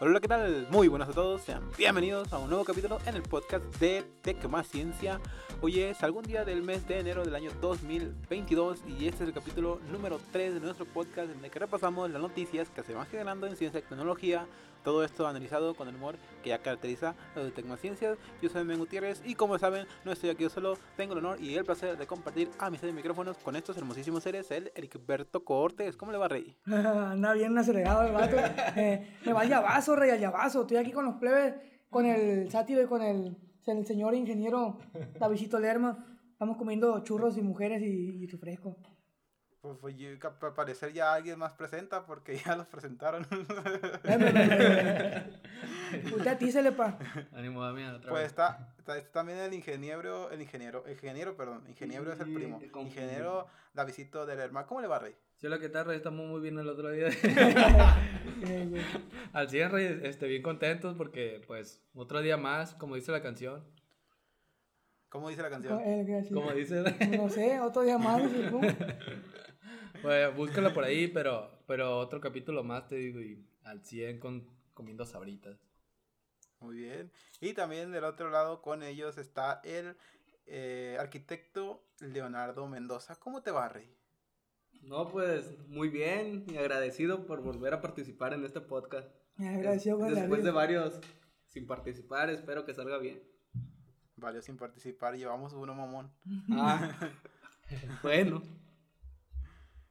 [0.00, 0.68] Hola, ¿qué tal?
[0.70, 4.48] Muy buenas a todos, sean bienvenidos a un nuevo capítulo en el podcast de Tech
[4.48, 5.20] Más Ciencia.
[5.60, 9.34] Hoy es algún día del mes de enero del año 2022 y este es el
[9.34, 13.08] capítulo número 3 de nuestro podcast en el que repasamos las noticias que se van
[13.08, 14.46] generando en ciencia y tecnología.
[14.84, 18.18] Todo esto analizado con el humor que ya caracteriza a los de Tecnociencias.
[18.40, 20.78] Yo soy Ben Gutiérrez y como saben, no estoy aquí yo solo.
[20.96, 24.22] Tengo el honor y el placer de compartir a mis seis micrófonos con estos hermosísimos
[24.22, 25.96] seres, el Ericberto Cortés.
[25.96, 26.56] ¿Cómo le va, Rey?
[26.66, 28.36] Anda bien acelerado el vato.
[28.76, 30.60] Eh, me va al llavazo, Rey, al llavazo.
[30.60, 31.54] Estoy aquí con los plebes,
[31.90, 33.36] con el sátiro y con el,
[33.68, 34.78] el señor ingeniero
[35.18, 36.18] Davidito Lerma.
[36.32, 38.76] Estamos comiendo churros y mujeres y, y refresco.
[39.60, 43.22] Pues, pues yo, al parecer ya alguien más presenta porque ya los presentaron.
[46.14, 46.96] Usted atícele, pa.
[47.32, 48.30] Ánimo, Damián, otra Pues vez.
[48.30, 52.60] está, está, está también el ingeniero, el ingeniero, el ingeniero, perdón, ingeniero es el primo.
[52.76, 54.64] Ingeniero Davidito del Lerma.
[54.66, 55.16] ¿Cómo le va, Rey?
[55.36, 57.08] Sí, la que tal, Rey, estamos muy bien el otro día.
[59.32, 63.64] Al cierre, este, bien contentos porque, pues, otro día más, como dice la canción.
[65.08, 65.78] ¿Cómo dice la canción?
[65.78, 66.34] Así.
[66.34, 66.82] Como dice,
[67.16, 68.22] No sé, otro día más.
[70.00, 70.02] ¿Cómo?
[70.02, 74.46] pues, búscala por ahí, pero, pero otro capítulo más, te digo, y al 100 con,
[74.74, 75.58] comiendo sabritas.
[76.60, 77.12] Muy bien.
[77.40, 79.96] Y también del otro lado con ellos está el
[80.46, 83.16] eh, arquitecto Leonardo Mendoza.
[83.16, 83.94] ¿Cómo te va, Rey?
[84.82, 89.08] No, pues muy bien y agradecido por volver a participar en este podcast.
[89.36, 91.00] Me agradeció con la Después de varios
[91.48, 93.22] sin participar, espero que salga bien.
[94.16, 96.10] Vale, sin participar, llevamos uno, mamón.
[96.50, 96.96] Ah,
[98.02, 98.42] bueno,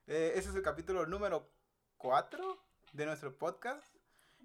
[0.07, 1.51] Eh, ese es el capítulo número
[1.97, 2.63] 4
[2.93, 3.83] de nuestro podcast.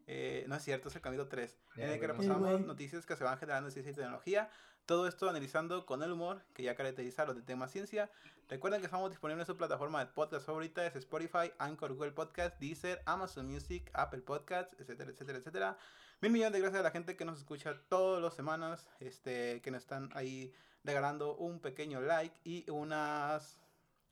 [0.09, 2.21] Eh, no es cierto, es el capítulo 3, en el que bueno.
[2.21, 4.51] Repasamos noticias que se van generando en ciencia y tecnología.
[4.87, 8.11] Todo esto analizando con el humor que ya caracteriza a los de tema ciencia.
[8.49, 12.59] Recuerden que estamos disponibles en su plataforma de podcast favorita, es Spotify, Anchor, Google Podcast,
[12.59, 15.79] Deezer, Amazon Music, Apple Podcasts, etcétera, etcétera, etcétera.
[16.21, 19.71] Mil millones de gracias a la gente que nos escucha todas las semanas, este, que
[19.71, 23.62] nos están ahí regalando un pequeño like y unas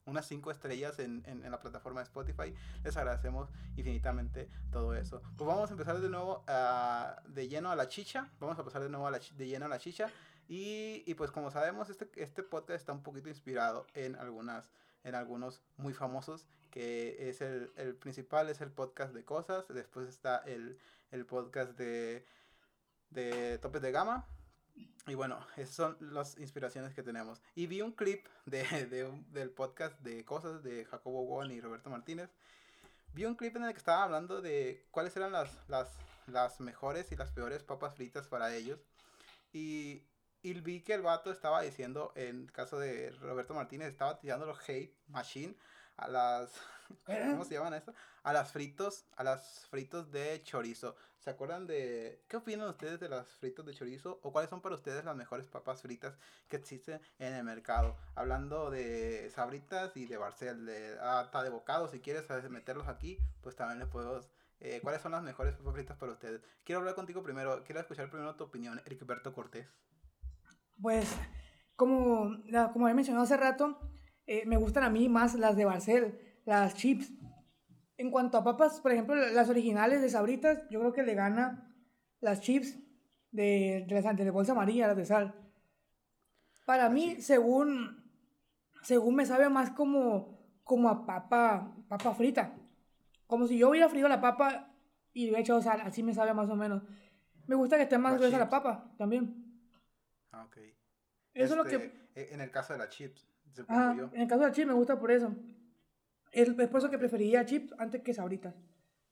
[0.07, 2.55] unas 5 estrellas en, en- la plataforma de Spotify.
[2.83, 5.23] Les agradecemos infinitamente todo eso.
[5.37, 8.29] Pues vamos a empezar de nuevo a- de lleno a la chicha.
[8.41, 10.09] Vamos a pasar de nuevo a la de lleno a la chicha.
[10.49, 14.71] Y, y pues como sabemos, este, este podcast está un poquito inspirado en algunas
[15.03, 20.09] en algunos muy famosos, que es el, el principal, es el podcast de cosas, después
[20.11, 20.79] está el,
[21.11, 22.27] el podcast de,
[23.09, 24.27] de topes de gama,
[25.07, 27.43] y bueno, esas son las inspiraciones que tenemos.
[27.55, 31.61] Y vi un clip de, de un- del podcast de cosas de Jacobo Won y
[31.61, 32.31] Roberto Martínez.
[33.13, 35.89] Vi un clip en el que estaba hablando de cuáles eran las, las,
[36.27, 38.79] las mejores y las peores papas fritas para ellos.
[39.53, 40.05] Y,
[40.43, 44.61] y vi que el vato estaba diciendo, en caso de Roberto Martínez, estaba tirando los
[44.69, 45.57] hate machine
[45.97, 46.53] a las...
[47.05, 47.95] ¿Cómo se llaman esto?
[48.23, 50.97] A las fritos, a las fritos de chorizo.
[51.19, 54.75] ¿Se acuerdan de qué opinan ustedes de las fritos de chorizo o cuáles son para
[54.75, 56.17] ustedes las mejores papas fritas
[56.49, 57.97] que existen en el mercado?
[58.15, 63.55] Hablando de sabritas y de Barcel, de hasta de bocado, si quieres meterlos aquí, pues
[63.55, 64.21] también les puedo
[64.61, 66.43] eh, ¿Cuáles son las mejores papas fritas para ustedes?
[66.65, 69.67] Quiero hablar contigo primero, quiero escuchar primero tu opinión, Ericberto Cortés.
[70.81, 71.11] Pues,
[71.77, 72.37] como,
[72.73, 73.79] como he mencionado hace rato,
[74.27, 77.13] eh, me gustan a mí más las de Barcel, las chips.
[77.97, 81.71] En cuanto a papas, por ejemplo, las originales de Sabritas, yo creo que le gana
[82.21, 82.79] las chips
[83.31, 85.35] de, de las de bolsa amarilla, las de sal.
[86.65, 88.03] Para mí, según,
[88.83, 92.55] según me sabe más como, como a papa, papa frita.
[93.27, 94.73] Como si yo hubiera frío la papa
[95.13, 96.83] y le hubiera echado sal, así me sabe más o menos.
[97.47, 99.35] Me gusta que esté más Las gruesa la papa también.
[100.33, 100.57] Ah, ok.
[101.35, 101.79] Eso es lo Este,
[102.15, 102.21] que...
[102.21, 103.29] eh, En el caso de las chips,
[103.69, 104.09] Ajá, yo.
[104.13, 105.35] en el caso de la chips me gusta por eso.
[106.33, 108.55] Es, es por eso que preferiría chips antes que sabritas.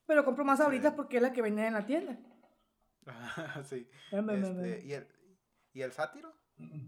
[0.07, 0.97] Pero compro más sabritas Sí.
[0.97, 2.19] porque es la que venden en la tienda.
[3.65, 3.89] sí.
[4.13, 4.87] Ven, ven, ven, Este, ven.
[4.89, 5.07] ¿y, el,
[5.75, 6.33] ¿Y el sátiro?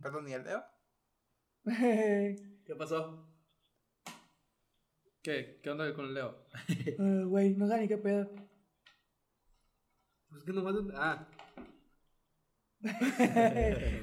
[0.02, 0.64] Perdón, ¿y el Leo?
[2.64, 3.26] ¿qué pasó?
[5.22, 5.60] ¿Qué?
[5.62, 6.46] ¿Qué onda con el Leo?
[6.98, 8.30] Eh, Güey, no sé ni qué pedo.
[10.30, 10.76] Pues que nomás.
[10.94, 11.26] Ah,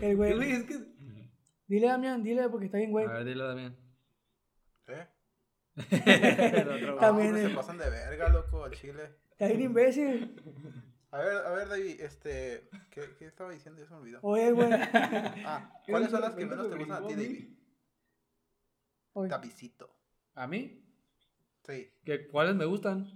[0.01, 0.35] El güey.
[0.35, 0.77] güey, es que.
[1.67, 3.05] Dile, Damián, dile porque está bien, güey.
[3.05, 3.75] A ver, dilo también.
[4.87, 5.07] ¿Eh?
[6.99, 9.11] También, se pasan de verga, loco, al chile.
[9.31, 10.35] Está bien imbécil.
[11.09, 13.81] A ver, a ver, David, este, ¿qué, qué estaba diciendo?
[13.81, 14.19] Ya se me olvidó.
[14.23, 14.69] Oye, güey.
[15.45, 17.47] Ah, ¿cuáles son las que menos te gustan a ti, David?
[19.13, 19.29] Oye.
[19.29, 19.89] Tapicito.
[20.35, 20.83] ¿A mí?
[21.65, 21.89] Sí.
[22.03, 23.09] ¿Qué, ¿Cuáles me gustan?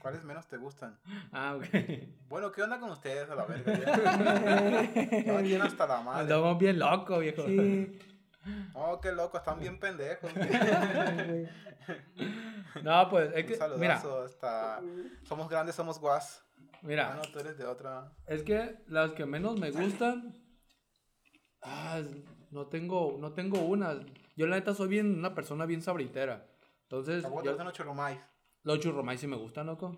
[0.00, 0.98] ¿Cuáles menos te gustan?
[1.32, 1.66] Ah, ok.
[2.28, 3.72] Bueno, ¿qué onda con ustedes a la verga?
[5.24, 6.22] Ya, ya hasta la madre.
[6.22, 7.46] Andamos bien locos, viejo.
[7.46, 7.98] Sí.
[8.74, 10.30] Oh, qué loco, están bien pendejos.
[12.82, 14.80] No, pues es Un que, saludazo mira, hasta...
[15.24, 16.44] Somos grandes, somos guas.
[16.82, 18.12] Mira, Ah, no, tú eres de otra.
[18.26, 20.34] es que las que menos me gustan.
[21.62, 22.00] Ah,
[22.50, 24.00] no tengo, no tengo una.
[24.36, 26.46] Yo la neta soy bien, una persona bien sabritera.
[26.82, 28.18] Entonces, ¿Te yo- gustan los churrumais?
[28.64, 29.96] los churromais sí me gustan, loco.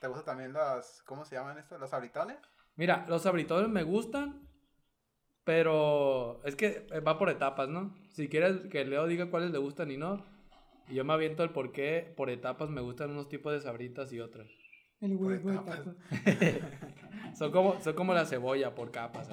[0.00, 1.80] ¿Te gustan también las, ¿cómo se llaman estas?
[1.80, 2.36] ¿Los abritones?
[2.76, 4.46] Mira, los sabritones me gustan,
[5.46, 7.94] pero es que eh, va por etapas, ¿no?
[8.10, 10.26] Si quieres que Leo diga cuáles le gustan y no,
[10.90, 14.18] yo me aviento el por qué por etapas me gustan unos tipos de sabritas y
[14.18, 14.48] otras.
[15.00, 15.84] El güey, güey, etapas.
[15.84, 15.94] taco.
[17.38, 19.28] Son como, son como la cebolla por capas.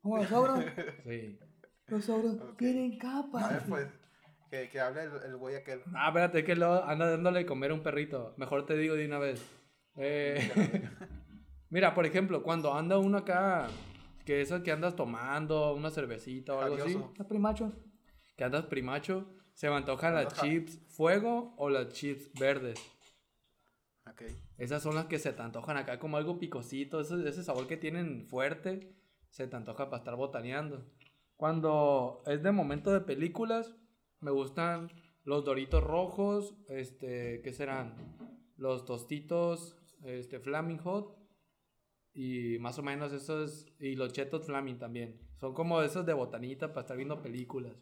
[0.00, 0.64] Como los ogros.
[1.04, 1.38] Sí.
[1.88, 2.58] Los ogros Ok.
[2.58, 3.50] tienen A capas.
[3.50, 3.88] ver, pues,
[4.50, 5.80] que, que hable el, el güey aquel.
[5.94, 8.34] Ah, espérate, es que Leo anda dándole de comer a un perrito.
[8.36, 9.44] Mejor te digo de una vez.
[9.96, 10.50] Eh,
[11.70, 13.66] mira, por ejemplo, cuando anda uno acá,
[14.24, 16.94] que eso que andas tomando, una cervecita o algo así.
[16.94, 17.12] Rabioso.
[17.16, 17.72] Los primachos.
[18.36, 22.78] que andas primacho, se me antojan las chips fuego o las chips verdes.
[24.10, 24.22] Ok.
[24.58, 27.76] Esas son las que se te antojan acá como algo picosito, ese, ese sabor que
[27.76, 28.94] tienen fuerte,
[29.30, 30.84] se te antoja para estar botaneando.
[31.36, 33.74] Cuando es de momento de películas,
[34.20, 34.90] me gustan
[35.24, 38.16] los doritos rojos, este, ¿qué serán?
[38.56, 41.21] Los tostitos, este, Flaming Hot
[42.14, 45.18] y más o menos esos, y los chetos Flaming también.
[45.40, 47.76] Son como esos de botanita para estar viendo películas.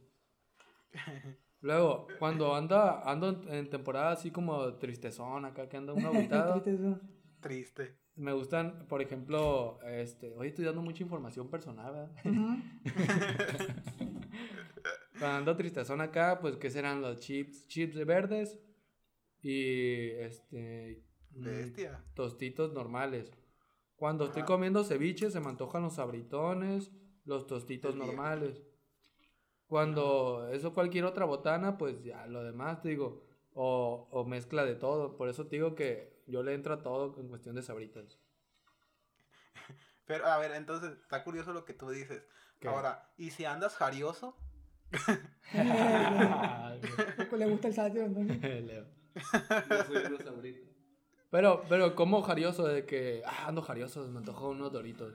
[1.62, 7.00] Luego, cuando anda, ando en, temporada así como tristezón, acá que anda un aguitado, Tristeza.
[7.41, 7.97] Triste.
[8.17, 12.11] me gustan, por ejemplo, este, oye, estoy dando mucha información personal, ¿verdad?
[15.19, 17.67] Cuando ando tristezón acá, pues, ¿qué serán los chips?
[17.67, 18.59] Chips de verdes
[19.43, 22.03] y, este, Bestia.
[22.15, 23.31] tostitos normales.
[24.00, 26.91] Cuando estoy comiendo ceviche, se me antojan los sabritones,
[27.26, 28.62] los tostitos normales.
[29.67, 34.75] Cuando eso cualquier otra botana, pues ya lo demás, te digo, o, o mezcla de
[34.75, 35.19] todo.
[35.19, 38.19] Por eso te digo que yo le entro a todo en cuestión de sabritas.
[40.06, 42.26] Pero, a ver, entonces, está curioso lo que tú dices.
[42.58, 42.69] ¿Qué?
[42.69, 44.35] Ahora, ¿y si andas jarioso?
[47.37, 48.64] Le gusta el sátiro, entonces.
[48.64, 48.87] Leo.
[49.69, 50.70] Yo soy una sabrita.
[51.31, 55.15] Pero, pero, como jarioso de que, ah, ando jarioso, me antojó unos doritos.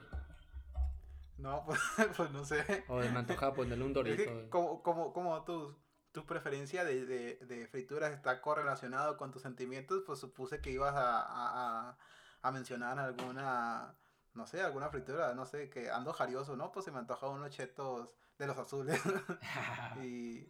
[1.38, 1.78] No, pues,
[2.16, 2.84] pues no sé.
[2.88, 4.22] O me antoja ponerle un Es dorito.
[4.24, 5.76] que como, como, como tu,
[6.12, 10.94] tu preferencia de, de, de frituras está correlacionado con tus sentimientos, pues supuse que ibas
[10.94, 11.98] a, a,
[12.42, 13.94] a- mencionar alguna,
[14.32, 16.72] no sé, alguna fritura, no sé, que ando jarioso, ¿no?
[16.72, 18.08] Pues se me antoja unos chetos
[18.38, 18.98] de los azules.
[20.02, 20.46] y,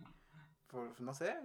[0.68, 1.36] pues, no sé,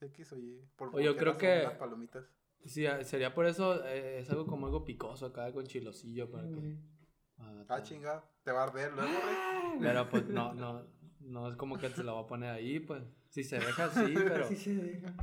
[0.00, 0.68] X o Y.
[0.76, 2.24] Por, O yo creo que- unas palomitas.
[2.66, 6.30] Sí, ah, sería por eso, eh, es algo como algo picoso acá con chilosillo.
[6.30, 6.76] Para que,
[7.38, 9.78] ah, Ah, chinga, te va a arder luego, Rey.
[9.80, 10.86] Pero pues no, no,
[11.20, 13.02] no es como que se lo va a poner ahí, pues.
[13.28, 15.14] Si se deja así, pero, Sí se deja.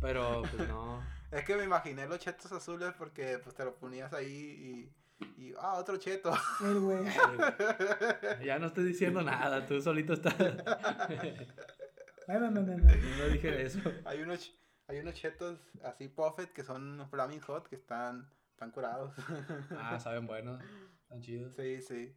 [0.00, 1.02] pero pues no.
[1.30, 4.90] Es que me imaginé los chetos azules porque pues te lo ponías ahí
[5.26, 6.32] y, y ah, otro cheto.
[6.64, 7.04] El güey.
[8.44, 10.34] Ya no estoy diciendo nada, tú solito estás.
[12.28, 12.94] Ay, me, me, me, me.
[13.18, 13.80] No dije eso.
[14.04, 14.54] Hay unos, ch-
[14.88, 19.14] hay unos chetos así puffet que son flaming hot que están, están curados.
[19.78, 20.60] Ah, saben buenos,
[21.02, 21.54] están chidos.
[21.54, 22.14] sí, sí.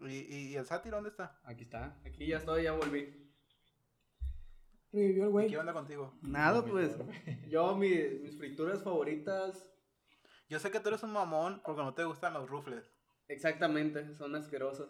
[0.00, 1.38] ¿Y, y, y el sátiro dónde está?
[1.44, 1.96] Aquí está.
[2.04, 3.24] Aquí ya estoy, ya volví.
[4.92, 5.48] Revivió el ¿Y güey.
[5.48, 6.14] qué onda contigo?
[6.22, 6.96] Nada, pues.
[7.48, 9.66] Yo, mi- mis frituras favoritas,
[10.48, 12.90] Yo sé que tú eres un mamón porque no te gustan los rufles.
[13.28, 14.88] exactamente, son asquerosas.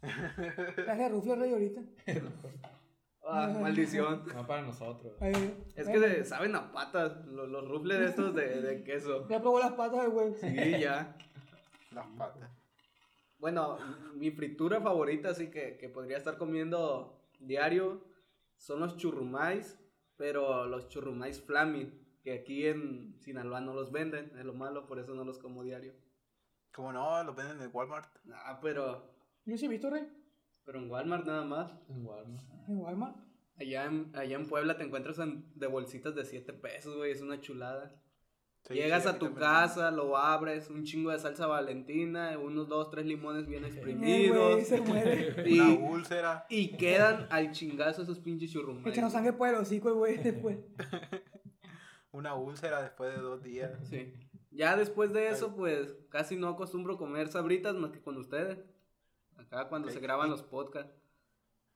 [0.00, 1.82] Traje a Rufio Rey ahorita.
[3.32, 4.24] Ah, maldición.
[4.34, 5.14] No para nosotros.
[5.20, 5.32] Ay,
[5.74, 9.26] Es ay, que saben a patas, los, los rufles estos de, de queso.
[9.28, 10.34] Ya probó las patas güey.
[10.34, 11.16] Sí, ya.
[11.92, 12.50] Las patas.
[13.38, 13.78] Bueno,
[14.14, 18.04] mi fritura favorita, así que, que podría estar comiendo diario,
[18.56, 19.78] son los churrumais,
[20.16, 21.90] pero los churrumais flaming,
[22.22, 25.64] que aquí en Sinaloa no los venden, es lo malo, por eso no los como
[25.64, 25.94] diario.
[26.72, 28.14] Como no, los venden en Walmart.
[28.34, 29.10] Ah, pero,
[29.46, 30.06] Yo sí he visto, Rey.
[30.70, 31.72] Pero en Walmart nada más.
[31.88, 32.44] En Walmart.
[32.68, 33.16] En Walmart.
[33.56, 37.20] Allá en, allá en Puebla te encuentras en- de bolsitas de 7 pesos, güey, es
[37.22, 38.00] una chulada.
[38.68, 42.88] Sí, Llegas sí, a tu casa, lo abres, un chingo de salsa valentina, unos dos,
[42.88, 44.62] tres limones bien exprimidos.
[44.68, 45.32] se muere.
[45.42, 46.46] Una Y, úlcera.
[46.48, 48.86] y quedan al chingazo esos pinches churrumais.
[48.86, 50.58] Echando sangre por el hocico güey después.
[52.12, 53.72] Una úlcera después de dos días.
[53.88, 54.14] Sí.
[54.52, 58.58] Ya después de eso, pues casi no acostumbro comer sabritas más que con ustedes.
[59.50, 60.92] Acá cuando se graban los podcasts.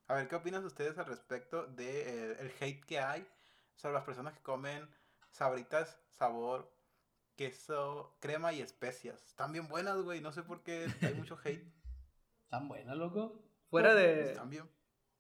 [0.07, 3.27] A ver, ¿qué opinan ustedes al respecto de eh, el hate que hay
[3.75, 4.89] sobre las personas que comen
[5.31, 6.71] sabritas sabor
[7.37, 9.25] queso, crema y especias?
[9.27, 10.21] Están bien buenas, güey.
[10.21, 11.65] No sé por qué hay mucho hate.
[12.49, 13.43] ¿Tan buena, loco?
[13.71, 14.31] Fuera de...
[14.31, 14.69] Están bien,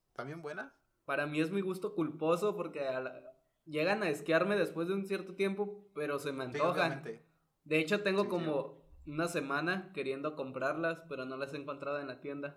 [0.08, 0.73] están bien buenas.
[1.04, 3.32] Para mí es mi gusto culposo porque a la-
[3.64, 6.92] llegan a esquiarme después de un cierto tiempo, pero se me Sí, antojan.
[6.92, 7.26] obviamente.
[7.64, 12.08] de hecho, tengo Sí, como una semana queriendo comprarlas, pero no las he encontrado en
[12.08, 12.56] la tienda.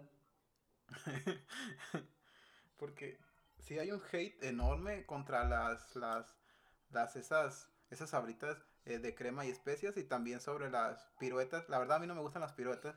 [2.78, 3.20] Porque
[3.60, 6.38] sí hay un hate enorme contra las, las,
[6.92, 11.68] las esas, esas sabritas eh, de crema y especias y también sobre las piruetas.
[11.70, 12.96] La verdad a mí no me gustan las piruetas,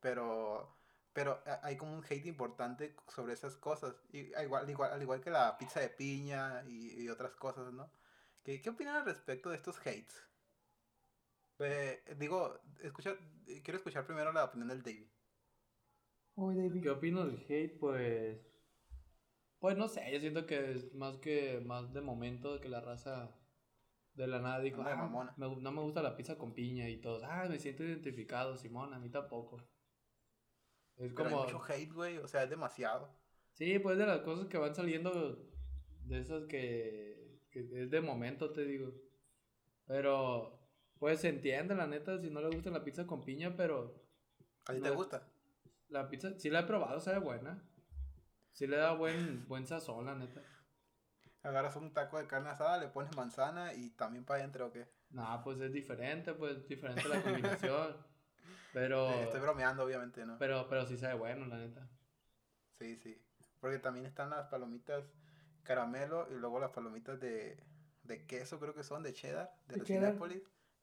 [0.00, 0.76] pero,
[1.12, 3.94] pero hay como un hate importante sobre esas cosas.
[4.12, 7.72] Y a igual, igual, al igual que la pizza de piña y, y otras cosas,
[7.72, 7.90] ¿no?
[8.44, 10.22] ¿Qué, ¿Qué opinan al respecto de estos hates?
[11.62, 13.16] Eh, digo, escucha,
[13.62, 15.08] quiero escuchar primero la opinión del David.
[16.36, 16.82] Uy, David.
[16.82, 17.78] ¿Qué opino del hate?
[17.78, 18.38] Pues.
[19.60, 23.34] Pues no sé, yo siento que es más que más de momento que la raza
[24.14, 25.34] de la nada dijo, "Ah, mamona".
[25.36, 28.94] me no me gusta la pizza con piña y todos, ah, me siento identificado, Simón,
[28.94, 29.58] a mí tampoco.
[30.96, 33.18] Es Pero hay como, mucho hate, güey, o sea, es demasiado.
[33.52, 35.48] sí, pues de las cosas que van saliendo,
[36.04, 38.92] de esas que, que es de momento, te digo.
[39.86, 40.61] Pero,
[41.02, 43.92] pues se entiende, la neta, si no le gusta la pizza con piña, pero
[44.66, 44.84] ¿A ti No.
[44.84, 45.28] te gusta?
[45.88, 47.60] la pizza, sí la he probado, sabe buena.
[48.52, 50.40] Sí le da buen, buen sazón, la neta.
[51.42, 54.86] Agarras un taco de carne asada, le pones manzana y también para adentro, ¿o qué?
[55.10, 57.96] Nah, pues es diferente, pues es diferente la combinación.
[58.72, 60.38] Pero, Eh, estoy bromeando, obviamente, ¿no?
[60.38, 61.88] pero, pero sí sabe bueno, la neta.
[62.70, 63.20] Sí, sí.
[63.60, 65.04] Porque también están las palomitas
[65.64, 67.60] caramelo y luego las palomitas de,
[68.04, 69.86] de queso, creo que son, de cheddar, de, De los.
[69.88, 70.42] Cinépolis.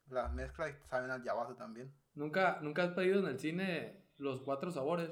[0.09, 1.93] Las mezclas y saben al yabazo también.
[2.15, 5.11] ¿Nunca, ¿Nunca has pedido en el cine los cuatro sabores?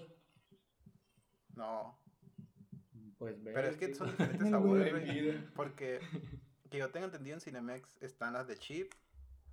[1.55, 1.99] No.
[3.17, 3.53] Pues ve.
[3.53, 5.45] Pero es que son diferentes sabores, güey.
[5.53, 6.01] Porque
[6.69, 8.91] que yo tengo entendido en Cinemex están las de chip,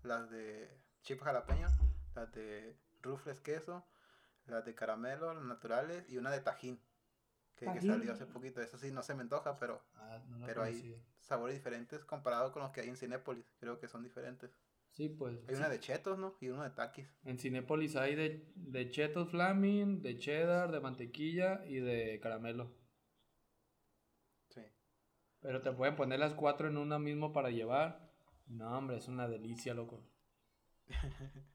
[0.03, 0.69] las de
[1.03, 1.69] chip jalapeño,
[2.15, 3.87] las de rufles queso,
[4.47, 6.81] las de caramelo, las naturales y una de tajín.
[7.57, 8.61] Que, salió hace poquito.
[8.61, 12.63] Eso sí, no se me antoja, pero Ah, no Pero hay sabores diferentes comparado con
[12.63, 13.47] los que hay en Cinépolis.
[13.59, 14.51] Creo que son diferentes.
[14.95, 15.37] Sí, pues.
[15.49, 16.37] Hay una de chetos, ¿no?
[16.41, 17.09] Y uno de taquis.
[17.25, 22.71] En Cinépolis hay de, de chetos flaming, de cheddar, de mantequilla y de caramelo.
[24.51, 24.63] Sí.
[25.41, 28.13] Pero te pueden poner las cuatro en una mismo para llevar.
[28.47, 30.01] No, hombre, es una delicia, loco.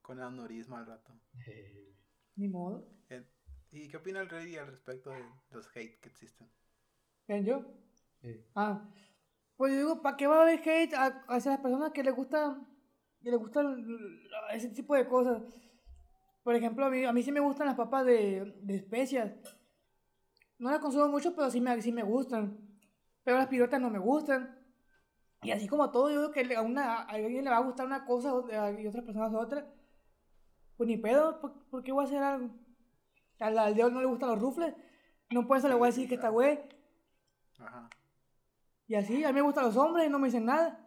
[0.00, 1.12] Con aneurisma al rato.
[2.36, 2.88] Ni modo.
[3.10, 3.22] Eh,
[3.70, 6.50] ¿Y qué opina el Rey al respecto de los hate que existen?
[7.26, 7.66] ¿Ven yo?
[8.22, 8.42] Sí.
[8.54, 8.88] Ah.
[9.58, 12.14] Pues yo digo, ¿para qué va a haber hate a, hacia las personas que les
[12.14, 12.56] gusta
[13.20, 13.84] que les gustan
[14.52, 15.42] ese tipo de cosas?
[16.44, 19.32] Por ejemplo, a mí, a mí sí me gustan las papas de, de especias.
[20.58, 22.56] No las consumo mucho, pero sí me, sí me gustan.
[23.24, 24.56] Pero las pirotas no me gustan.
[25.42, 27.84] Y así como todo, yo digo que a, una, a alguien le va a gustar
[27.84, 29.66] una cosa y a otras personas otra.
[30.76, 32.50] Pues ni pedo, ¿por, por qué voy a hacer algo?
[33.40, 34.72] Al, al Dios no le gustan los rufles.
[35.30, 36.60] No puede se le voy a decir que está güey.
[37.58, 37.90] Ajá.
[38.88, 40.84] Y así, a mí me gustan los hombres y no me dicen nada.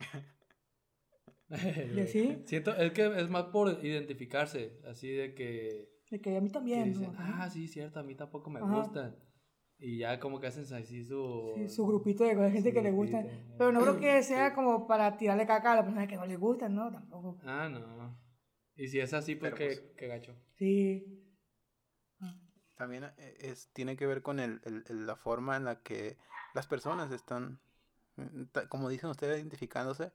[1.96, 2.42] ¿Y así?
[2.44, 6.52] Siento, es que es más por identificarse, así de que, De que a mí que
[6.54, 6.92] también.
[6.92, 7.18] dicen, ¿no?
[7.18, 8.74] ah, sí, cierto, a mí tampoco me Ajá.
[8.80, 9.16] gustan.
[9.78, 11.52] Y ya como que hacen así su...
[11.54, 13.26] Sí, su grupito de gente que le gustan.
[13.26, 13.54] eh.
[13.58, 16.36] Pero no creo que sea como para tirarle caca a la persona que no le
[16.36, 16.90] gustan, ¿no?
[16.90, 17.38] Tampoco.
[17.44, 18.18] Ah, no.
[18.74, 20.34] Y si es así, pues qué, pues, qué gacho.
[20.54, 21.22] Sí.
[22.76, 26.16] También eh, es, tiene que ver con el, el- la forma en la que
[26.54, 27.58] las personas están,
[28.16, 30.12] mm, como dicen ustedes, identificándose.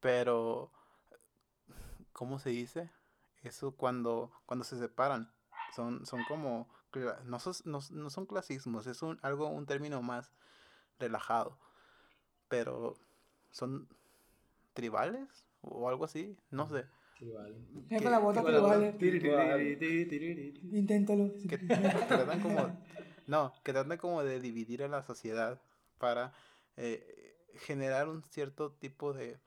[0.00, 0.72] Pero,
[2.12, 2.90] ¿cómo se dice?
[3.42, 5.30] Eso cuando, cuando se separan.
[5.74, 6.68] Son, son como,
[7.24, 10.30] no, sos- no, no son clasismos, es un, algo, un término más
[10.98, 11.58] relajado.
[12.48, 12.96] Pero,
[13.52, 13.88] ¿son
[14.74, 16.36] tribales o algo así?
[16.50, 16.86] No sé.
[17.22, 17.56] Sí, vale.
[17.88, 18.92] Es que- con la bota que- que lo vale.
[18.94, 20.60] Tiririri, tiririri.
[20.76, 21.32] Inténtalo.
[21.48, 22.76] que, que tratan como
[23.28, 25.60] no que tratan como de dividir a la sociedad
[25.98, 26.32] para
[26.76, 29.38] eh, generar un cierto tipo de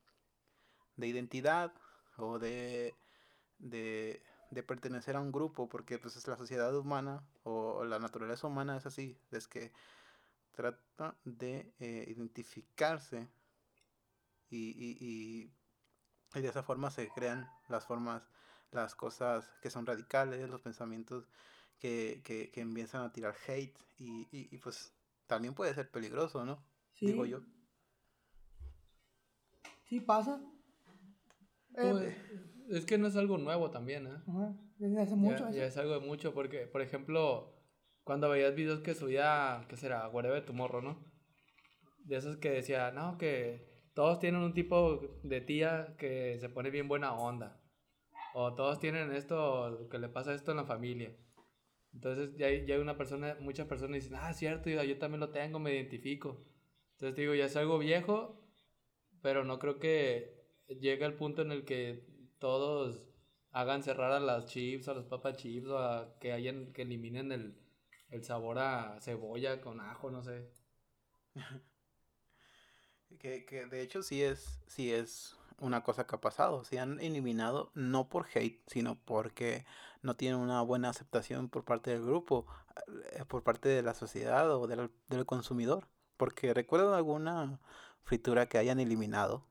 [0.96, 1.74] de identidad
[2.17, 2.94] o de
[3.60, 8.48] de, de pertenecer a un grupo porque pues es la sociedad humana o la naturaleza
[8.48, 9.74] humana es así es que
[10.53, 13.27] trata de eh, identificarse
[14.50, 15.51] y, y, y,
[16.35, 18.23] y de esa forma se crean las formas
[18.71, 21.29] las cosas que son radicales, los pensamientos
[21.79, 24.93] que, que, que empiezan a tirar hate y, y, y, pues
[25.27, 26.63] también puede ser peligroso, ¿no?
[26.93, 27.07] Sí.
[27.07, 27.41] Digo yo.
[29.85, 30.41] Sí, pasa.
[31.75, 32.15] Eh, Pues,
[32.79, 34.17] es que no es algo nuevo también, ¿eh?
[34.27, 35.49] ajá, Desde hace mucho.
[35.51, 37.53] Ya, es algo de mucho, porque, por ejemplo,
[38.03, 40.07] cuando veías videos que subía, ¿qué será?
[40.09, 40.97] Whatever Tomorrow, ¿no?
[41.99, 46.69] De esos que decía, no, que todos tienen un tipo de tía que se pone
[46.69, 47.61] bien buena onda.
[48.33, 51.15] O todos tienen esto, que le pasa esto en la familia.
[51.93, 55.21] Entonces ya hay, ya hay una persona, muchas personas dicen, ah, cierto, yo, yo también
[55.21, 56.45] lo tengo, me identifico.
[56.93, 58.41] Entonces digo, ya es algo viejo,
[59.21, 62.05] pero no creo que llega el punto en el que
[62.39, 63.07] todos
[63.51, 67.31] hagan cerrar a las chips, a los papas chips, o a que hayan, que eliminen
[67.31, 67.57] el,
[68.09, 70.49] el sabor a cebolla con ajo, no sé.
[73.19, 76.63] Que, que de hecho sí es, sí es una cosa que ha pasado.
[76.63, 79.65] Se han eliminado no por hate, sino porque
[80.01, 82.45] no tienen una buena aceptación por parte del grupo,
[83.13, 85.88] eh, por parte de la sociedad o del, del consumidor.
[86.17, 87.60] Porque recuerdo alguna
[88.03, 89.45] fritura que hayan eliminado,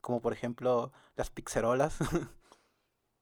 [0.00, 1.98] como por ejemplo las pizzerolas.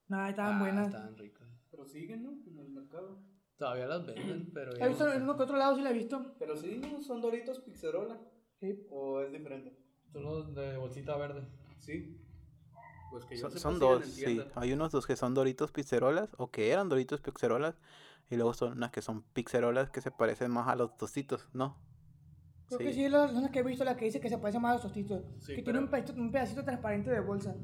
[0.09, 0.87] Nada, estaban Ah, buenas.
[0.88, 1.49] Estaban ricas.
[1.71, 2.31] Pero siguen, ¿no?
[2.47, 3.19] En el mercado.
[3.57, 5.90] Todavía las venden, pero ya He visto no en uno que otro lado sí la
[5.90, 6.35] he visto.
[6.38, 7.00] Pero sí, ¿no?
[7.02, 8.19] Son Doritos Pixerola.
[8.61, 8.87] Sí.
[8.90, 9.76] ¿O es diferente?
[10.12, 11.43] Son los de bolsita verde.
[11.79, 12.17] Sí.
[13.11, 14.43] Pues que yo Son, son dos, en sí.
[14.55, 17.77] Hay unos dos que son Doritos Pizzerolas, o que eran Doritos Pizzerolas,
[18.31, 21.77] y luego son unas que son Pizzerolas que se parecen más a los tostitos, ¿no?
[22.67, 24.37] Creo que sí, es la- son las que he visto, la que dice que se
[24.37, 25.23] parece más a los tostitos.
[25.41, 27.55] Sí, que pero- tiene un pedacito, un pedacito transparente de bolsa.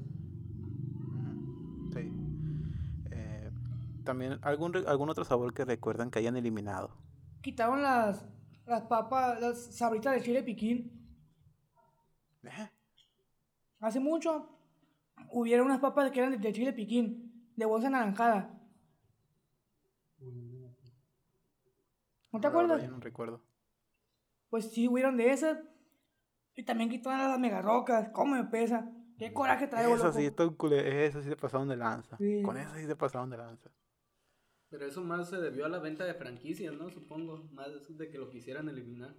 [1.93, 2.11] Sí.
[3.11, 3.51] Eh,
[4.05, 6.91] también, ¿algún, re- ¿algún otro sabor que recuerdan que hayan eliminado?
[7.43, 8.25] Quitaron las,
[8.67, 11.04] las papas, las sabritas de chile piquín.
[12.47, 12.71] ¿Eh?
[13.81, 14.49] Hace mucho
[15.31, 18.51] hubieron unas papas que eran de, de chile piquín, de bolsa anaranjada.
[22.33, 22.83] ¿No te acuerdas?
[22.83, 23.43] yo no recuerdo.
[24.51, 25.59] Pues sí, hubieron de esas.
[26.57, 28.09] Y también quitaron las mega rocas.
[28.11, 28.91] ¿Cómo me pesa?
[29.19, 30.19] ¿Qué coraje traigo, Eso loco?
[30.19, 32.17] sí, cule- eso sí se pasaron de lanza.
[32.17, 32.43] Sí.
[32.43, 33.71] Con eso sí se pasaron de lanza.
[34.71, 36.91] Pero eso más se debió a la venta de franquicias, ¿no?
[36.91, 37.45] Supongo.
[37.53, 39.15] Más de que lo quisieran eliminar.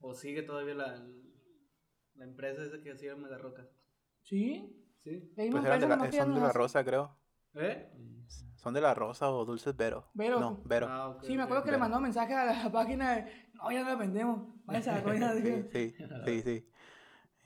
[0.00, 1.06] ¿O sigue todavía la,
[2.14, 3.66] la empresa esa que hacía Megarroca?
[4.22, 4.76] ¿Sí?
[5.02, 5.32] ¿Sí?
[5.36, 7.16] Misma Pues eran de la, ya son de la las- rosa, creo.
[7.54, 7.90] ¿Eh?
[8.56, 10.08] Son de la rosa o dulces Vero.
[10.14, 10.38] Vero.
[10.38, 10.86] No, Vero.
[10.88, 13.88] Ah, Sí, me acuerdo que le mandó mensaje a la página de, no, ya no
[13.90, 14.48] la vendemos.
[14.64, 15.32] Váyanse a la.
[15.34, 15.68] Sí, dije.
[15.72, 15.94] sí,
[16.24, 16.70] sí, sí.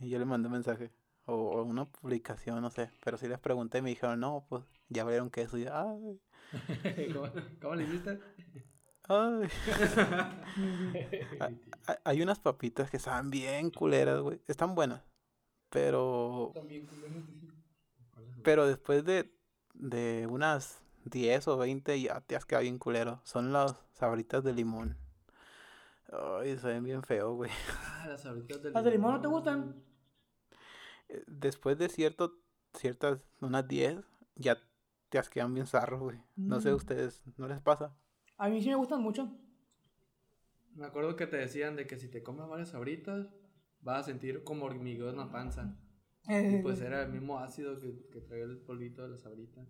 [0.00, 0.90] Y yo le mandé un mensaje.
[1.26, 2.90] O, o una publicación, no sé.
[3.02, 5.56] Pero sí les pregunté y me dijeron, no, pues ya vieron que eso.
[5.56, 6.20] Y ay,
[7.14, 8.20] ¿Cómo, cómo le hiciste?
[9.08, 9.48] Ay.
[12.04, 14.40] Hay- unas papitas que saben bien culeras, güey.
[14.46, 15.02] Están buenas.
[15.70, 16.52] Pero,
[18.42, 19.34] pero después de,
[19.74, 23.20] de unas 10 o 20 ya te has quedado bien culero.
[23.24, 24.96] Son las sabritas de limón.
[26.40, 27.50] Ay, se ven bien feo, güey.
[27.86, 29.82] Ah, las sabritas de ¿Las de limón no te gustan?
[31.08, 32.34] Eh, Después de cierto,
[32.74, 33.98] ciertas, unas 10,
[34.36, 34.58] ya
[35.08, 36.22] te asquean bien zarros, güey.
[36.36, 36.74] No sé, Mm.
[36.76, 37.96] ustedes, ¿no les pasa?
[38.36, 39.30] A mí sí me gustan mucho.
[40.74, 43.28] Me acuerdo que te decían de que si te comes varias sabritas,
[43.80, 45.78] vas a sentir como hormigueo en la panza.
[46.28, 49.64] Eh, Y pues era el mismo ácido que, que traía el polvito de la sabrita.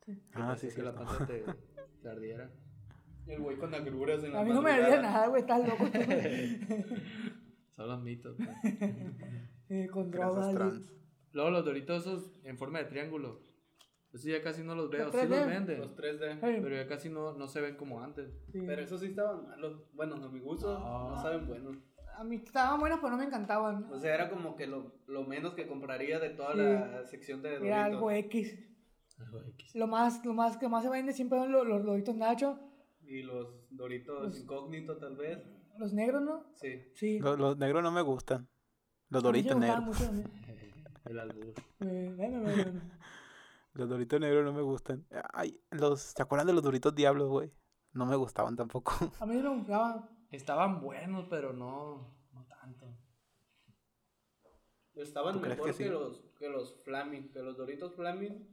[0.00, 1.44] Que Ah, sí, que la panza te,
[2.02, 2.50] te ardiera.
[3.26, 4.94] El güey con agruras en la a mí no me madrugada.
[4.98, 5.84] haría nada, güey, estás loco.
[7.70, 8.36] Son los mitos.
[8.36, 8.48] pues.
[9.70, 10.80] Eh, con drogas.
[11.32, 13.42] Luego los doritos esos en forma de triángulo.
[14.12, 15.04] Eso ya casi no los veo.
[15.06, 15.46] Los Sí los 3D.
[15.46, 15.80] venden.
[15.80, 16.32] Los 3D.
[16.42, 18.30] Eh, Pero ya casi no, no se ven como antes.
[18.52, 18.60] sí.
[18.66, 19.82] Pero esos sí estaban malos.
[19.92, 21.10] Bueno, a mi gusto No.
[21.10, 21.76] no saben buenos.
[22.16, 23.84] A mí estaban buenos, pero no me encantaban.
[23.92, 26.58] O sea, era como que lo, lo menos que compraría de toda Sí.
[26.58, 27.66] la sección de Doritos.
[27.68, 28.58] Era algo X.
[29.20, 29.74] Algo X.
[29.76, 32.58] Lo más, lo más que más se vende siempre son los, los doritos Nacho.
[33.02, 35.38] Y los Doritos Los- incógnito, tal vez.
[35.78, 36.44] Los negros, ¿no?
[36.54, 36.82] Sí.
[36.94, 37.18] Sí.
[37.20, 38.48] Los, los negros no me gustan.
[39.10, 39.84] Los doritos negros.
[39.84, 40.28] mucho también.
[41.04, 41.54] El albur.
[41.80, 42.82] Eh, ven, ven, ven.
[43.78, 45.06] Los doritos negros no me gustan.
[45.32, 47.52] Ay, los, ¿se acuerdan de los doritos diablos, güey?
[47.92, 48.92] No me gustaban tampoco.
[49.20, 50.04] A mí me gustaban.
[50.32, 52.86] Estaban buenos, pero no, no tanto.
[54.94, 55.88] Estaban ¿Tú crees mejor que que, sí?
[55.90, 58.52] los, que los Flaming, que los Doritos Flaming.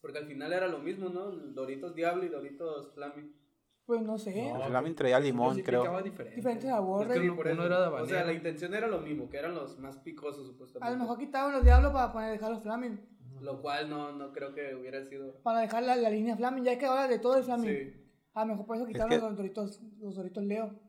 [0.00, 1.30] Porque al final era lo mismo, ¿no?
[1.30, 3.40] Doritos Diablo y Doritos Flaming.
[3.86, 4.48] Pues no sé.
[4.48, 5.82] El No, Flaming traía limón, sí creo.
[5.82, 6.36] picaba diferente.
[6.36, 7.08] Diferentes sabores.
[7.08, 7.66] Es que uno eso.
[7.66, 10.88] era de O sea, la intención era lo mismo, que eran los más picosos, supuestamente.
[10.92, 13.11] A lo mejor quitaban los diablos para poner, dejar los flaming.
[13.42, 15.40] Lo cual no, no creo que hubiera sido.
[15.42, 16.64] Para dejar la, la línea flaming.
[16.64, 17.68] Ya es que ahora de todo es flaming.
[17.92, 18.06] Sí.
[18.34, 20.80] A lo mejor por eso Es quitaron que- los doritos, los doritos Leo.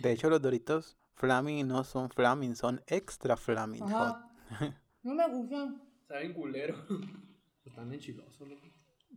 [0.00, 3.82] De hecho, los doritos Flaming no son Flaming, son extra Flaming.
[3.82, 4.16] hot.
[4.50, 4.80] Ajá.
[5.02, 5.82] No me gustan.
[6.08, 6.76] Saben culero.
[7.64, 8.66] Están enchilosos, loco.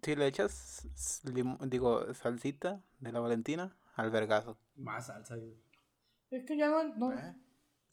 [0.03, 0.87] Si le echas,
[1.67, 4.57] digo, salsita de la Valentina al vergazo.
[4.75, 5.35] Más salsa.
[5.37, 5.55] güey.
[6.29, 7.35] Es que ya no, no- ¿Eh?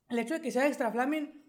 [0.08, 1.41] El hecho de que sea extra flaming,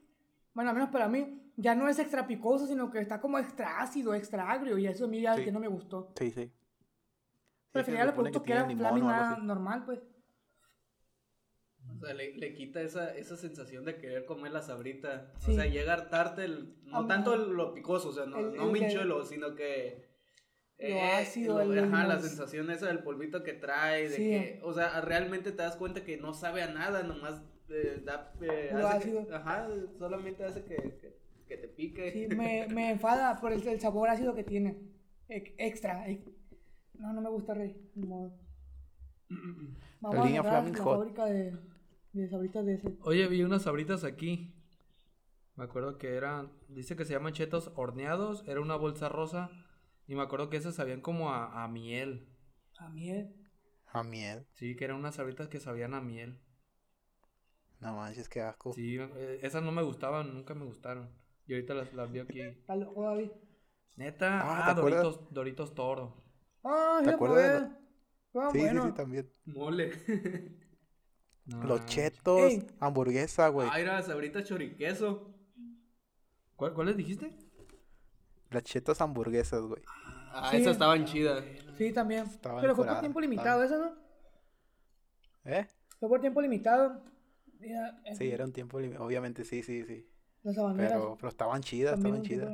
[0.54, 3.80] bueno, al menos para mí, ya no es extra picoso, sino que está como extra
[3.82, 4.78] ácido, extra agrio.
[4.78, 5.44] Y eso a mí ya Sí.
[5.46, 6.14] que no me gustó.
[6.18, 6.52] Sí, sí.
[7.72, 8.72] Se los que productos que, tiene eran
[9.10, 9.42] así.
[9.46, 10.00] normal, pues.
[11.90, 15.32] O sea, le, le quita esa, esa sensación de querer comer la sabrita.
[15.40, 15.52] Sí.
[15.52, 18.56] O sea, llega a hartarte el, no tanto el- lo picoso, o sea, no, El-
[18.56, 20.12] no minchuelo, sino que...
[20.80, 24.24] Lo ácido, lo- el ajá, la sensación esa del polvito que trae, de Sí.
[24.30, 27.42] que, o sea, realmente te das cuenta que no sabe a nada, nomás
[27.74, 32.12] eh, da, eh, hace que- ajá, solamente hace que, que, que te pique.
[32.12, 34.78] Sí, me, me enfada por el, el sabor ácido que tiene.
[35.30, 36.08] Ex- extra.
[36.08, 36.30] ex-
[37.00, 37.76] No, no me gusta, Rey.
[37.96, 38.38] Ni modo.
[40.02, 40.98] Vamos a línea Flaming la Hot.
[41.00, 41.58] fábrica de,
[42.14, 42.98] de sabritas de ese.
[43.02, 44.54] Oye, vi unas sabritas aquí.
[45.56, 49.50] Me acuerdo que eran, dice que se llaman chetos horneados, era una bolsa rosa
[50.08, 52.28] y me acuerdo que esas sabían como a, a miel.
[52.80, 53.36] A miel.
[53.88, 54.46] A miel.
[54.54, 56.40] Sí, que eran unas sabritas que sabían a miel.
[57.84, 58.74] No manches, qué asco.
[58.74, 61.10] Sí, eh, esas no me gustaban, nunca me gustaron.
[61.48, 62.40] Y ahorita las, las vi aquí.
[62.42, 63.30] Está loco, David.
[63.96, 64.74] Neta, Ah, ah.
[64.74, 66.24] Doritos, Doritos Toro.
[66.64, 67.84] Ah, ¿Te acuerdas de lo-
[68.42, 68.84] Ah, sí, bueno.
[68.84, 69.30] sí, sí, también.
[69.46, 69.92] Mole.
[71.46, 72.66] No Los chetos, Ey.
[72.80, 73.68] hamburguesa, güey.
[73.70, 75.36] Ah, era sabritas choriqueso.
[76.56, 77.36] ¿Cuál- ¿Cuáles dijiste?
[78.50, 79.84] Las chetos hamburguesas, güey.
[80.32, 80.58] Ah, Sí.
[80.62, 81.44] esas estaban chidas.
[81.78, 82.24] Sí, también.
[82.28, 85.52] Estaban Pero fue por tiempo estaban- limitado, eso, ¿no?
[85.52, 85.68] ¿Eh?
[86.00, 87.04] Fue por tiempo limitado.
[88.18, 89.06] Sí, era un tiempo limitado.
[89.06, 90.08] Obviamente, sí, sí, sí.
[90.44, 90.92] Las habaneras.
[90.94, 92.50] Pero, pero estaban chidas, estaban chidas.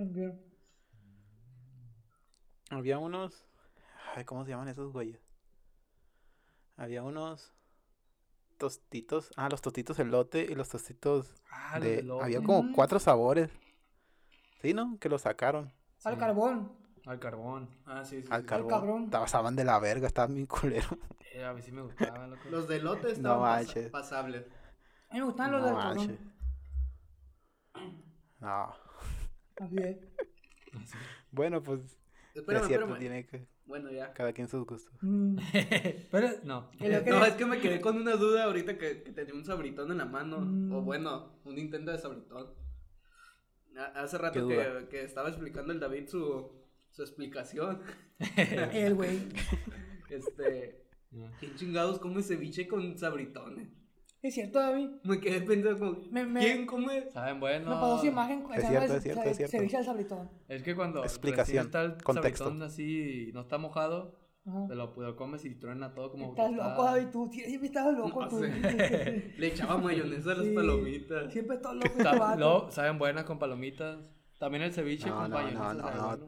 [2.70, 3.46] Había unos.
[4.16, 5.20] Ay, ¿cómo se llaman esos güeyes?
[6.78, 7.54] Había unos
[8.58, 9.32] tostitos.
[9.36, 12.00] Ah, los tostitos elote y los tostitos Ah, los de.
[12.00, 12.24] elote.
[12.26, 12.74] Había como Mm.
[12.74, 13.50] cuatro sabores.
[14.62, 14.98] Sí, ¿no?
[15.00, 15.72] Que los sacaron
[16.04, 16.20] Al Sí.
[16.20, 16.72] carbón.
[17.06, 17.70] Al carbón.
[17.86, 18.28] Ah, sí, sí.
[18.32, 18.48] al sí.
[18.48, 18.70] carbón.
[18.70, 19.10] cabrón.
[19.26, 20.98] Estaban de la verga, estaban bien culeros.
[21.34, 22.36] Eh, a mí sí me gustaban.
[22.50, 23.90] Los de lote No estaban pas- manches.
[23.90, 24.46] pasables.
[25.10, 26.18] A mí me gustan los No del manches.
[27.74, 28.04] carbón.
[28.40, 28.74] No.
[29.58, 29.98] Así es.
[31.32, 31.82] Bueno, pues.
[32.34, 33.00] Espérame, es cierto, espérame.
[33.00, 33.48] tiene que.
[33.66, 34.14] Bueno, ya.
[34.14, 34.92] Cada quien sus gustos.
[35.02, 35.38] Mm.
[36.12, 36.72] Pero, no.
[36.80, 39.92] Es No, es que me quedé con una duda ahorita que, que tenía un sabritón
[39.92, 40.40] en la mano.
[40.42, 40.72] Mm.
[40.74, 42.48] O bueno, un intento de sabritón.
[43.78, 46.52] Ha- Hace ¿Qué rato que, que estaba explicando el David su,
[46.90, 47.82] su explicación.
[48.74, 49.28] El güey.
[50.10, 50.86] Este.
[51.40, 53.70] ¿Quién chingados come ceviche con sabritones?
[54.22, 54.90] Es cierto, David.
[55.04, 57.10] Me quedé pensando como, Me- me- ¿quién come?
[57.12, 57.70] Saben, bueno.
[57.70, 58.44] Me pasó su imagen.
[58.54, 59.58] Es cierto, es cierto, se- es cierto.
[59.58, 60.30] Ceviche al sabritón.
[60.50, 62.44] Es que cuando Explicación, está el contexto.
[62.46, 64.68] sabritón así no está mojado, Ajá.
[64.68, 66.70] te lo, lo comes y truena todo como Estás tostada.
[66.72, 67.08] loco, David.
[67.14, 68.22] Tú siempre estás loco.
[68.22, 68.42] No tú.
[69.38, 70.54] Le echaba mayonesa a las Sí.
[70.54, 71.32] palomitas.
[71.32, 71.88] Siempre estás loco.
[71.88, 72.72] Este vato.
[72.72, 74.00] saben buenas con palomitas.
[74.38, 75.74] También el ceviche No, con no, mayonesa.
[75.76, 76.28] no, no, bueno.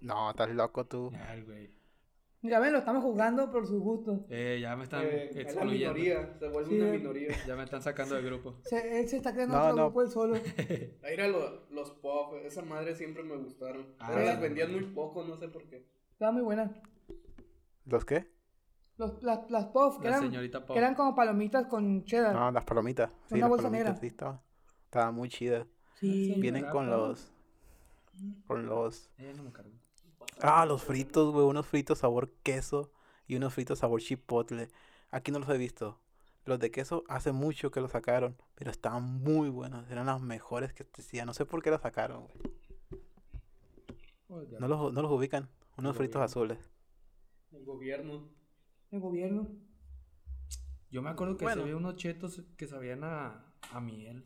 [0.00, 1.10] No, estás loco tú.
[1.28, 1.70] Ay, güey.
[2.40, 4.24] Mira, ven, lo estamos juzgando por su gusto.
[4.30, 5.94] Eh, ya me están Eh, es la excluyendo.
[5.94, 6.80] minoría, se vuelve Sí.
[6.80, 7.28] una minoría.
[7.46, 8.54] Ya me están sacando del grupo.
[8.62, 9.84] Se, él se está creando No, otro no.
[9.86, 10.34] grupo él solo.
[11.02, 13.86] Ahí era lo- los pop, esa madre siempre me gustaron.
[13.98, 14.26] Ah, pero sí.
[14.26, 15.84] las vendían muy poco, no sé por qué.
[16.12, 16.70] Estaba muy buena.
[17.86, 18.30] ¿Los qué?
[18.98, 20.74] Los, las, las puffs, que La eran, señorita Pop.
[20.74, 22.34] que eran como palomitas con cheddar.
[22.34, 23.10] No, las palomitas.
[23.26, 23.96] Sí, Una las bolsa negra.
[23.96, 24.40] sí, estaban.
[24.84, 25.66] Estaban muy chidas.
[26.00, 26.34] Sí.
[26.34, 26.40] Sí.
[26.40, 27.32] Vienen con los.
[28.46, 29.10] Con los.
[29.18, 29.70] Eh, no me cargo.
[30.40, 31.46] Ah, los fritos, güey.
[31.46, 32.90] Unos fritos sabor queso
[33.26, 34.70] y unos fritos sabor chipotle.
[35.10, 35.98] Aquí no los he visto.
[36.44, 39.88] Los de queso hace mucho que los sacaron, pero estaban muy buenos.
[39.90, 41.26] Eran las mejores que existían.
[41.26, 42.38] No sé por qué los sacaron, güey.
[44.58, 45.48] No los, no los ubican.
[45.76, 46.58] Unos fritos azules.
[47.52, 48.28] El gobierno.
[48.90, 49.48] El gobierno.
[50.90, 51.64] Yo me acuerdo que Bueno.
[51.64, 54.24] se unos chetos que sabían a, a miel.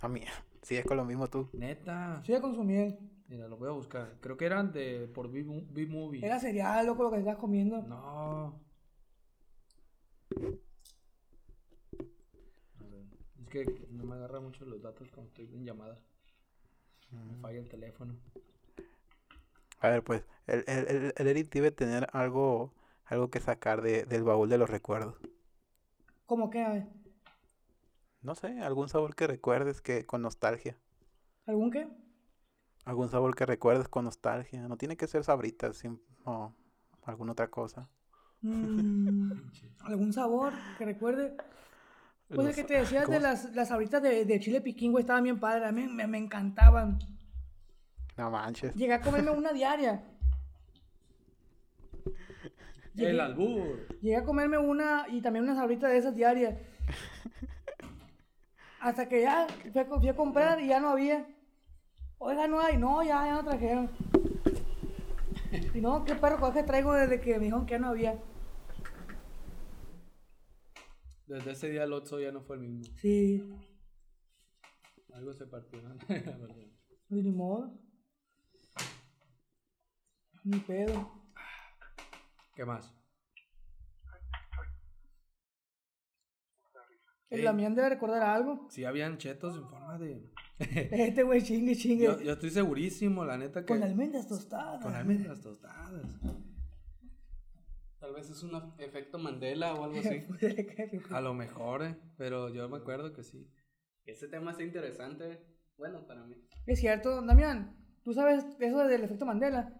[0.00, 0.22] A mí.
[0.62, 1.48] Sí, es con lo mismo tú.
[1.52, 2.20] Neta.
[2.26, 2.98] Sí, con su miel.
[3.28, 4.14] Mira, lo voy a buscar.
[4.20, 6.24] Creo que eran de por B-Movie.
[6.24, 7.82] Era cereal, loco, lo que estás comiendo.
[7.82, 8.60] No.
[12.80, 13.04] A ver,
[13.42, 15.98] Es que no me agarra mucho los datos cuando estoy en llamada.
[17.10, 18.14] Me falla el teléfono.
[19.80, 20.24] A ver, pues.
[20.46, 22.72] El, el, el, el Eric debe tener algo.
[23.08, 25.14] Algo que sacar de, del baúl de los recuerdos.
[26.26, 26.60] ¿Cómo que?
[26.62, 26.86] A ver.
[28.20, 30.76] No sé, algún sabor que recuerdes que con nostalgia.
[31.46, 31.88] ¿Algún qué?
[32.86, 34.66] Algún sabor que recuerdes con nostalgia.
[34.68, 35.82] No tiene que ser sabritas,
[36.24, 36.54] o
[37.04, 37.88] alguna otra cosa.
[38.42, 39.32] Mm,
[39.84, 41.36] ¿Algún sabor que recuerde?
[42.28, 44.92] Pues el Los- que te decías ¿cómo de las, las sabritas de, de chile piquín,
[44.92, 45.68] güey, estaban bien padres.
[45.68, 46.98] A mí me, me encantaban.
[48.16, 48.74] No manches.
[48.74, 50.02] Llegué a comerme una diaria.
[52.96, 53.86] El albur.
[54.00, 56.54] llegué a comerme una y también una sabrita de esas diarias.
[58.80, 61.26] Hasta que ya fui a, fui a comprar y ya no había.
[62.18, 62.76] Oiga, no hay.
[62.76, 63.90] No, ya, ya no trajeron.
[65.74, 68.18] Y no, qué perro coge traigo desde que me dijeron que ya no había.
[71.26, 72.84] Desde ese día el Otso ya no fue el mismo.
[72.98, 73.42] Sí,
[75.12, 75.82] Algo se partió.
[75.82, 75.96] ¿no?
[76.06, 77.72] pues ni modo.
[80.44, 81.10] Ni pedo.
[82.54, 82.92] ¿Qué más?
[87.28, 87.44] El Ey.
[87.44, 88.68] Damián debe recordar algo.
[88.70, 90.32] Si habían chetos en forma de.
[90.58, 92.04] Este güey chingue, chingue.
[92.04, 93.66] Yo, yo estoy segurísimo, la neta, que.
[93.66, 94.82] Con almendras tostadas.
[94.82, 96.02] Con almendras tostadas.
[97.98, 100.22] Tal vez es un efecto Mandela o algo así.
[101.10, 103.50] A lo mejor, eh, pero yo me acuerdo que sí.
[104.04, 105.42] Ese tema está interesante.
[105.76, 106.36] Bueno, para mí.
[106.66, 109.74] Es cierto, Damián, ¿tú sabes eso del efecto Mandela?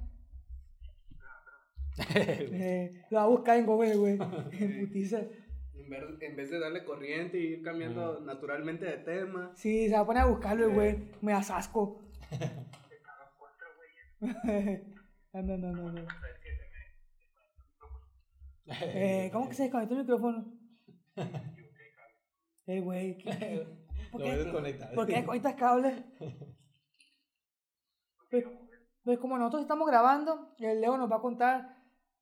[2.15, 4.19] Eh, lo va a buscar en Google, güey.
[4.53, 5.23] En putiza.
[5.87, 9.53] En vez, en vez de darle corriente y ir cambiando naturalmente de tema.
[9.55, 11.13] Sí, se va a poner a buscarlo, güey.
[11.23, 12.03] Me das asco.
[14.21, 15.93] no, no, no, no.
[15.93, 16.07] no.
[18.83, 20.45] Eh, ¿Cómo que se desconectó el micrófono?
[22.69, 23.17] Eh, güey.
[23.19, 23.65] ¿qué-
[24.11, 24.93] ¿Por qué, desconectar.
[24.93, 26.03] ¿Por qué desconectas cables?
[28.29, 28.45] Pues,
[29.05, 31.77] pues como nosotros estamos grabando, el Leo nos va a contar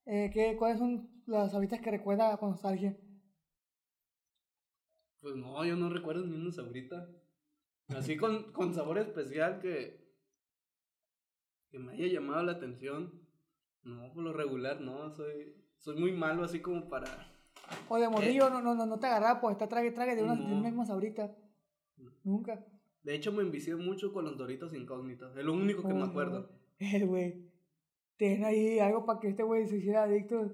[0.04, 2.94] eh, qué, cuáles son las ahoritas que recuerda con nostalgia.
[5.24, 7.08] Pues no, yo no recuerdo ni una sabrita.
[7.88, 10.06] Así con, con sabor especial que,
[11.70, 13.22] que me haya llamado la atención.
[13.84, 15.10] No, por lo regular, no.
[15.14, 17.06] Soy, soy muy malo así como para...
[17.88, 20.34] O de morrillo no, no, no, no te agarraba, pues está trague, trague de una,
[20.34, 21.34] de una misma sabrita.
[22.22, 22.62] Nunca.
[23.02, 25.34] De hecho, me envicié mucho con los Doritos incógnitos.
[25.34, 26.50] Es lo único que me acuerdo.
[26.80, 27.48] Eh, güey.
[28.16, 30.52] Tienen ahí algo para que este güey se hiciera adicto.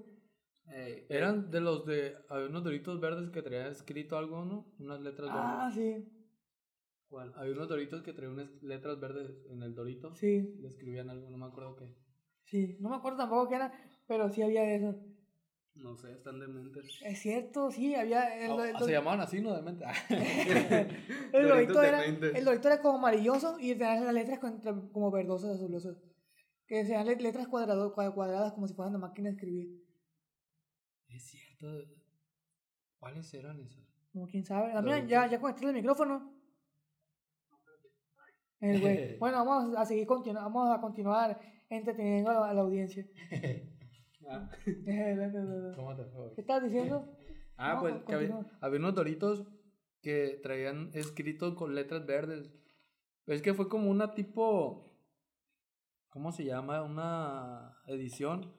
[0.73, 2.17] Ey, Eran de los de.
[2.29, 4.73] Había unos doritos verdes que traían escrito algo, ¿no?
[4.79, 5.75] Unas letras Ah, verdes.
[6.05, 6.13] sí.
[7.09, 7.33] ¿Cuál?
[7.37, 10.15] Había unos doritos que traían unas letras verdes en el dorito.
[10.15, 11.93] Sí, Le escribían algo, no me acuerdo qué.
[12.45, 12.77] sí.
[12.81, 13.73] No me acuerdo tampoco qué era,
[14.07, 14.95] pero sí había de eso.
[15.75, 17.01] No sé, están dementes.
[17.05, 18.37] Es cierto, sí, había.
[18.45, 19.55] El, Ah, el- ah, se llamaban así, ¿no?
[19.55, 19.85] De mente.
[19.87, 19.95] Ah.
[21.33, 24.39] el dorito de era, el dorito era como amarilloso y tenía las letras
[24.93, 25.97] como verdosas, azulosas.
[26.67, 29.69] Que sean let- letras cuadrado, cua- cuadradas como si fueran una máquina de escribir.
[31.21, 31.85] Es cierto.
[32.99, 33.87] ¿Cuáles eran esos?
[34.13, 34.73] Como quién sabe.
[34.73, 35.11] También Doritos.
[35.11, 36.35] ya, ya conectaste el micrófono.
[38.61, 39.19] El güey.
[39.19, 43.07] Bueno, vamos a seguir continu vamos a continuar entreteniendo a la, a la audiencia.
[44.33, 44.49] Ah,
[45.75, 46.33] ¿Cómo te fue?
[46.35, 47.05] ¿Qué estás diciendo?
[47.57, 49.45] Ah, No, pues que había, había unos doritos
[50.03, 52.49] que traían escrito con letras verdes.
[53.27, 54.87] Es que fue como una tipo.
[56.11, 56.83] ¿Cómo se llama?
[56.85, 58.55] Una edición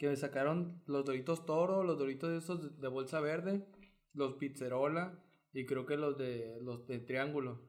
[0.00, 3.66] que sacaron los doritos toro, los doritos esos de- de bolsa verde,
[4.14, 7.60] los pizzerola y creo que los de los de triángulo.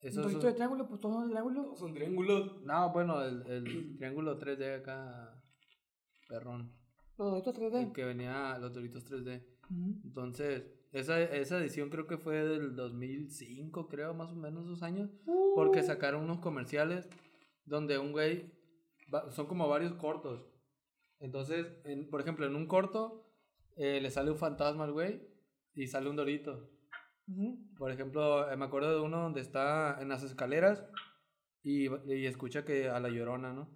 [0.00, 1.76] Esos Dorito de triángulo, pues todos son de triángulo.
[1.76, 2.62] son triángulos.
[2.64, 5.40] No, bueno, el, el triángulo 3D acá,
[6.28, 6.72] perrón.
[7.16, 7.86] Los doritos 3D.
[7.86, 9.44] El que venía los doritos 3D.
[9.70, 10.00] Ujú.
[10.04, 15.10] Entonces, esa, esa edición creo que fue del 2005, creo, más o menos esos años.
[15.26, 15.54] Uh.
[15.54, 17.08] Porque sacaron unos comerciales
[17.66, 18.50] donde un güey,
[19.30, 20.49] son como varios cortos.
[21.20, 23.26] Entonces, en- por ejemplo, en un corto
[23.76, 25.22] eh, le sale un fantasma al güey
[25.74, 26.68] y sale un dorito.
[27.78, 30.84] Por ejemplo, eh, me acuerdo de uno donde está en las escaleras
[31.62, 33.68] y, y escucha que a la llorona, ¿no?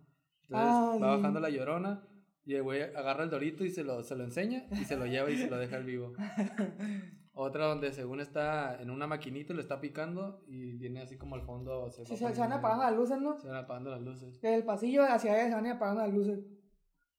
[0.48, 2.02] Entonces Ah, va bajando la llorona
[2.44, 5.06] y el güey agarra el dorito y se lo, se lo enseña y se lo
[5.06, 6.12] lleva y se lo deja al vivo.
[7.36, 11.34] Otra donde según está en una maquinita y lo está picando y viene así como
[11.36, 11.90] al fondo.
[11.90, 13.38] Se, Sí, se, se van apagando las luces, ¿no?
[13.40, 14.38] se van apagando las luces.
[14.42, 16.44] El pasillo hacia allá se van apagando las luces.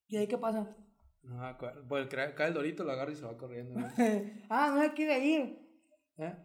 [0.07, 0.75] ¿Y ahí qué pasa?
[1.23, 1.83] No me acuerdo.
[1.87, 3.79] Pues cae el dorito, lo agarra y se va corriendo.
[4.49, 5.59] ah, no se quiere ir.
[6.17, 6.35] ¿Eh?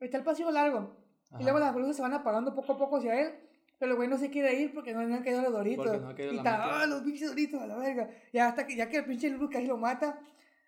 [0.00, 0.96] Está el pasillo largo.
[1.30, 1.40] Ajá.
[1.40, 3.34] Y luego las luces se van apagando poco a poco hacia él.
[3.78, 6.00] Pero el güey no se quiere ir porque no le han caído los doritos.
[6.00, 8.08] No y está, ah, los pinches doritos a la verga.
[8.32, 10.18] Ya hasta que, ya que el pinche luz casi lo mata,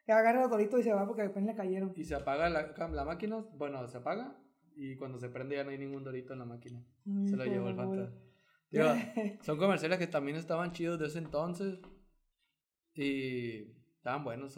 [0.07, 1.93] ya agarra los doritos y se va porque después le cayeron.
[1.97, 3.45] Y se apaga la, la máquina.
[3.55, 4.37] Bueno, se apaga
[4.77, 6.85] y cuando se prende ya no hay ningún dorito en la máquina.
[7.05, 8.15] Se lo llevó el fantasma.
[8.71, 8.87] Digo,
[9.43, 11.79] son comerciales que también estaban chidos de ese entonces.
[12.95, 14.57] Y estaban buenos.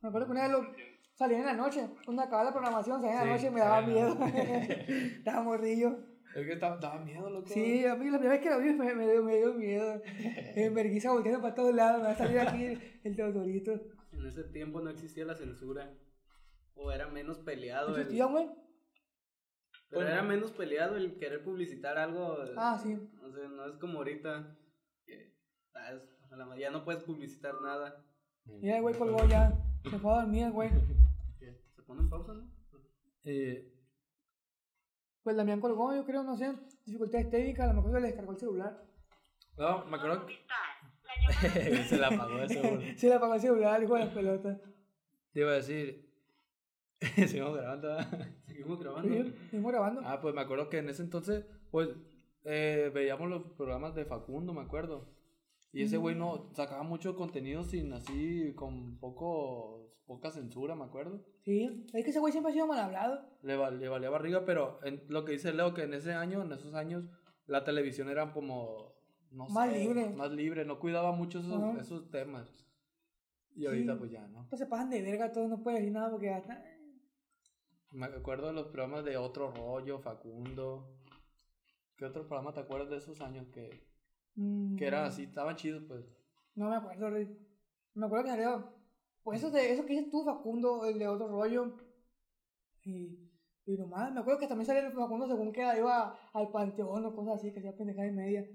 [0.00, 0.66] Me acuerdo que una vez lo
[1.14, 1.88] salía en la noche.
[2.04, 4.18] Cuando acababa la programación, salía en la Sí, noche y me daba miedo.
[5.18, 5.98] Estaba morrillo.
[6.34, 7.46] Es que estaba, daba miedo, loco.
[7.48, 10.00] Sí, a mí la primera vez que lo vi me, me, dio, me dio miedo.
[10.56, 11.98] En vergüenza volteando para todos lados.
[12.00, 13.72] Me va a salir aquí el, el Teodorito.
[14.12, 15.92] En ese tiempo no existía la censura.
[16.74, 17.88] O era menos peleado.
[17.94, 18.48] el- ¿Existía, güey?
[19.92, 20.10] Pero Bueno.
[20.10, 22.38] era menos peleado el querer publicitar algo.
[22.56, 22.94] Ah, sí.
[23.22, 24.56] O sea, no es como ahorita.
[25.04, 25.36] Que,
[25.74, 28.02] ah, es- a la ya no puedes publicitar nada.
[28.62, 29.52] Ya el güey colgó ya.
[29.84, 30.70] Se fue a dormir, el güey.
[31.76, 32.50] Se pone en pausa, ¿no?
[33.24, 33.70] Eh,
[35.22, 36.54] Pues Damián colgó, yo creo, no sé.
[36.86, 38.82] Dificultades técnicas, a lo mejor se le descargó el celular.
[39.58, 40.38] no, me acuerdo que...
[41.88, 42.80] se la apagó de seguro.
[42.96, 44.58] Se le apagó el celular, hijo de las pelotas.
[45.32, 46.10] Te iba a decir...
[47.00, 47.98] Seguimos grabando.
[48.52, 49.08] Seguimos grabando.
[49.50, 50.00] Seguimos grabando.
[50.04, 51.88] Ah, pues me acuerdo que en ese entonces, pues,
[52.44, 55.08] eh, veíamos los programas de Facundo, me acuerdo.
[55.72, 61.24] Y ese güey no sacaba mucho contenido sin así, con poco, poca censura, me acuerdo.
[61.44, 63.20] Sí, es que ese güey siempre ha sido mal hablado.
[63.42, 66.42] Le, val- le valía barriga, pero en, lo que dice Leo, que en ese año,
[66.42, 67.04] en esos años,
[67.46, 68.92] la televisión era como,
[69.30, 70.10] no Más sé, libre.
[70.10, 71.80] Más libre, no cuidaba mucho esos, Ajá.
[71.80, 72.66] esos temas.
[73.54, 73.98] Y ahorita Sí.
[73.98, 74.46] pues ya, ¿no?
[74.50, 76.62] Pues se pasan de verga todos, no puedes decir nada porque ya está.
[77.92, 80.98] Me acuerdo de los programas de Otro Rollo, Facundo.
[81.96, 83.92] ¿Qué otro programa te acuerdas de esos años que,
[84.34, 85.24] Mm, que eran así?
[85.24, 86.06] Estaban chidos, pues.
[86.54, 87.28] No me acuerdo, Rey.
[87.94, 88.72] Me acuerdo que salió.
[89.22, 91.76] Pues eso, de, eso que dices tú, Facundo, el de otro rollo.
[92.84, 93.30] Y,
[93.66, 97.14] y nomás, me acuerdo que también salía el Facundo según que iba al panteón o
[97.14, 98.48] cosas así, que hacía pendejada y media.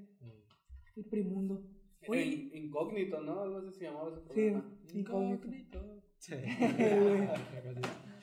[0.96, 1.64] El primundo.
[2.08, 3.40] Oye, Incógnito, ¿no?
[3.42, 4.80] Algo así se llamaba ese sí, programa.
[4.94, 6.02] incógnito.
[6.18, 6.34] Sí.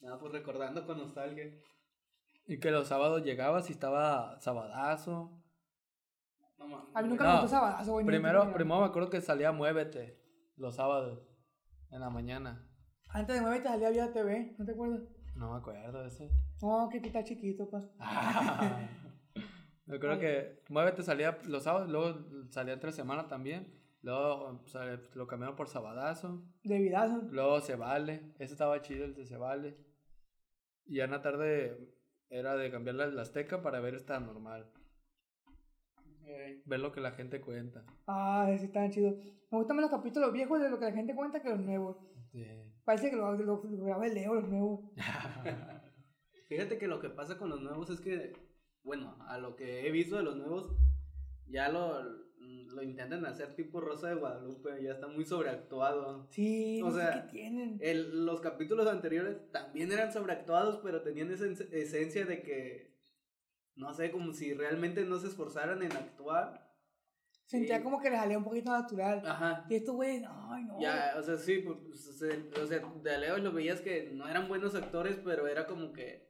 [0.00, 1.52] Nada, pues recordando con nostalgia.
[2.46, 5.42] y que los sábados llegabas y estaba Sabadazo.
[6.58, 6.88] No mames.
[6.94, 8.04] A mí nunca No, me gustó Sabadazo, güey.
[8.04, 10.20] ni Primero, primero me acuerdo que salía Muévete
[10.56, 11.20] los sábados
[11.90, 12.64] en la mañana.
[13.10, 15.00] Antes de 9 te salía vía TV, ¿no te acuerdas?
[15.34, 16.30] No me acuerdo de ese.
[16.62, 17.82] No, que tú estás chiquito, pa.
[19.86, 22.18] me acuerdo que Muévete salía los sábados, luego
[22.50, 23.74] salía entre semana también.
[24.02, 26.42] Luego sale- lo cambiaron por Sabadazo.
[26.64, 27.22] De vidazo.
[27.30, 28.32] Luego Se Vale.
[28.38, 29.76] Ese estaba chido, el de Se Vale.
[30.88, 31.78] Y ya en la tarde
[32.30, 34.70] era de cambiar la, la Azteca para ver esta normal.
[36.64, 37.84] Ver lo que la gente cuenta.
[38.06, 39.14] Ah, sí, estaban chidos.
[39.50, 41.96] Me gustan más los capítulos viejos de lo que la gente cuenta que los nuevos.
[42.32, 42.44] Sí.
[42.84, 44.80] Parece que lo, lo, lo graba el Leo, los nuevos.
[46.48, 48.32] Fíjate que lo que pasa con los nuevos es que,
[48.82, 50.74] bueno, a lo que he visto de los nuevos,
[51.46, 52.27] ya lo,
[52.68, 56.26] lo intentan hacer tipo Rosa de Guadalupe, ya está muy sobreactuado.
[56.30, 57.78] Sí, O no sé sea, qué tienen.
[57.80, 62.94] El, los capítulos anteriores también eran sobreactuados, pero tenían esa en- esencia de que,
[63.74, 66.66] no sé, como si realmente no se esforzaran en actuar.
[67.46, 67.82] Sentía sí.
[67.82, 69.22] como que les salía un poquito natural.
[69.24, 69.64] Ajá.
[69.70, 70.78] Y estos güeyes, ay, no.
[70.80, 74.48] Ya, o sea, sí, pues, o sea, de a lejos lo veías que no eran
[74.48, 76.27] buenos actores, pero era como que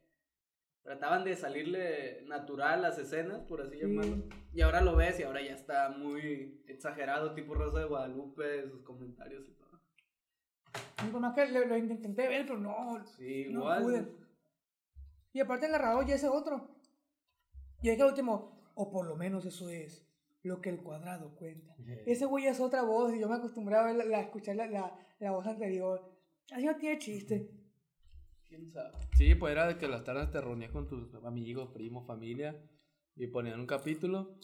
[0.89, 3.83] trataban de salirle natural las escenas, por así Sí.
[3.83, 4.25] llamarlo.
[4.55, 8.81] Y ahora lo ves y ahora ya está muy exagerado, tipo Rosa de Guadalupe, sus
[8.83, 9.69] comentarios y todo.
[11.13, 13.05] Por más que lo, lo intenté ver, pero no.
[13.05, 13.83] Sí, No igual.
[13.83, 14.09] pude.
[15.35, 16.71] Y aparte el narrador ya ese otro.
[17.83, 20.07] Y es que el último, o por lo menos eso es
[20.43, 21.77] lo que el cuadrado cuenta.
[22.07, 25.31] Ese güey es otra voz y yo me acostumbré a, la, escuchar la, la, la
[25.33, 26.11] voz anterior.
[26.51, 27.51] Así no tiene chiste.
[28.49, 28.91] ¿Quién sabe?
[29.17, 32.57] Sí, pues era de que las tardes te reunías con tus amigos, primos, familia
[33.17, 34.37] y ponían un capítulo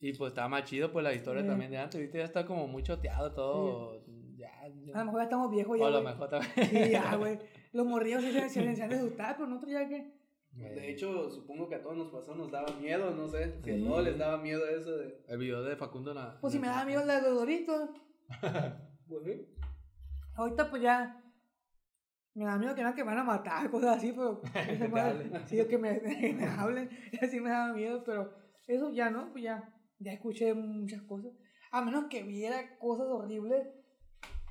[0.00, 1.48] y pues estaba más chido pues la historia Sí.
[1.48, 4.02] también de antes, ahorita ya está como muy choteado todo,
[4.36, 4.50] ya,
[4.84, 4.94] ya.
[4.94, 5.86] A lo mejor ya estamos viejos o ya.
[5.86, 6.52] a lo mejor también.
[6.68, 7.38] Sí, ya, güey.
[7.72, 10.16] Los morrillos sí se, se, se han asustar, pero nosotros ya que.
[10.52, 13.58] De hecho, supongo que a todos nos pasó, nos daba miedo, no sé.
[13.62, 13.82] Si Sí.
[13.84, 15.22] a todos les daba miedo eso de.
[15.28, 16.38] El video de Facundo la...
[16.40, 17.90] Pues si me daba miedo la de los doritos.
[19.08, 19.46] Pues sí.
[20.34, 21.22] Ahorita pues ya.
[22.36, 24.42] Me da miedo que no que me van a matar, cosas así, pero.
[25.46, 25.98] sí, que me,
[26.36, 26.90] me hablen.
[27.20, 28.30] Así me daba miedo, pero
[28.66, 29.72] eso ya no, pues ya.
[29.98, 31.32] Ya escuché muchas cosas.
[31.72, 33.66] A menos que viera cosas horribles,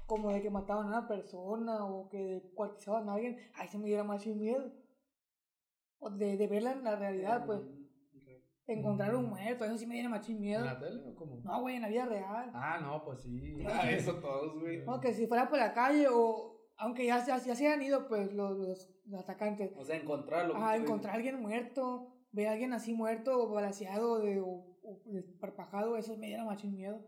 [0.08, 3.86] como de que mataban a una persona o que descuartizaban a alguien, ahí se me
[3.86, 4.74] diera más sin miedo.
[6.00, 7.62] O de, de verla en la realidad, pues.
[8.68, 10.66] Encontrar un muerto, eso sí me diera más sin ¿En miedo.
[10.66, 11.40] la tele o cómo?
[11.44, 12.50] No, güey, en la vida real.
[12.52, 13.64] Ah, no, pues sí.
[13.68, 14.84] Ah, eso todos, güey.
[14.84, 18.08] No, que si fuera por la calle o aunque ya, ya, ya se hayan ido
[18.08, 19.72] pues los, los, atacantes.
[19.78, 20.56] O sea, encontrarlo.
[20.58, 24.48] A encontrar a alguien muerto, ver a alguien así muerto o balaseado de, o,
[24.84, 27.02] o desparpajado, eso me diera machín miedo.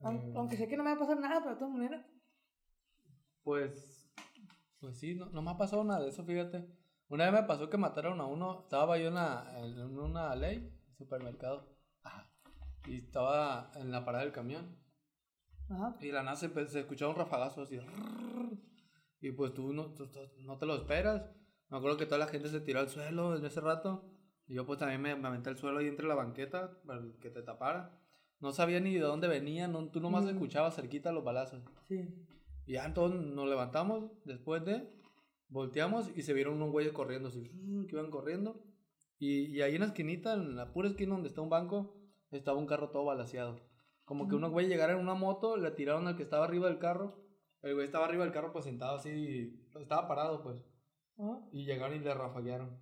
[0.00, 0.36] Mm.
[0.36, 2.06] Aunque sé que no me va a pasar nada, pero de todas maneras.
[3.42, 4.10] Pues,
[4.80, 6.66] pues sí, no, no me ha pasado nada de eso, fíjate.
[7.08, 10.70] Una vez me pasó que mataron a uno, estaba yo en, la- en una ley,
[10.98, 12.30] supermercado, Ajá.
[12.86, 14.76] y estaba en la parada del camión,
[15.70, 15.96] Ajá.
[16.00, 17.78] y la se, empe- se escuchaba un rafagazo así,
[19.20, 21.22] y pues tú no, tú- tú no te lo esperas.
[21.70, 24.04] Me acuerdo que toda la gente se tiró al suelo en ese rato,
[24.46, 27.30] y yo pues también me, me aventé al suelo ahí entre la banqueta para que
[27.30, 27.98] te tapara.
[28.40, 30.28] No sabía ni de dónde venían, no, tú nomás Mm.
[30.30, 31.62] escuchabas cerquita los balazos.
[31.88, 32.08] Sí.
[32.66, 34.88] Y ya todos nos levantamos después de,
[35.48, 37.42] volteamos y se vieron unos güeyes corriendo, así,
[37.88, 38.62] que iban corriendo.
[39.18, 41.96] Y, y ahí en la esquinita, en la pura esquina donde está un banco,
[42.30, 43.58] estaba un carro todo balaseado.
[44.08, 46.78] Como que unos güeyes llegaron en una moto, le tiraron al que estaba arriba del
[46.78, 47.22] carro.
[47.60, 50.56] El güey estaba arriba del carro, pues sentado así, estaba parado, pues.
[51.18, 51.46] Ajá.
[51.52, 52.80] Y llegaron y le rafaguearon.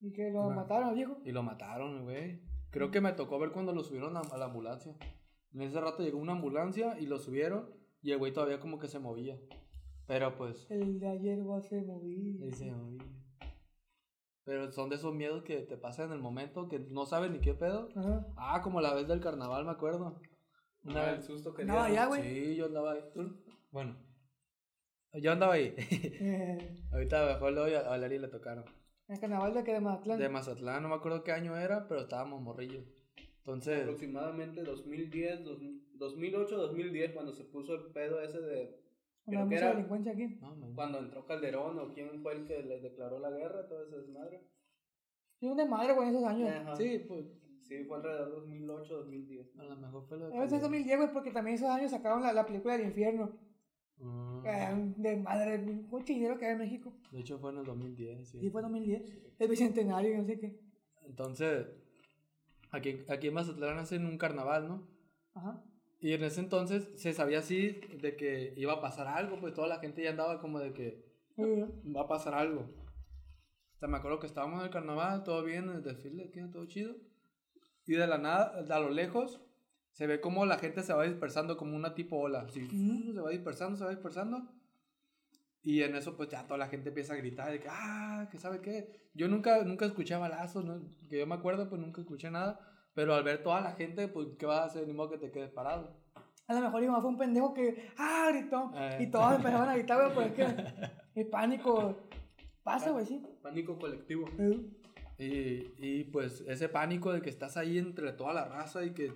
[0.00, 1.18] Y que lo mataron, viejo.
[1.24, 2.40] Y lo mataron, güey.
[2.70, 4.94] Creo que me tocó ver cuando lo subieron a, a la ambulancia.
[5.52, 8.86] En ese rato llegó una ambulancia y lo subieron y el güey todavía como que
[8.86, 9.36] se movía.
[10.06, 12.44] Pero pues, El de ayer va a ser movido.
[12.44, 13.02] ahí se movía.
[14.44, 17.40] Pero son de esos miedos que te pasan en el momento que no sabes ni
[17.40, 17.88] qué pedo.
[17.96, 18.28] Ajá.
[18.36, 20.20] Ah, como la vez del carnaval, me acuerdo.
[20.86, 21.98] Una Ah, el susto que Andaba dieron.
[22.04, 22.22] allá, güey.
[22.22, 23.00] Sí, yo andaba ahí.
[23.14, 23.36] ¿Tú?
[23.70, 23.96] Bueno.
[25.14, 25.74] Yo andaba ahí.
[26.92, 28.64] Ahorita mejor lo a Valeria le tocaron.
[29.08, 30.18] el carnaval de que de Mazatlán.
[30.18, 32.84] De Mazatlán, no me acuerdo qué año era, pero estábamos morrillos.
[33.38, 35.44] Entonces, Aproximadamente 2010,
[35.94, 38.82] 2008, 2010, cuando se puso el pedo ese de...
[39.26, 40.26] Una Creo que mucha era delincuencia aquí.
[40.40, 40.74] no, man.
[40.74, 44.42] cuando entró Calderón o quién fue el que les declaró la guerra, todo ese desmadre.
[45.40, 46.48] Sí, un desmadre con esos años.
[46.50, 46.76] Ajá.
[46.76, 47.24] Sí, pues
[47.68, 49.58] Sí, fue alrededor de 2008, 2010.
[49.58, 52.32] a lo mejor fue lo A veces 2010, güey, porque también esos años sacaron la,
[52.32, 53.32] la película del infierno.
[54.00, 56.92] Ah, Eh, un desmadre, mucho dinero que hay en México.
[57.10, 58.40] de hecho fue en el 2010, sí.
[58.40, 59.02] Sí, fue 2010.
[59.38, 60.60] El bicentenario no sé qué.
[61.06, 61.66] Entonces,
[62.70, 64.86] aquí, aquí en Mazatlán hacen un carnaval, ¿no?
[65.34, 65.62] Ajá.
[65.98, 69.66] Y en ese entonces se sabía así de que iba a pasar algo, pues toda
[69.66, 71.04] la gente ya andaba como de que
[71.34, 71.42] Sí,
[71.94, 72.60] va a pasar algo.
[72.60, 76.66] O sea, me acuerdo que estábamos en el carnaval, todo bien, en el desfile, todo
[76.66, 76.94] chido.
[77.86, 79.40] Y de la nada, a lo lejos,
[79.92, 82.46] se ve como la gente se va dispersando como una tipo ola.
[82.48, 84.48] Se va dispersando, se va dispersando.
[85.62, 88.38] Y en eso, pues ya toda la gente empieza a gritar de que, ah, que
[88.38, 89.10] sabe qué.
[89.14, 90.80] Yo nunca, nunca escuché balazos, ¿no?
[91.08, 92.60] Que yo me acuerdo, pues nunca escuché nada.
[92.94, 94.86] Pero al ver toda la gente, pues, ¿qué vas a hacer?
[94.86, 95.96] Ni modo que te quedes parado.
[96.46, 98.70] A lo mejor Iván fue un pendejo que, ah, gritó.
[98.76, 98.98] Eh.
[99.00, 101.96] Y todos empezaron a gritar, güey, pues es que el pánico
[102.62, 103.22] pasa, güey, sí.
[103.42, 104.28] Pánico colectivo.
[104.38, 104.70] Eh,
[105.18, 109.12] Y, y pues ese pánico de que estás ahí entre toda la raza y que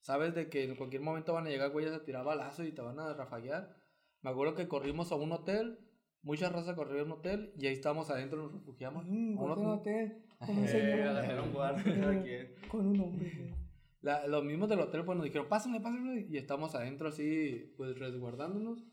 [0.00, 2.82] sabes de que en cualquier momento van a llegar güeyes a tirar balazos y te
[2.82, 3.74] van a rafaguear.
[4.22, 5.78] Me acuerdo que corrimos a un hotel,
[6.22, 9.04] mucha raza corrió a un hotel y ahí estábamos adentro, nos refugiamos.
[9.06, 11.52] Mm, A un corté un hot- hotel con un Eh, señor.
[11.52, 12.54] guardia quien.
[12.68, 13.54] Con un hombre.
[14.02, 17.98] La- los mismos del hotel pues nos dijeron, pásenle, pásenle, y estamos adentro así, pues
[17.98, 18.84] resguardándonos.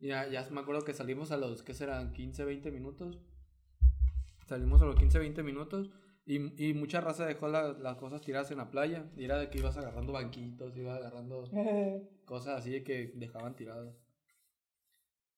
[0.00, 2.12] Y ya, ya me acuerdo que salimos a los, ¿qué serán?
[2.12, 3.20] 15, 20 minutos.
[4.46, 5.90] Salimos a los 15, 20 minutos
[6.26, 9.10] y, y mucha raza dejó la- las cosas tiradas en la playa.
[9.16, 11.44] Y era de que ibas agarrando banquitos, ibas agarrando
[12.24, 13.94] cosas así que dejaban tiradas.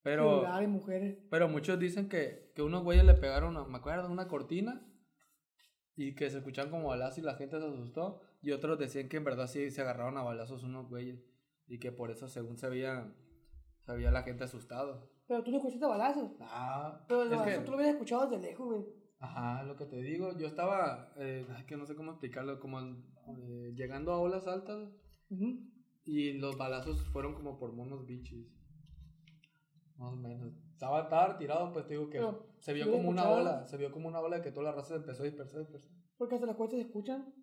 [0.02, 1.18] Pero, celulares, mujeres.
[1.30, 4.86] pero muchos dicen que, que unos güeyes le pegaron, a- me acuerdo, una cortina
[5.96, 8.20] y que se escuchaban como balazos y la gente se asustó.
[8.42, 11.24] Y otros decían que en verdad sí se agarraron a balazos unos güeyes
[11.66, 13.12] y que por eso según se veía,
[13.80, 15.10] se veía la gente asustado.
[15.28, 16.30] Pero tú no escuchaste balazos.
[16.40, 18.84] Ah, Pero el es balazo que, tú lo hubieras escuchado desde lejos, güey.
[19.18, 23.72] ajá, lo que te digo, yo estaba, eh, que no sé cómo explicarlo, como eh,
[23.74, 24.88] llegando a olas altas
[25.30, 25.58] Ujú.
[26.04, 28.46] y los balazos fueron como por monos bichis.
[29.96, 30.52] Más o menos.
[30.72, 33.76] Estaba, estaba tirado, pues te digo que Pero, se vio ¿sí como una ola, se
[33.78, 35.90] vio como una ola de que toda la raza se empezó a dispersar, dispersar.
[36.18, 37.34] Porque hasta las cuestas se escuchan.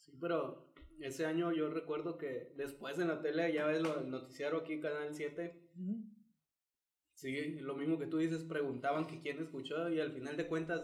[0.00, 4.10] Sí, pero ese año yo recuerdo que después en la tele, ya ves lo, el
[4.10, 6.04] noticiero aquí, Canal 7, Ujú.
[7.24, 10.82] Sí, lo mismo que tú dices, preguntaban que quién escuchó y al final de cuentas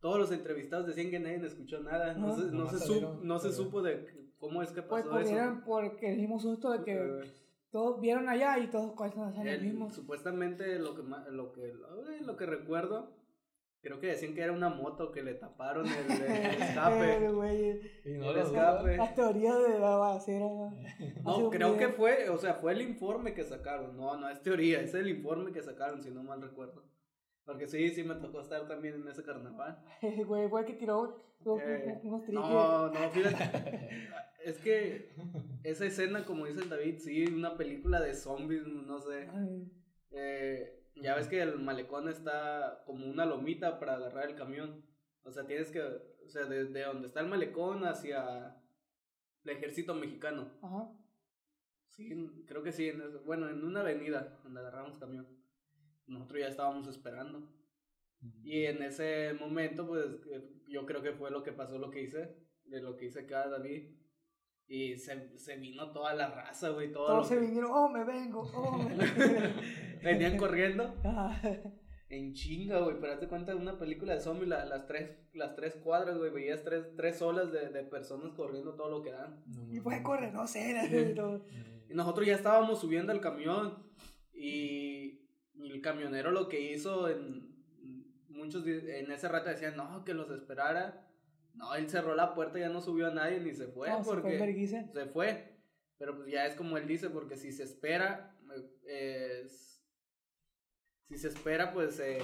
[0.00, 2.12] todos los entrevistados decían que nadie escuchó nada.
[2.14, 2.36] No, No.
[2.36, 4.06] se, no se, salieron, supo, no se supo de
[4.38, 5.28] cómo es que Pues pasó eso.
[5.30, 7.20] pudieron porque el mismo susto de que
[7.70, 9.90] todos vieron allá y todos cuestan hacer lo el- mismo.
[9.90, 11.72] supuestamente lo que, ma- lo, que,
[12.26, 13.10] lo que recuerdo,
[13.82, 17.28] creo que decían que era una moto que le taparon el, el escape.
[17.32, 18.96] Güey, Y El escape.
[18.96, 20.20] Las teorías de la.
[21.24, 23.96] No, creo que fue, o sea, fue el informe que sacaron.
[23.96, 26.84] No, no es teoría, es el informe que sacaron, si no mal recuerdo.
[27.44, 29.76] Porque sí, sí me tocó estar también en ese carnaval.
[30.00, 32.28] El güey fue el que tiró Eh, unos triques.
[32.34, 34.08] no, no, fíjate.
[34.44, 35.10] Es que
[35.64, 39.28] esa escena, como dice el David, sí, una película de zombies, no sé.
[39.34, 39.68] Ay,
[40.12, 44.84] Eh, ya ves que el malecón está como una lomita para agarrar el camión.
[45.24, 48.56] O sea, tienes que, o sea, desde donde está el malecón hacia
[49.44, 50.50] el ejército mexicano.
[50.62, 50.90] Ajá.
[51.88, 55.26] Sí, creo que sí, en bueno, en una avenida donde agarramos camión.
[56.06, 57.52] Nosotros ya estábamos esperando.
[58.44, 62.02] Y en ese momento, pues, eh, yo creo que fue lo que pasó, lo que
[62.02, 63.90] hice, de lo que hice acá David.
[64.74, 68.04] Y se, se vino toda la raza, güey, todo Todos se que- vinieron, oh, me
[68.04, 68.94] vengo, oh, me
[70.02, 70.94] Venían corriendo
[72.08, 75.54] en chinga, güey, pero hazte cuenta de una película de zombies, la- las, tres, las
[75.56, 79.44] tres cuadras, güey, veías tres, tres olas de, de personas corriendo todo lo que dan.
[79.70, 80.74] Y puede correr, no sé.
[81.90, 83.76] y nosotros ya estábamos subiendo al camión
[84.32, 85.20] y,
[85.54, 87.52] y el camionero lo que hizo en
[88.30, 91.06] muchos en ese rato decían, "No, que los esperara."
[91.54, 94.04] No, él cerró la puerta, ya no subió a nadie ni se fue No, se
[94.04, 94.38] fue porque
[94.92, 95.52] se fue.
[95.98, 98.34] Pero pues ya es como él dice, porque si se espera
[98.86, 99.82] eh, es-
[101.08, 102.18] si se espera pues eh,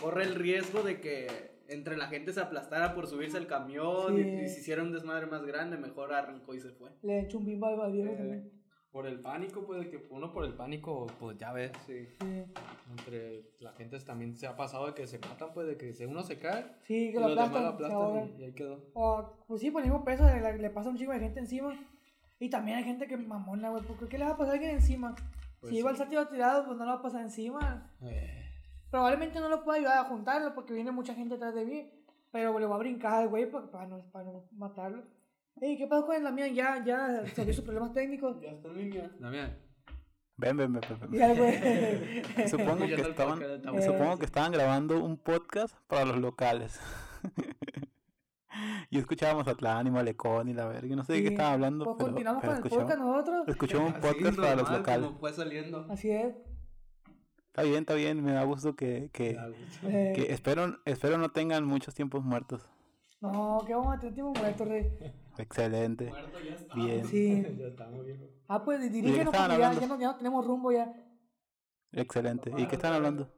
[0.00, 1.26] corre el riesgo de que
[1.68, 4.28] entre la gente se aplastara por subirse al camión y, Sí.
[4.44, 6.90] y se hiciera un desmadre más grande, mejor arrancó y se fue.
[7.02, 8.57] Le echó un bimbo al Eh, también.
[8.90, 11.72] Por el pánico, pues, de que uno por el pánico, pues ya ves.
[11.86, 12.06] Sí.
[12.20, 12.44] Sí.
[12.90, 16.22] Entre la gente también se ha pasado de que se matan, pues, de que uno
[16.22, 17.62] se cae Sí, que lo aplastan.
[17.62, 18.80] lo aplastan y, y ahí quedó.
[18.94, 21.78] O, pues sí, por el mismo peso le, le pasa un chingo de gente encima.
[22.40, 23.82] Y también hay gente que mamona, güey.
[23.84, 25.14] ¿Por qué le va a pasar a alguien encima?
[25.60, 25.94] Pues si lleva sí.
[25.96, 27.90] el sátiro tirado, pues no lo va a pasar encima.
[28.02, 28.44] Eh,
[28.90, 31.90] Probablemente no lo pueda ayudar a juntarlo porque viene mucha gente atrás de mí.
[32.30, 35.02] Pero le voy a brincar al güey para, para, no, para no matarlo.
[35.60, 36.54] Ey, ¿qué pasó con el Damián?
[36.54, 38.40] Ya, ya salió sus problemas técnicos.
[38.40, 39.10] Ya está en línea.
[39.18, 39.56] Damián.
[40.36, 41.18] Ven, ven, ven, ven, ven.
[41.20, 42.48] Ya, güey.
[42.48, 46.78] Supongo que, Escuchando el estaban, podcast supongo que estaban grabando un podcast para los locales.
[48.90, 50.94] y escuchábamos Atlán y Malecón y la verga.
[50.94, 53.48] No sé de qué estaban hablando, Pues pero, continuamos pero con el escuchamos, podcast nosotros.
[53.48, 55.06] escuchamos un podcast para los locales.
[55.08, 55.86] Como fue saliendo.
[55.90, 56.34] Así es.
[57.48, 58.22] Está bien, está bien.
[58.22, 59.36] Me da gusto que, que,
[59.82, 62.68] Eh, que espero, espero no tengan muchos tiempos muertos.
[63.20, 64.92] No, que vamos a tener tiempo muerto, rey.
[65.38, 66.10] Excelente.
[66.10, 66.74] Muerto ya está.
[66.74, 67.04] Bien.
[67.04, 67.46] Sí.
[67.58, 68.24] ya estamos viejo.
[68.46, 70.92] Ah, pues qué dirígenos porque ya, ya, no, ya no tenemos rumbo ya.
[71.92, 72.52] Excelente.
[72.56, 73.32] ¿Y qué están hablando?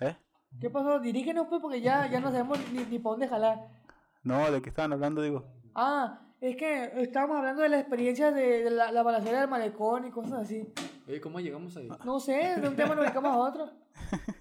[0.00, 0.16] ¿Eh?
[0.60, 0.98] ¿Qué pasó?
[0.98, 3.68] Dirígenos pues porque ya, ya no sabemos ni, ni para dónde jalar.
[4.22, 5.22] No, ¿de qué estaban hablando?
[5.22, 5.44] Digo.
[5.74, 10.06] Ah, es que estábamos hablando de la experiencia de, de la, la balacera del malecón
[10.06, 10.72] y cosas así.
[11.06, 11.88] Oye, ¿cómo llegamos ahí?
[12.04, 13.70] No sé, de un tema nos dedicamos a otro.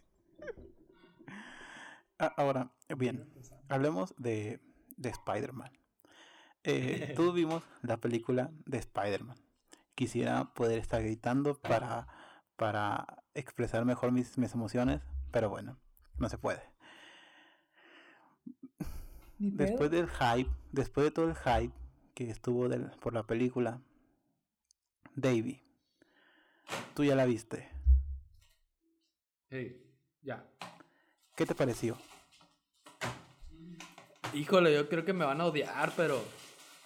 [2.20, 3.30] Ah, ahora, bien,
[3.70, 4.60] hablemos de,
[4.98, 5.72] de Spider-Man.
[6.64, 9.38] Eh, todos vimos la película de Spider-Man.
[9.96, 12.08] Quisiera poder estar gritando para,
[12.56, 15.02] para expresar mejor mis, mis emociones,
[15.32, 15.80] pero bueno,
[16.18, 16.62] no se puede.
[19.40, 21.74] Después del hype, después de todo el hype
[22.16, 23.82] que estuvo del- por la película,
[25.16, 25.64] Davey,
[26.96, 27.70] tú ya la viste.
[29.50, 29.80] Ey,
[30.22, 30.46] ya.
[31.38, 31.96] ¿Qué te pareció?
[34.34, 36.20] Híjole, yo creo que me van a odiar, pero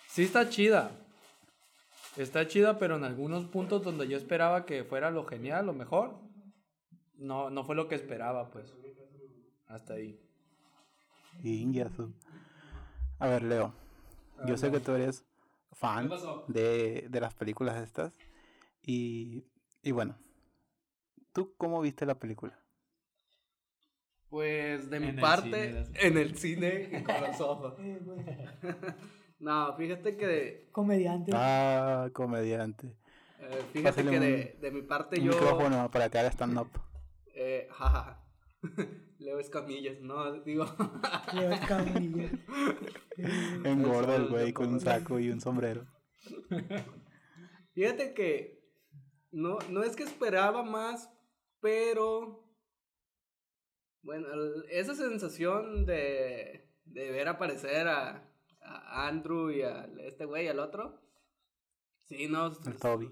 [0.09, 0.91] sí está chida.
[2.17, 6.19] Está chida, pero en algunos puntos donde yo esperaba que fuera lo genial, lo mejor,
[7.15, 8.75] no, no fue lo que esperaba, pues.
[9.67, 10.19] Hasta ahí.
[13.19, 13.73] A ver, Leo.
[14.45, 15.23] Yo sé que tú eres
[15.71, 16.09] fan
[16.49, 18.17] de, de las películas estas.
[18.81, 19.45] Y,
[19.81, 20.17] y bueno,
[21.31, 22.60] ¿tú cómo viste la película?
[24.31, 27.75] Pues de En mi el parte, cine, en el cine y con los ojos.
[29.39, 31.31] No, fíjate que de, Comediante.
[31.33, 32.95] Ah, comediante.
[33.39, 36.29] eh, fíjate Pásale que un- de, de mi parte Un yo micrófono para que haga
[36.31, 36.69] stand-up.
[37.33, 38.23] eh, jaja.
[39.17, 40.65] Leo Escamillas, no, digo,
[41.33, 42.29] Leo Escamilla.
[43.63, 45.85] Engorda el güey con un saco y un sombrero.
[47.73, 48.63] fíjate que
[49.31, 51.09] no, no es que esperaba más,
[51.61, 52.40] pero
[54.03, 58.23] bueno, el- esa sensación de, de ver aparecer a,
[58.61, 60.99] a Andrew y a este güey, al otro,
[62.05, 63.11] sí, no, El Toby.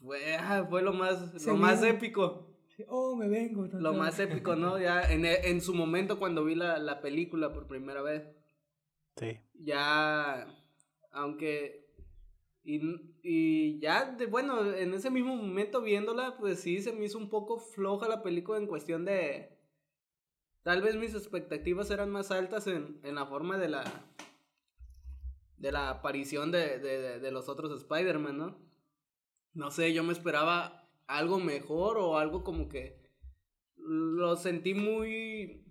[0.00, 1.90] fue, ah, fue lo más, lo más vio.
[1.90, 2.44] épico.
[2.86, 3.66] Oh, me vengo.
[3.66, 4.78] Lo más épico, ¿no?
[4.78, 8.22] Ya en, en su momento cuando vi la, la película por primera vez.
[9.16, 9.40] Sí.
[9.54, 10.46] Ya,
[11.10, 11.87] aunque...
[12.70, 12.82] Y,
[13.22, 17.30] y ya, de, bueno, en ese mismo momento viéndola, pues sí, se me hizo un
[17.30, 19.58] poco floja la película en cuestión de...
[20.64, 23.84] Tal vez mis expectativas eran más altas en, en la forma de la...
[25.56, 28.58] De la aparición de, de, de- los otros Spider-Man, ¿no?
[29.54, 33.00] No sé, yo me esperaba algo mejor o algo como que...
[33.76, 35.64] Lo sentí muy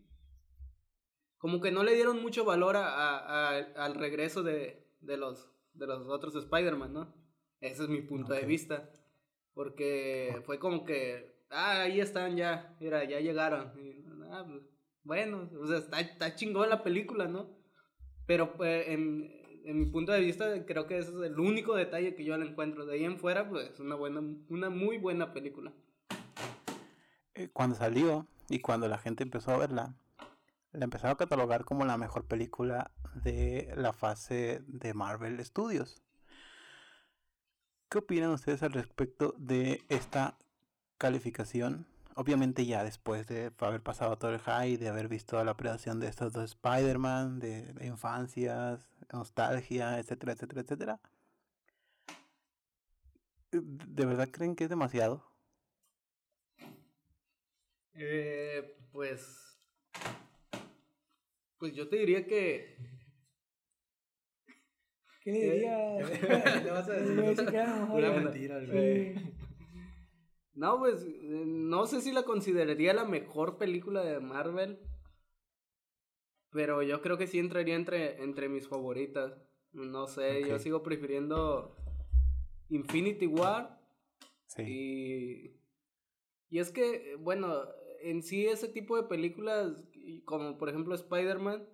[1.37, 2.89] como que no le dieron mucho valor a-
[3.19, 5.47] a- al regreso de, de, los,
[5.77, 7.13] de los otros Spider-Man, ¿no?
[7.59, 8.89] Ese es mi punto de vista.
[9.53, 13.71] Porque fue como que, ah, ahí están ya, mira, ya llegaron.
[13.79, 14.61] Y, ah, pues,
[15.03, 17.49] bueno, o sea, está, está chingón la película, ¿no?
[18.27, 19.31] Pero pues, en,
[19.65, 22.45] en mi punto de vista, creo que ese es el único detalle que yo le
[22.45, 22.85] encuentro.
[22.85, 25.73] De ahí en fuera, pues, una buena, una muy buena película.
[27.33, 29.95] Eh, Cuando salió y cuando la gente empezó a verla,
[30.77, 36.03] la empezaron a catalogar como la mejor película de la fase de Marvel Studios.
[37.89, 40.37] ¿Qué opinan ustedes al respecto de esta
[40.99, 41.87] calificación?
[42.15, 46.07] Obviamente ya después de haber pasado todo el hype, de haber visto la creación de
[46.07, 50.99] estos dos Spider-Man, de, de infancias, nostalgia, etcétera, etcétera, etcétera.
[53.51, 55.23] ¿De verdad creen que es demasiado?
[57.93, 59.46] Eh, pues.
[61.59, 62.75] Pues yo te diría que.
[65.23, 66.21] ¿Qué le dirías?
[66.63, 67.53] Le vas a decir mejor.
[67.91, 69.13] Una mentira, Sí.
[70.53, 71.03] No, pues.
[71.03, 74.79] eh, No sé si la consideraría la mejor película de Marvel.
[76.51, 79.33] Pero yo creo que sí entraría entre, entre mis favoritas.
[79.73, 81.75] No sé, yo sigo prefiriendo
[82.69, 83.79] Infinity War.
[84.47, 84.63] Sí.
[84.63, 87.63] Y, y es que, bueno,
[88.01, 89.73] en sí ese tipo de películas,
[90.25, 91.67] como por ejemplo Spider-Man,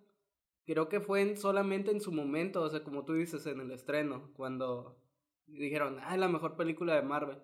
[0.66, 3.72] creo que fue en- solamente en su momento, o sea, como tú dices, en el
[3.72, 4.98] estreno, cuando
[5.48, 7.40] dijeron, ah, es la mejor película de Marvel.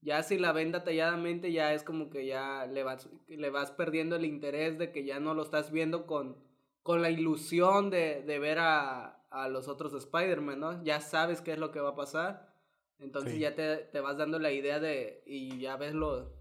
[0.00, 4.16] Ya si la ven detalladamente, ya es como que ya le vas, le vas perdiendo
[4.16, 6.36] el interés de que ya no lo estás viendo con,
[6.82, 10.84] con la ilusión de, de ver a, a los otros Spider-Man, ¿no?
[10.84, 12.52] Ya sabes qué es lo que va a pasar.
[12.98, 13.40] Entonces Sí.
[13.40, 15.22] ya te, te vas dando la idea de.
[15.26, 16.32] Y ya ves lo,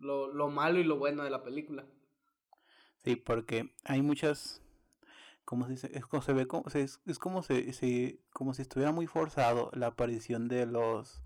[0.00, 1.84] lo, lo malo y lo bueno de la película.
[3.04, 4.62] Sí, porque hay muchas,
[5.44, 8.92] como se dice, es como se ve como, es como se, se- como si estuviera
[8.92, 11.22] muy forzado la aparición de los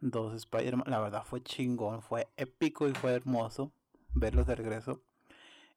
[0.00, 0.86] dos Spider-Man.
[0.90, 3.72] La verdad fue chingón, fue épico y fue hermoso
[4.14, 5.02] verlos de regreso.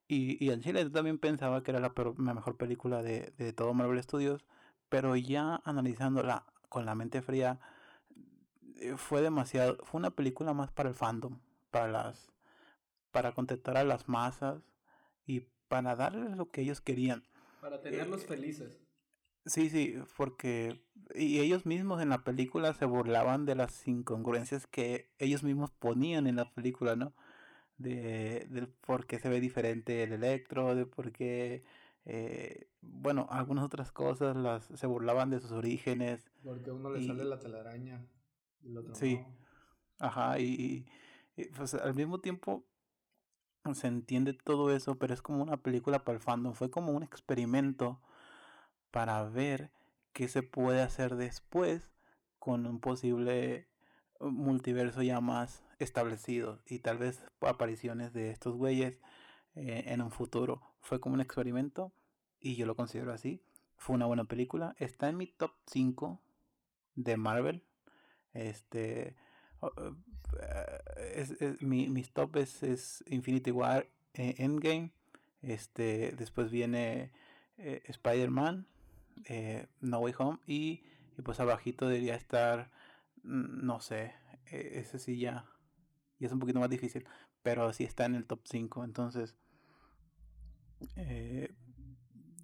[0.08, 3.34] Y, y en Chile yo también pensaba que era la, peor- la mejor película de,
[3.38, 4.46] de todo Marvel Studios,
[4.90, 7.60] pero ya analizándola con la mente fría,
[8.78, 11.40] eh, fue demasiado, fue una película más para el fandom,
[11.76, 12.32] para las,
[13.11, 14.63] para contentar a las masas
[15.26, 17.23] y para darles lo que ellos querían.
[17.59, 18.80] Para tenerlos Eh, felices.
[19.45, 20.82] Sí, sí, porque
[21.13, 26.26] y ellos mismos en la película se burlaban de las incongruencias que ellos mismos ponían
[26.28, 27.13] en la película, ¿no?
[27.78, 31.63] De, del por qué se ve diferente el electro, de por qué,
[32.05, 37.01] eh, bueno, algunas otras cosas las se burlaban de sus orígenes, Porque a uno le
[37.01, 38.05] Y- sale la telaraña
[38.63, 39.17] y el otro Sí.
[39.17, 39.36] no.
[39.99, 40.86] ajá, y,
[41.56, 42.66] pues al mismo tiempo
[43.74, 47.04] se entiende todo eso, pero es como una película para el fandom, fue como un
[47.04, 48.00] experimento
[48.92, 49.72] para ver
[50.14, 51.92] qué se puede hacer después
[52.40, 53.68] con un posible
[54.20, 59.02] uh, multiverso ya más establecido y tal vez apariciones de estos güeyes
[59.56, 60.62] eh, en un futuro.
[60.80, 61.92] Fue como un experimento
[62.40, 63.44] y yo lo considero así.
[63.78, 64.76] Fue una buena película.
[64.78, 66.22] Está en mi top 5
[66.96, 67.64] de Marvel.
[68.34, 69.16] Este.
[69.78, 74.91] Eh, es, es- mi, mis top es, es Infinity War eh, Endgame.
[75.41, 76.13] Este.
[76.18, 77.11] Después viene
[77.57, 78.68] eh, Spider-Man.
[79.26, 80.39] eh, no Way Home.
[80.47, 80.84] Y,
[81.18, 82.72] y pues abajito debería estar.
[83.24, 84.13] mm, No sé.
[84.51, 85.45] eh, ese sí ya.
[86.20, 87.05] Y es un poquito más difícil.
[87.43, 88.84] Pero sí está en el top 5.
[88.84, 89.36] Entonces.
[90.95, 91.53] eh,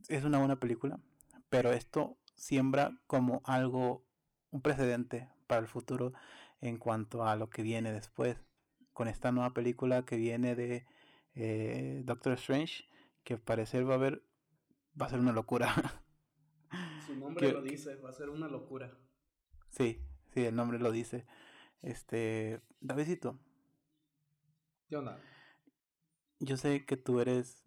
[0.10, 1.00] es una buena película.
[1.50, 4.04] Pero esto siembra como algo.
[4.52, 6.12] Un precedente para el futuro.
[6.62, 8.38] En cuanto a lo que viene después.
[8.94, 10.86] Con esta nueva película que viene de
[11.36, 12.86] eh, Doctor Strange.
[13.24, 14.24] Que al parecer va a haber.
[15.00, 15.74] Va a ser una locura.
[17.06, 18.98] Su nombre que- lo dice, va a ser una locura.
[19.70, 20.02] Sí,
[20.34, 21.26] sí, el nombre lo dice.
[21.82, 23.40] Este, Davidito,
[24.88, 25.20] ¿Qué onda?
[26.40, 27.64] yo sé que tú eres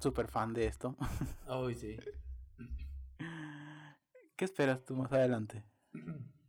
[0.00, 0.96] súper fan de esto.
[1.46, 1.96] Ay, sí.
[4.36, 5.64] ¿Qué esperas tú más adelante?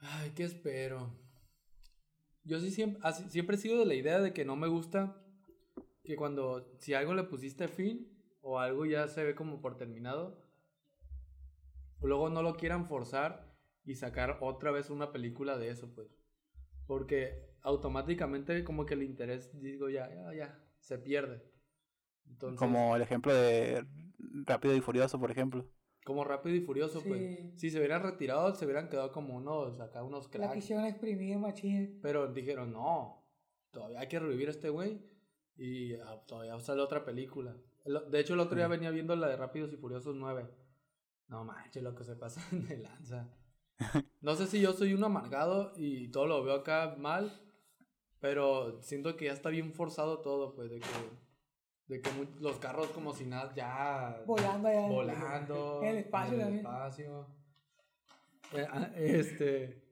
[0.00, 1.12] Ay, ¿qué espero?
[2.44, 5.16] Yo sí siempre, así- siempre he sido de la idea de que no me gusta
[6.04, 8.08] que cuando, si algo le pusiste fin
[8.40, 10.42] o algo ya se ve como por terminado,
[12.00, 16.08] luego no lo quieran forzar y sacar otra vez una película de eso, pues.
[16.86, 21.42] Porque automáticamente como que el interés, digo, ya, ya, ya, se pierde.
[22.56, 23.84] Como el ejemplo de
[24.46, 25.66] Rápido y Furioso, por ejemplo.
[26.04, 27.08] Como rápido y furioso, Sí.
[27.08, 27.60] pues.
[27.60, 30.54] Si se hubieran retirado, se hubieran quedado como unos, acá unos La cracks.
[30.54, 31.98] quisieron exprimir, machín.
[32.02, 33.24] Pero dijeron, no,
[33.70, 35.02] todavía hay que revivir a este güey.
[35.56, 37.56] Y ah, todavía sale otra película.
[37.84, 38.70] El- De hecho, el otro día Sí.
[38.70, 40.46] venía viendo la de Rápidos y Furiosos 9.
[41.28, 43.28] No manches, lo que se pasa de lanza.
[44.20, 47.42] No sé si yo soy un amargado y todo lo veo acá mal.
[48.20, 50.86] Pero siento que ya está bien forzado todo, pues, de que,
[51.88, 54.88] de que mu- los carros como si nada ya Volando allá.
[54.88, 56.66] volando En el espacio en el también.
[56.66, 57.26] espacio.
[58.52, 59.82] Eh, ah, Este,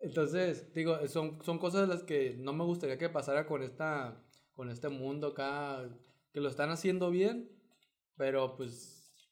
[0.00, 4.20] entonces, digo, son, son cosas de las que no me gustaría que pasara con esta
[4.54, 5.88] con este mundo acá
[6.32, 7.50] que lo están haciendo bien,
[8.16, 9.28] pero pues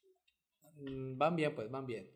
[0.77, 2.09] mm, van bien, pues van bien.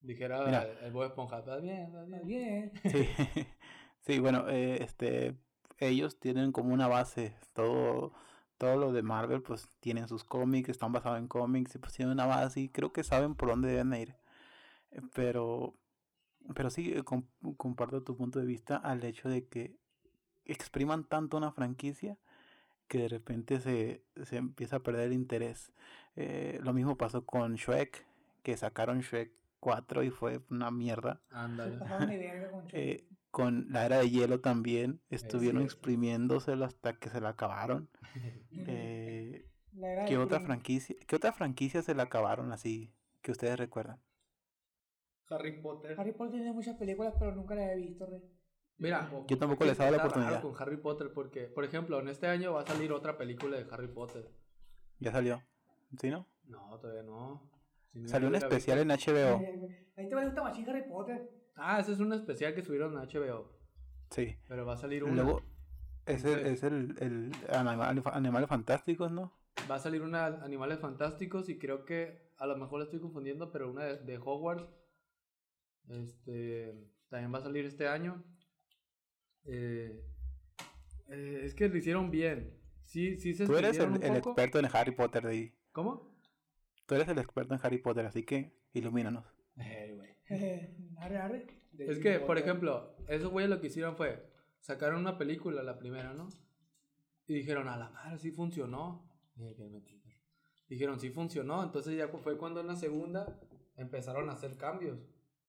[0.00, 0.62] Dijera Mira.
[0.64, 2.26] el, el Bob Esponja, va bien, va bien.
[2.26, 2.72] Bien.
[2.86, 3.08] Sí,
[4.00, 5.36] sí bueno, eh, este,
[5.78, 8.12] ellos tienen como una base, todo,
[8.58, 12.12] todo lo de Marvel, pues tienen sus cómics, están basados en cómics, y pues tienen
[12.12, 14.16] una base y creo que saben por dónde deben ir.
[14.90, 15.74] Eh, Pero,
[16.54, 19.76] pero sí, eh, com- comparto tu punto de vista al hecho de que
[20.44, 22.18] expriman tanto una franquicia
[22.88, 25.72] que de repente se, se empieza a perder el interés.
[26.16, 28.06] Eh, lo mismo pasó con Shrek,
[28.42, 29.30] que sacaron Shrek
[29.60, 31.20] 4 y fue una mierda.
[31.30, 31.78] Ándale.
[32.72, 33.04] Eh,
[33.42, 37.88] con la era de hielo también estuvieron exprimiéndoselo hasta que se la acabaron.
[38.70, 40.96] Eh, La ¿qué otra franquicia?
[41.06, 44.00] ¿Qué otra franquicia se la acabaron así que ustedes recuerdan?
[45.30, 45.94] Harry Potter.
[45.98, 48.20] Harry Potter tiene muchas películas, pero nunca las he visto, re.
[48.78, 50.42] Mira, Yo tampoco les he dado la oportunidad.
[50.42, 53.66] con Harry Potter porque, por ejemplo, en este año va a salir otra película de
[53.70, 54.28] Harry Potter.
[54.98, 55.42] Ya salió.
[56.00, 56.26] ¿Sí, no?
[56.44, 57.48] No, todavía no.
[57.92, 59.38] Si no, Salió un especial en HBO.
[59.96, 61.30] Ahí te va a gustar machín Harry Potter.
[61.58, 63.52] Ah, ese es un especial que subieron a HBO.
[64.10, 64.36] Sí.
[64.48, 65.14] Pero va a salir uno.
[65.14, 65.42] Luego,
[66.06, 69.38] ese Entonces- es el, el animal, animales fantásticos, ¿no?
[69.70, 73.00] va a salir una de Animales Fantásticos y creo que a lo mejor la estoy
[73.00, 74.68] confundiendo, pero una de, de Hogwarts.
[75.88, 76.74] Este,
[77.08, 78.22] también va a salir este año.
[79.44, 80.04] Eh,
[81.08, 82.58] eh, es que lo hicieron bien.
[82.82, 85.54] Sí, sí se Tú eres el, el experto en Harry Potter de ahí.
[85.72, 86.14] ¿Cómo?
[86.86, 89.24] Tú eres el experto en Harry Potter, así que ilumínanos.
[89.56, 90.16] Güey.
[90.30, 91.46] Arre, arre.
[91.72, 94.22] De Es que, por ejemplo, esos güeyes lo que hicieron fue,
[94.60, 96.28] sacaron una película, la primera, ¿no?
[97.26, 99.08] Y dijeron, a la madre, sí funcionó.
[100.68, 101.62] Dijeron, sí funcionó.
[101.62, 103.38] Entonces ya fue cuando en la segunda
[103.76, 104.98] empezaron a hacer cambios.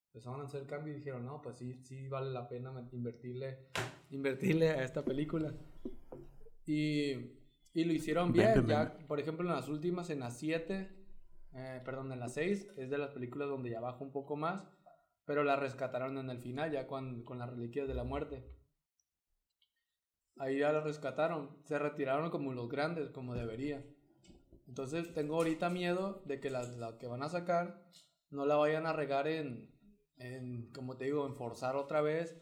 [0.07, 3.67] Empezaron a hacer cambios y dijeron, no, pues sí, sí vale la pena invertirle,
[4.09, 5.53] invertirle a esta película.
[6.65, 7.11] Y,
[7.73, 8.67] y lo hicieron bien.
[8.67, 10.98] Ya, por ejemplo, en las últimas, en las 7,
[11.53, 14.63] eh, perdón, en las 6, es de las películas donde ya baja un poco más.
[15.25, 18.43] Pero la rescataron en el final, ya con, con las reliquias de la muerte.
[20.37, 21.57] Ahí ya la rescataron.
[21.65, 23.85] Se retiraron como los grandes, como debería.
[24.67, 27.83] Entonces tengo ahorita miedo de que la, la que van a sacar
[28.29, 29.69] no la vayan a regar en,
[30.17, 32.37] en como te digo, en forzar otra vez.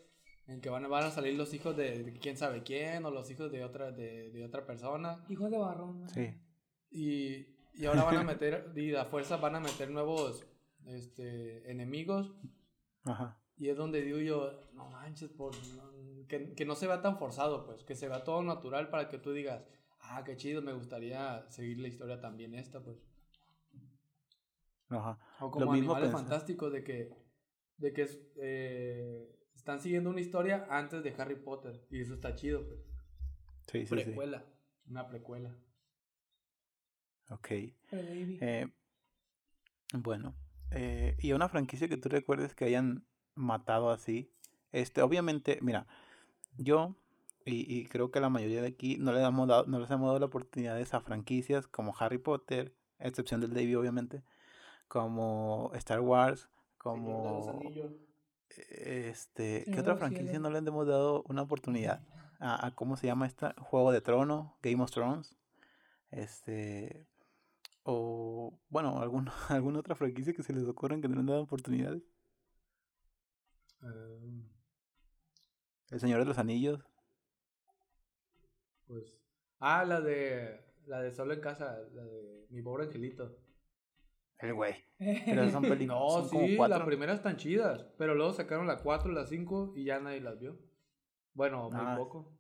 [0.48, 3.12] En que van, a- van a salir los hijos de, de quién sabe quién o
[3.12, 5.26] los hijos de otra, de, de otra persona.
[5.28, 6.04] Hijos de barrón.
[6.04, 6.10] ¿no?
[6.10, 6.40] Sí.
[6.90, 10.46] Y, y ahora van a meter, y a fuerza van a meter nuevos
[10.86, 12.34] este, enemigos.
[13.06, 13.40] Ajá.
[13.56, 17.18] Y es donde digo yo, no manches, por, no- que, que no se vea tan
[17.18, 19.66] forzado, pues, que se vea todo natural para que tú digas,
[20.02, 22.98] ah, qué chido, me gustaría seguir la historia también esta, pues.
[24.90, 25.20] Ajá.
[25.40, 26.18] O como mismo animales pensé.
[26.18, 27.10] fantásticos de que,
[27.78, 28.08] de que
[28.42, 31.86] eh, están siguiendo una historia antes de Harry Potter.
[31.90, 32.82] Y eso está chido, pues.
[33.68, 34.14] Sí, sí, sí.
[34.14, 34.46] Precuela.
[34.88, 35.58] Una precuela.
[37.30, 37.48] Ok.
[37.92, 38.68] Eh,
[39.94, 40.34] bueno.
[40.72, 43.06] eh, y una franquicia que tú recuerdes que hayan
[43.36, 44.32] matado así.
[44.72, 45.88] Este, obviamente, mira,
[46.58, 46.96] yo
[47.46, 50.08] y, y creo que la mayoría de aquí no le hemos dado, no les hemos
[50.08, 54.24] dado la oportunidad a franquicias como Harry Potter, a excepción del Davey, obviamente,
[54.88, 57.60] como Star Wars, como
[58.50, 62.02] este, ¿qué otra franquicia no le hemos dado una oportunidad?
[62.40, 65.36] A, a cómo se llama esta Juego de Trono, Game of Thrones,
[66.12, 67.08] este
[67.90, 71.44] o bueno, alguna alguna otra franquicia que se les ocurra que no le han dado
[71.44, 72.04] oportunidades.
[73.82, 74.44] Eh,
[75.92, 76.80] El Señor de los Anillos.
[78.88, 79.14] pues.
[79.60, 80.66] Ah, la de.
[80.86, 83.38] La de Solo en Casa, la de Mi Pobre Angelito.
[84.40, 84.76] El güey.
[84.98, 86.00] Pero son películas.
[86.00, 89.84] No, son sí, las primeras están chidas, pero luego sacaron la 4, la 5 y
[89.86, 90.58] ya nadie las vio.
[91.34, 92.37] Bueno, muy Ah, poco.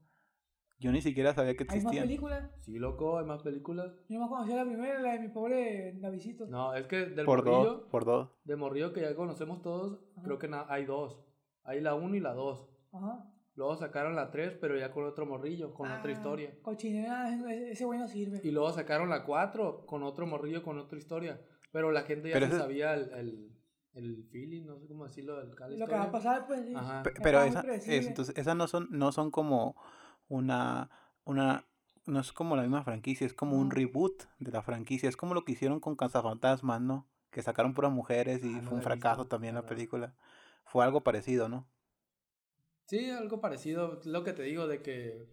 [0.79, 2.05] Yo ni siquiera sabía que ¿Hay más existían.
[2.05, 2.51] películas?
[2.61, 3.91] Sí, loco, hay más películas.
[4.09, 6.45] Yo me conocía la primera, la de mi pobre Davidito.
[6.47, 8.29] No, es que del Por morrillo, dos, por dos.
[8.43, 10.21] de morrillo que ya conocemos todos, Ajá.
[10.23, 11.19] creo que hay dos.
[11.63, 12.69] Hay la 1 y la 2.
[12.93, 13.25] Ajá.
[13.55, 16.53] Luego sacaron la 3, pero ya con otro morrillo, con otra Ah, historia.
[16.61, 17.27] Cochinera,
[17.71, 18.39] ese, güey no sirve.
[18.43, 21.41] Y luego sacaron la 4 con otro morrillo, con otra historia.
[21.71, 23.51] Pero la gente ya Pero se ese- sabía el, el,
[23.95, 25.49] el feeling, no sé cómo decirlo, el
[25.79, 26.73] Lo que va a pasar, pues sí.
[26.75, 27.01] Ajá.
[27.23, 29.75] Pero muy esa, es- entonces, esas no son, no son como
[30.29, 30.89] una,
[31.25, 31.65] una,
[32.05, 35.09] no es como la misma franquicia, es como un reboot de la franquicia.
[35.09, 37.07] Es como lo que hicieron con Cazafantasmas, ¿no?
[37.31, 39.75] Que sacaron puras mujeres y Ah, fue un fracaso visto, también la verdad.
[39.75, 40.13] película.
[40.65, 41.67] Fue algo parecido, ¿no?
[42.85, 43.99] Sí, algo parecido.
[44.05, 45.27] Lo que te digo de que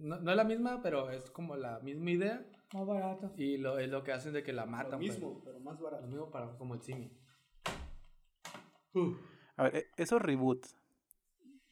[0.00, 2.44] no, no es la misma, pero es como la misma idea.
[2.72, 3.32] Más barato.
[3.36, 4.92] Y lo, es lo que hacen de que la matan.
[4.92, 5.10] Lo pues.
[5.10, 6.06] mismo, pero más Lo barato.
[6.06, 7.10] mismo para, como el simi.
[9.56, 10.74] A ver, e- esos reboots,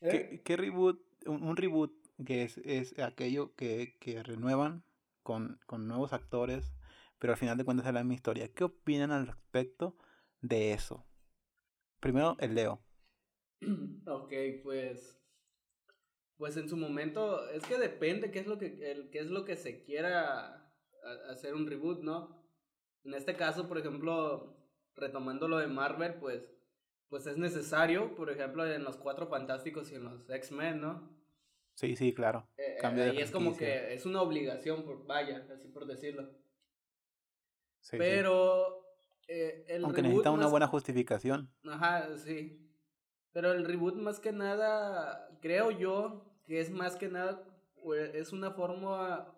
[0.00, 0.10] ¿Eh?
[0.10, 1.00] ¿qué, qué reboot?
[1.26, 1.92] Un, un reboot
[2.24, 4.84] que es, es aquello que, que renuevan
[5.22, 6.74] con, con nuevos actores,
[7.18, 8.52] pero al final de cuentas es la misma historia.
[8.52, 9.96] ¿Qué opinan al respecto
[10.40, 11.06] de eso?
[12.00, 12.82] Primero, el Leo.
[14.06, 14.32] Ok,
[14.64, 15.18] pues.
[16.36, 19.44] Pues en su momento, es que depende qué es lo que, el, qué es lo
[19.44, 20.74] que se quiera
[21.30, 22.44] hacer un reboot, ¿no?
[23.04, 24.56] En este caso, por ejemplo,
[24.96, 26.52] retomando lo de Marvel, pues,
[27.08, 31.21] pues es necesario, por ejemplo, en los Cuatro Fantásticos y en los X-Men, ¿no?
[31.82, 32.46] Sí, sí, claro.
[32.56, 36.30] Eh, de ahí es como que es una obligación, por, vaya, así por decirlo.
[37.80, 37.96] Sí, sí.
[37.98, 38.86] Pero
[39.26, 41.52] eh, el Aunque necesita una buena justificación.
[41.64, 42.70] Ajá, sí.
[43.32, 47.42] Pero el reboot más que nada, creo yo, que es más que nada,
[47.82, 49.34] pues, es una forma,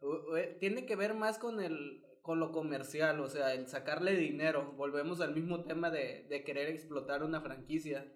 [0.00, 4.72] o- tiene que ver más con el con lo comercial, o sea, el sacarle dinero.
[4.76, 8.06] Volvemos al mismo tema de, de querer explotar una franquicia.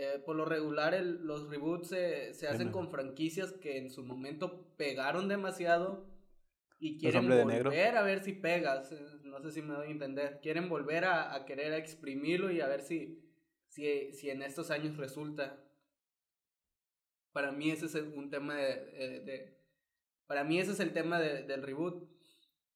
[0.00, 4.04] Eh, por lo regular, el- los reboots se, se hacen con franquicias que en su
[4.04, 6.06] momento pegaron demasiado
[6.78, 7.22] y quieren
[7.64, 8.92] volver a ver si pegas.
[8.92, 10.38] eh, No sé si me doy a entender.
[10.40, 13.24] Quieren volver a, a querer exprimirlo y a ver si,
[13.66, 15.64] si, si en estos años resulta.
[17.32, 19.58] Para mí ese es un tema de, de, de-
[20.28, 22.08] Para mí ese es el tema de- del reboot.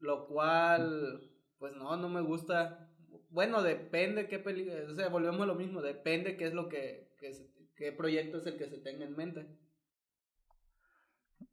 [0.00, 2.88] Lo cual, pues no, no me gusta.
[3.30, 7.11] Bueno, depende qué película, o sea, volvemos a lo mismo, depende qué es lo que,
[7.22, 9.46] que se- qué proyecto es el que se tenga en mente.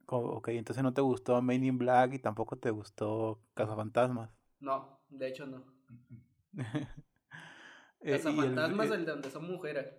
[0.07, 4.31] Ok, entonces no te gustó Main in Black y tampoco te gustó Cazafantasmas.
[4.59, 5.63] No, de hecho no.
[8.01, 9.93] Eh, el- Cazafantasmas, eh, el de donde son mujeres.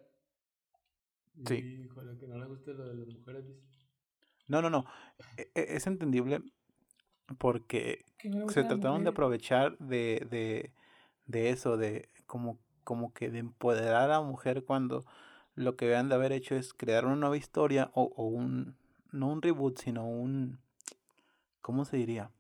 [1.46, 1.82] Sí.
[1.84, 3.46] Híjole, que no le guste lo de las mujeres.
[3.46, 3.60] dice.
[4.48, 4.86] No, no, no.
[5.36, 6.42] e- e- Es entendible
[7.38, 8.06] porque
[8.48, 10.72] se trataron de aprovechar de, de,
[11.26, 15.04] de eso, de como, como que de empoderar a la mujer cuando
[15.61, 18.76] lo que deben de haber hecho es crear una nueva historia o, un,
[19.12, 20.58] no un reboot, sino un,
[21.61, 22.30] ¿cómo se diría?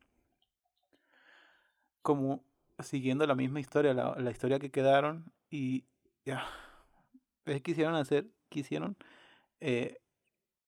[2.02, 2.42] Como
[2.78, 5.84] siguiendo la misma historia, la, la historia que quedaron y
[6.24, 6.46] ya,
[7.44, 8.96] es quisieron hacer, quisieron
[9.60, 9.98] eh,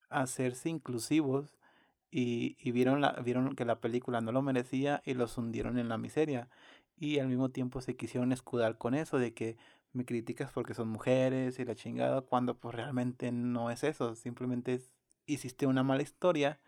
[0.09, 1.57] hacerse inclusivos
[2.11, 5.89] y, y vieron, la, vieron que la película no lo merecía y los hundieron en
[5.89, 6.49] la miseria.
[6.95, 9.57] Y al mismo tiempo se quisieron escudar con eso de que
[9.93, 14.73] me criticas porque son mujeres y la chingada, cuando pues realmente no es eso, simplemente
[14.75, 14.91] es,
[15.25, 16.59] hiciste una mala historia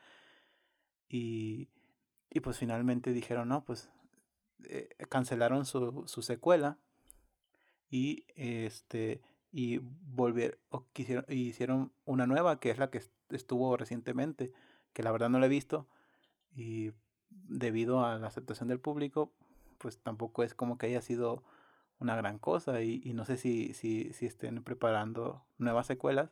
[1.10, 1.70] y,
[2.30, 3.90] y pues finalmente dijeron, no, pues
[4.66, 6.78] eh, cancelaron su, su secuela
[7.90, 9.22] y este
[9.52, 14.52] y volvieron o quisieron hicieron una nueva que es la que est- estuvo recientemente
[14.94, 15.88] que la verdad no la he visto
[16.56, 16.92] y
[17.30, 19.32] debido a la aceptación del público
[19.78, 21.44] pues tampoco es como que haya sido
[22.06, 26.30] una gran cosa y, y no sé si, si, si estén preparando nuevas secuelas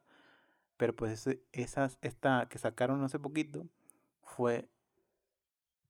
[0.78, 3.66] pero pues esas esta que sacaron hace poquito
[4.22, 4.70] fue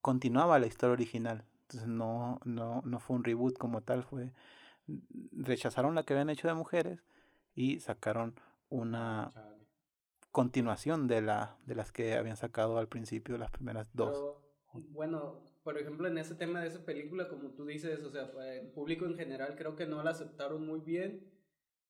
[0.01, 4.31] continuaba la historia original entonces no no no fue un reboot como tal fue
[5.31, 7.03] rechazaron la que habían hecho de mujeres
[7.53, 8.35] y sacaron
[8.69, 9.67] una Chale.
[10.31, 14.11] continuación de la de las que habían sacado al principio las primeras dos
[14.73, 18.29] Pero, bueno, por ejemplo, en ese tema de esa película, como tú dices, o sea,
[18.53, 21.31] el público en general creo que no la aceptaron muy bien,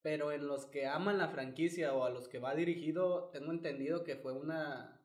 [0.03, 4.03] pero en los que aman la franquicia o a los que va dirigido, tengo entendido
[4.03, 4.99] que fue una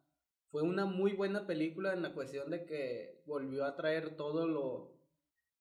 [0.51, 4.99] fue una muy buena película en la cuestión de que volvió a traer todo lo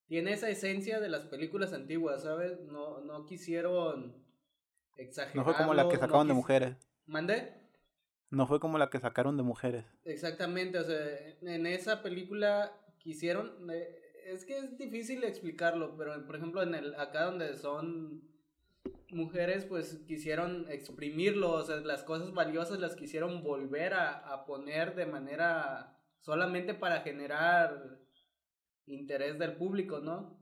[0.08, 2.62] tiene esa esencia de las películas antiguas, ¿sabes?
[2.62, 4.16] No no quisieron
[4.96, 5.36] exagerar.
[5.36, 7.54] no fue como la que sacaron de mujeres ¿Mandé?
[8.30, 10.98] no fue como la que sacaron de mujeres Exactamente, o sea,
[11.42, 12.72] en esa película
[13.08, 18.22] quisieron, eh, es que es difícil explicarlo, pero por ejemplo en el acá donde son
[19.12, 24.94] mujeres, pues quisieron exprimirlo, o sea, las cosas valiosas las quisieron volver a, a poner
[24.94, 27.98] de manera solamente para generar
[28.88, 30.38] interés del público, ¿no?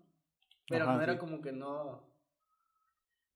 [0.68, 1.20] Pero Ajá, no era sí.
[1.20, 2.11] como que no,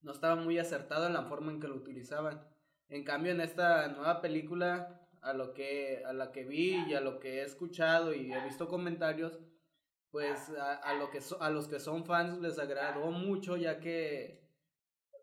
[0.02, 2.48] no estaba muy acertado en la forma en que lo utilizaban.
[2.88, 7.02] En cambio, en esta nueva película, a lo que, a la que vi y a
[7.02, 9.40] lo que he escuchado y he visto comentarios,
[10.12, 13.80] pues a, a lo que so- a los que son fans les agradó mucho, ya
[13.80, 14.48] que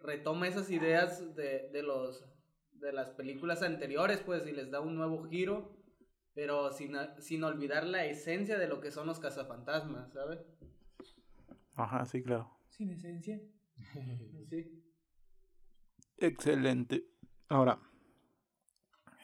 [0.03, 2.25] retoma esas ideas de, de los
[2.73, 5.75] de las películas anteriores, pues, y les da un nuevo giro,
[6.35, 10.41] pero sin, sin olvidar la esencia de lo que son los cazafantasmas, ¿sabes?
[11.75, 13.41] ajá sí claro Sin esencia.
[14.51, 14.83] Sí.
[16.19, 17.05] excelente
[17.49, 17.81] ahora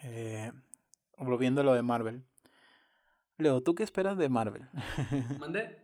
[0.03, 0.53] eh,
[1.19, 2.23] volviendo a lo de Marvel
[3.39, 4.69] Leo tú qué esperas de Marvel
[5.39, 5.79] ¿Mandé?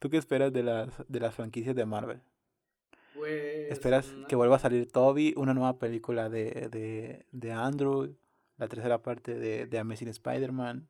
[0.00, 2.20] tú qué esperas de las de las franquicias de Marvel
[3.14, 3.70] Pues...
[3.70, 8.14] ¿Esperas no- que vuelva a salir Toby, una nueva película de, de, de Andrew,
[8.58, 10.88] la tercera parte de, de Amazing Spider-Man,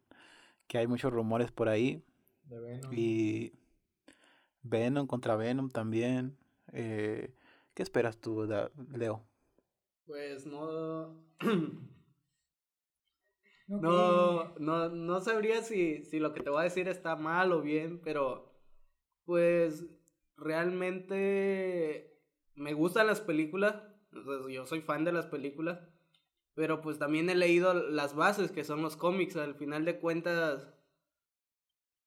[0.67, 2.03] que hay muchos rumores por ahí,
[2.49, 2.93] De Venom.
[2.93, 3.53] y
[4.63, 6.37] Venom contra Venom también.
[6.73, 7.33] eh,
[7.75, 8.49] ¿Qué esperas tú,
[8.93, 9.23] Leo?
[10.07, 11.15] Pues no...
[13.67, 17.63] No, No, no, sabría si, si lo que te voy a decir está mal o
[17.63, 18.53] bien, pero
[19.25, 19.87] pues
[20.37, 22.21] realmente
[22.55, 23.77] me gustan las películas,
[24.13, 25.81] sea, yo soy fan de las películas,
[26.55, 30.69] pero pues también he leído las bases que son los cómics, al final de cuentas,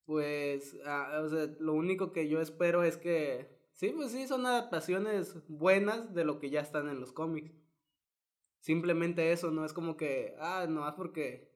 [0.05, 4.45] pues, ah, o sea, lo único que yo espero es que, sí, pues sí, son
[4.45, 7.53] adaptaciones buenas de lo que ya están en los cómics.
[8.67, 11.49] Simplemente eso, no es como que, ah, no es porque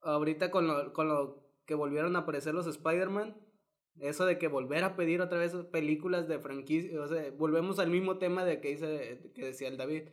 [0.00, 3.40] ahorita con lo, con lo que volvieron a aparecer los Spider-Man,
[4.00, 7.90] eso de que volver a pedir otra vez películas de franquicia, o sea, volvemos al
[7.90, 10.08] mismo tema de que, dice, que decía el David.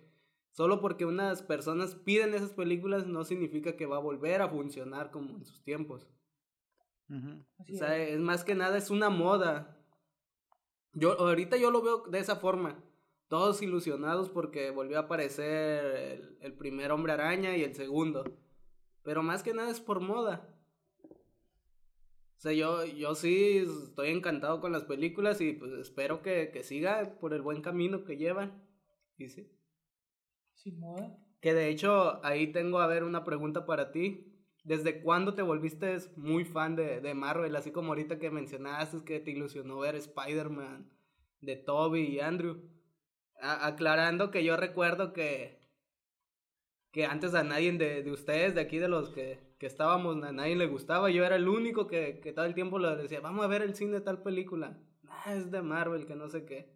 [0.51, 5.09] Solo porque unas personas piden esas películas no significa que va a volver a funcionar
[5.09, 6.07] como en sus tiempos.
[7.09, 8.13] O sea, es.
[8.13, 9.83] es más que nada, es una moda.
[10.93, 12.83] Yo, ahorita yo lo veo de esa forma.
[13.31, 18.25] Todos ilusionados porque volvió a aparecer el, el primer hombre araña y el segundo.
[19.03, 20.53] Pero más que nada es por moda.
[21.05, 26.61] O sea, yo, yo sí estoy encantado con las películas y pues espero que, que
[26.63, 28.67] siga por el buen camino que llevan.
[29.17, 29.49] Y sí.
[30.55, 31.17] Sin moda.
[31.39, 34.43] Que de hecho, ahí tengo a ver una pregunta para ti.
[34.65, 37.55] ¿Desde cuándo te volviste muy fan de, de Marvel?
[37.55, 40.91] Así como ahorita que mencionaste que te ilusionó ver Spider-Man
[41.39, 42.80] de Toby y Andrew.
[43.41, 45.59] A- aclarando que yo recuerdo que,
[46.91, 50.31] que antes a nadie de, de ustedes, de aquí de los que, que estábamos, a
[50.31, 51.09] nadie le gustaba.
[51.09, 53.75] Yo era el único que, que todo el tiempo le decía, vamos a ver el
[53.75, 54.77] cine de tal película.
[55.07, 56.71] Ah, es de Marvel, que no sé qué.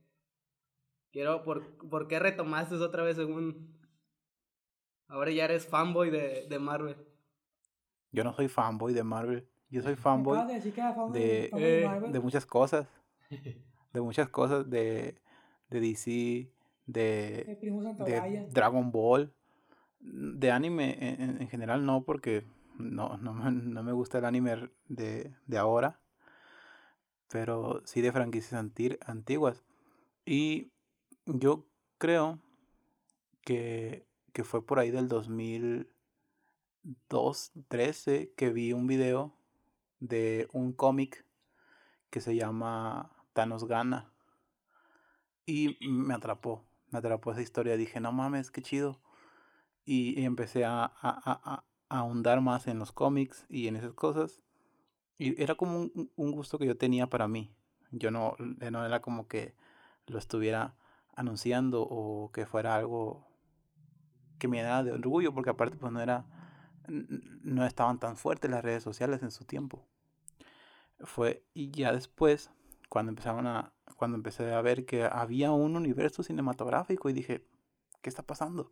[1.12, 3.74] Quiero, ¿por, ¿por qué retomaste otra vez según...
[5.08, 6.96] Ahora ya eres fanboy de, de Marvel.
[8.12, 9.48] Yo no soy fanboy de Marvel.
[9.70, 12.88] Yo soy fanboy de decir que era fan de- eh, muchas cosas.
[13.94, 15.22] De muchas cosas de,
[15.70, 16.52] de DC,
[16.86, 17.44] de,
[18.06, 18.22] de.
[18.54, 19.34] Dragon Ball.
[20.00, 22.44] De anime en, en- en general no, porque
[22.78, 26.00] no, no, me- no me gusta el anime de, de ahora.
[27.30, 29.64] Pero sí de franquicias anti- antiguas.
[30.26, 30.72] Y
[31.26, 31.66] yo
[31.98, 32.40] creo
[33.42, 35.88] que, que fue por ahí del 2002,
[37.68, 39.34] 13, que vi un video
[40.00, 41.26] de un cómic
[42.10, 44.12] que se llama Thanos Gana.
[45.46, 46.65] Y me atrapó,
[46.96, 47.76] me atrapó esa historia.
[47.76, 49.02] Dije, no mames, qué chido.
[49.86, 53.94] Y, y empecé a, a, a- a- ahondar más en los cómics y en esas
[53.94, 54.42] cosas.
[55.18, 57.54] Y era como un, un- gusto que yo tenía para mí.
[57.92, 59.56] Yo no, eh, no era como que
[60.08, 60.76] lo estuviera
[61.16, 63.28] anunciando o que fuera algo
[64.40, 66.26] que me da de orgullo, porque aparte pues no era,
[66.88, 69.86] no estaban tan fuertes las redes sociales en su tiempo.
[71.00, 72.52] Fue, y ya después,
[72.96, 77.46] cuando empezaron a, cuando empecé a ver que había un universo cinematográfico y dije,
[78.02, 78.72] ¿qué está pasando?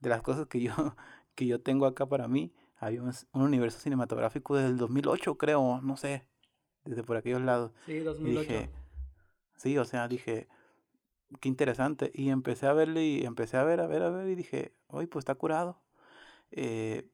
[0.00, 0.74] De las cosas que yo,
[1.34, 5.80] que yo tengo acá para mí, había un, un universo cinematográfico desde el 2008, creo,
[5.82, 6.26] no sé,
[6.84, 7.72] desde por aquellos lados.
[7.86, 8.40] Sí, Y 2008.
[8.40, 8.70] dije,
[9.56, 10.48] sí, o sea, dije,
[11.40, 12.10] qué interesante.
[12.14, 15.08] Y empecé a verle y empecé a ver, a ver, a ver y dije, oye,
[15.08, 15.80] pues está curado.
[16.52, 17.08] Eh,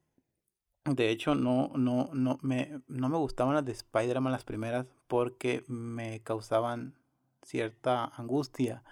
[0.84, 5.64] de hecho, no, no, no, me, no me gustaban las de Spider-Man las primeras porque
[5.68, 6.94] me causaban
[7.42, 8.82] cierta angustia.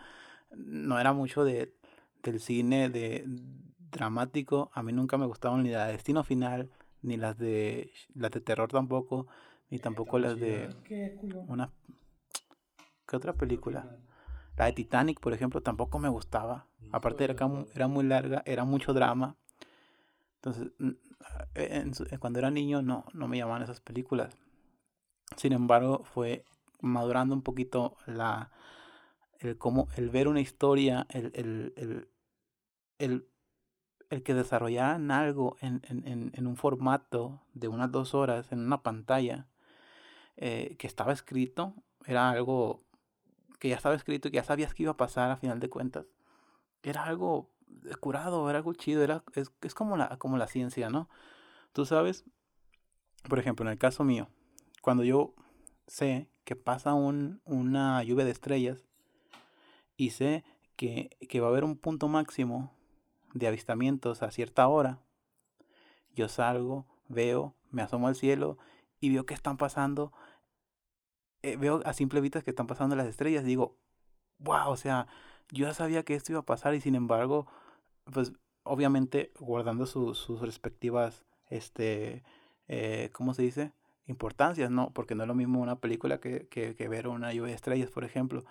[0.50, 1.72] No era mucho de,
[2.22, 3.24] del cine de
[3.90, 4.70] dramático.
[4.72, 6.70] A mí nunca me gustaban ni la de Destino Final,
[7.02, 9.26] ni las de las de terror tampoco,
[9.70, 10.68] ni tampoco están las de.
[10.84, 11.18] Qué
[11.48, 11.70] una
[13.10, 13.96] ¿Qué otra película?
[14.56, 16.66] La de Titanic, por ejemplo, tampoco me gustaba.
[16.92, 17.34] Aparte era,
[17.74, 19.36] era muy larga, era mucho drama.
[20.42, 20.72] Entonces,
[21.54, 24.34] en su- cuando era niño no, no me llamaban esas películas.
[25.36, 26.44] Sin embargo, fue
[26.80, 28.50] madurando un poquito la,
[29.38, 32.08] el, cómo, el ver una historia, el, el,
[32.98, 33.28] el,
[34.08, 38.82] el, que desarrollaran algo en, en, en, un formato de unas dos horas en una
[38.82, 39.46] pantalla
[40.36, 41.74] eh, que estaba escrito,
[42.06, 42.82] era algo
[43.58, 45.68] que ya estaba escrito y que ya sabías que iba a pasar a final de
[45.68, 46.06] cuentas.
[46.82, 47.59] Era algo eh,
[48.00, 51.08] curado, era algo chido, era, es, es como, la, como la ciencia, ¿no?
[51.72, 52.24] Tú sabes,
[53.28, 54.28] por ejemplo, en el caso mío,
[54.82, 55.34] cuando yo
[55.86, 58.84] sé que pasa un, una lluvia de estrellas
[59.96, 60.44] y sé
[60.76, 62.72] que, que va a haber un punto máximo
[63.34, 65.00] de avistamientos a cierta hora,
[66.14, 68.58] yo salgo, veo, me asomo al cielo
[69.00, 70.12] y veo que están pasando,
[71.42, 73.78] eh, veo a simple vista que están pasando las estrellas y digo,
[74.38, 75.06] wow, o sea,
[75.50, 77.46] yo ya sabía que esto iba a pasar y sin embargo,
[78.12, 78.32] pues
[78.64, 82.22] obviamente guardando su- sus respectivas, este,
[82.68, 83.72] eh, ¿cómo se dice?
[84.06, 84.92] Importancias, ¿no?
[84.92, 88.04] Porque no es lo mismo una película que, que, ver una lluvia de estrellas, por
[88.04, 88.44] ejemplo.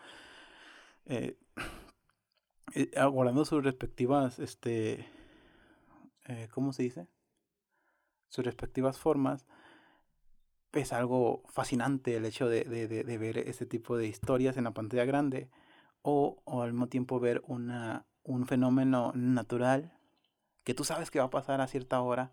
[1.06, 1.38] Eh,
[2.76, 5.06] eh, ah, guardando sus respectivas, este,
[6.52, 7.08] ¿cómo se dice?
[8.30, 9.46] Sus respectivas formas.
[10.72, 14.66] Es algo fascinante el hecho de, de, de, de ver este tipo de historias en
[14.66, 15.50] la pantalla grande
[16.04, 19.94] o, o al mismo tiempo ver una, un fenómeno natural
[20.64, 22.32] que tú sabes que va a pasar a cierta hora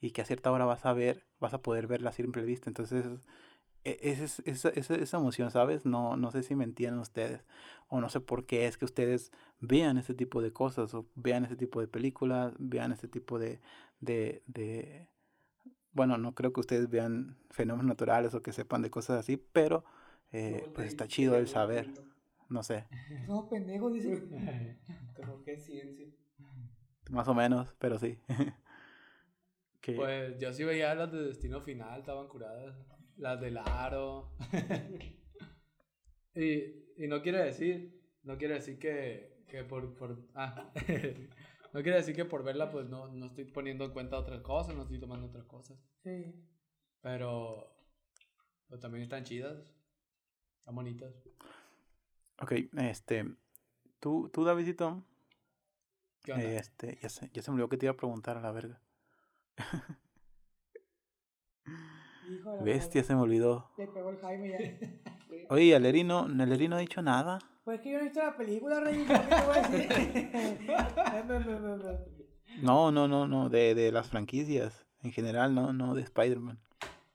[0.00, 2.70] y que a cierta hora vas a ver, vas a poder verla a simple vista.
[2.70, 3.06] Entonces,
[3.84, 5.84] e- esa, esa, esa, esa emoción, ¿sabes?
[5.86, 7.44] No, no sé si me entienden ustedes
[7.88, 11.44] o no sé por qué es que ustedes vean ese tipo de cosas o vean
[11.44, 13.60] ese tipo de películas, vean ese tipo de,
[14.00, 15.08] de, de...
[15.92, 19.84] Bueno, no creo que ustedes vean fenómenos naturales o que sepan de cosas así, pero
[20.32, 21.92] eh, pues está chido el saber,
[22.48, 22.86] no sé,
[23.26, 24.28] Somos pendejos, dice.
[25.14, 26.06] Creo que es ciencia.
[27.10, 28.18] más o menos, pero sí.
[29.80, 32.76] que, Pues yo sí veía las de Destino Final, estaban curadas.
[33.16, 34.32] Las del Aro.
[36.34, 40.24] y, y no quiere decir, no quiere decir que, que por, por...
[40.34, 41.28] Ah, no
[41.74, 44.74] No quiere decir que por verla, pues no, no estoy poniendo en cuenta otras cosas,
[44.74, 45.78] no estoy tomando otras cosas.
[46.02, 46.32] Sí.
[47.00, 47.76] Pero,
[48.68, 49.58] pero también están chidas.
[50.60, 51.14] Están bonitas.
[52.40, 53.24] Ok, este.
[54.00, 55.02] Tú, tú Davidito.
[56.22, 56.44] ¿Qué onda?
[56.44, 58.80] Este, ya se, ya se me olvidó que te iba a preguntar a la verga.
[62.44, 63.70] La Bestia, se me olvidó.
[63.78, 64.58] Le pegó el Jaime ya.
[65.50, 67.38] Oye, ¿y Aleri no, Aleri no ha dicho nada.
[67.64, 69.06] Pues es que yo no he visto la película, Rey.
[69.06, 70.68] ¿Qué te voy a decir?
[72.62, 74.84] No, no, no, no, de, de las franquicias.
[75.02, 76.58] En general, no, no, de Spider-Man.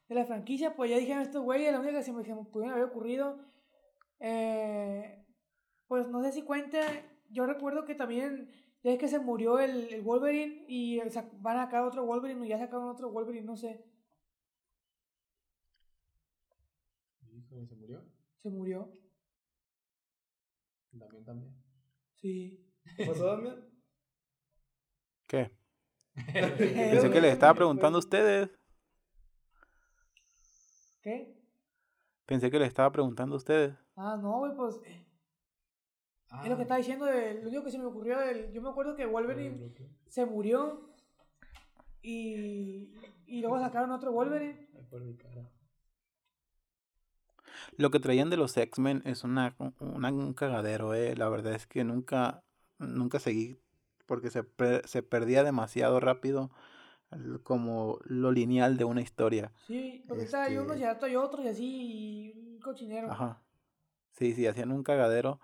[0.07, 2.45] de la franquicia, pues ya dijeron estos güeyes, la única que se me, se me
[2.45, 3.37] pudieron haber ocurrido,
[4.23, 5.25] eh,
[5.87, 6.79] pues no sé si cuenta,
[7.29, 8.49] yo recuerdo que también,
[8.83, 12.57] es que se murió el, el Wolverine y van a sacar otro Wolverine o ya
[12.59, 13.85] sacaron otro Wolverine, no sé,
[17.31, 18.01] Híjole, ¿Se murió?
[18.37, 18.89] se murió,
[20.97, 21.53] También, también.
[22.15, 22.65] sí.
[22.95, 23.69] ¿Qué pasó, Damián?
[25.27, 25.51] ¿Qué?
[26.15, 28.49] Pensé Pensé que les estaba preguntando a ustedes.
[31.01, 31.35] ¿Qué?
[32.25, 33.73] Pensé que les estaba preguntando a ustedes.
[33.95, 34.79] Ah, no, güey, pues
[36.29, 38.61] Ah, es lo que estaba diciendo, de, lo único que se me ocurrió, del, yo
[38.61, 39.71] me acuerdo que Wolverine
[40.07, 40.89] se murió
[42.01, 42.91] y,
[43.27, 44.67] y luego sacaron otro Wolverine.
[44.75, 45.47] Ay, por mi cara.
[47.77, 51.15] Lo que traían de los X-Men es una, una- un cagadero, eh.
[51.15, 52.43] La verdad es que nunca,
[52.79, 53.59] nunca seguí
[54.07, 56.49] porque se, per- se perdía demasiado rápido
[57.43, 59.51] como lo lineal de una historia.
[59.67, 63.11] Sí, porque ahorita hay unos y Este- hay otros y así, y un cochinero.
[63.11, 63.39] Ajá.
[64.13, 65.39] Sí, sí, hacían un cagadero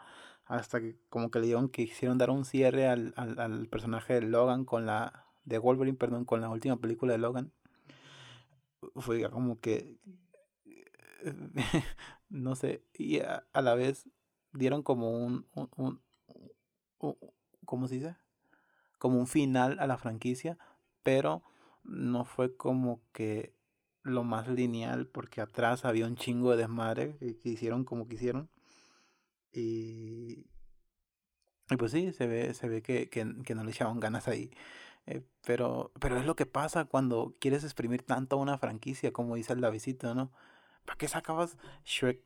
[0.46, 4.14] hasta que como que le dieron que quisieron dar un cierre al, al, al personaje
[4.16, 7.52] de Logan con la de Wolverine, perdón, con la última película de Logan.
[8.96, 9.98] Fue como que
[12.30, 14.08] no sé, y a, a la vez
[14.54, 16.02] dieron como un, un, un-
[17.00, 17.18] un-
[17.66, 18.16] ¿cómo se dice?
[19.00, 20.58] Como un final a la franquicia,
[21.04, 21.44] pero
[21.84, 23.54] no fue como que
[24.04, 28.50] lo más lineal, porque atrás había un chingo de desmadre que, que hicieron como quisieron.
[29.52, 30.46] Y,
[31.70, 34.52] y pues sí, se ve, se ve que, que, que no le echaban ganas ahí.
[35.06, 39.54] Eh, pero, pero es lo que pasa cuando quieres exprimir tanto una franquicia, como dice
[39.54, 40.32] el Davidito, ¿no?
[40.86, 42.22] ¿Para qué sacabas Shrek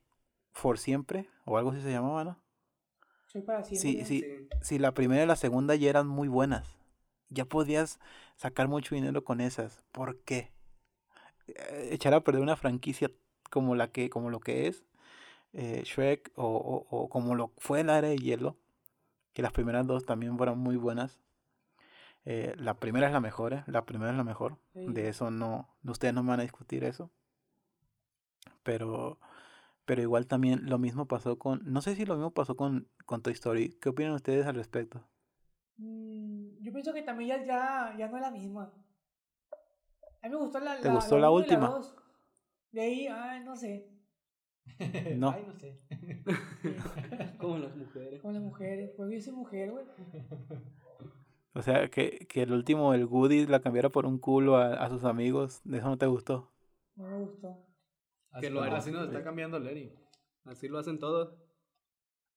[0.51, 1.29] for siempre?
[1.45, 2.39] O algo así se llamaba, ¿no?
[3.25, 4.05] Soy para siempre.
[4.05, 4.47] Sí, sí.
[4.61, 6.77] Si la primera y la segunda ya eran muy buenas,
[7.29, 7.99] ya podías
[8.35, 9.83] sacar mucho dinero con esas.
[9.91, 10.51] ¿Por qué?
[11.47, 13.11] Eh, Echar a perder una franquicia
[13.49, 14.83] como la que, como lo que es
[15.53, 18.57] eh, Shrek o, o- o como lo fue la era de hielo,
[19.33, 21.19] que las primeras dos también fueron muy buenas.
[22.25, 23.63] Eh, la primera es la mejor, ¿eh?
[23.67, 24.57] La primera es la mejor.
[24.73, 24.79] Sí.
[24.85, 27.11] De eso no, ustedes no me van a discutir eso.
[28.63, 29.19] Pero,
[29.85, 33.21] pero igual también lo mismo pasó con, no sé si lo mismo pasó con, con
[33.21, 33.77] Toy Story.
[33.81, 35.07] ¿Qué opinan ustedes al respecto?
[35.77, 38.71] Mm, yo pienso que también ya, ya, ya no es la misma.
[40.23, 41.79] A mí me gustó la, ¿Te la, gustó la y última?
[42.73, 43.89] De ahí, ay, no sé.
[45.17, 45.29] No.
[45.31, 45.79] Ay, no sé.
[47.37, 48.21] Como las mujeres.
[48.21, 48.91] Con las mujeres.
[48.95, 49.85] Pues yo soy mujer, güey.
[51.53, 54.89] O sea, que, que el último, el Woody, la cambiara por un culo a, a
[54.89, 55.61] sus amigos.
[55.63, 56.51] ¿De eso no te gustó?
[56.95, 57.57] No me gustó.
[58.31, 59.93] Así, lo haría así nos está cambiando Larry.
[60.45, 61.35] Así lo hacen todos.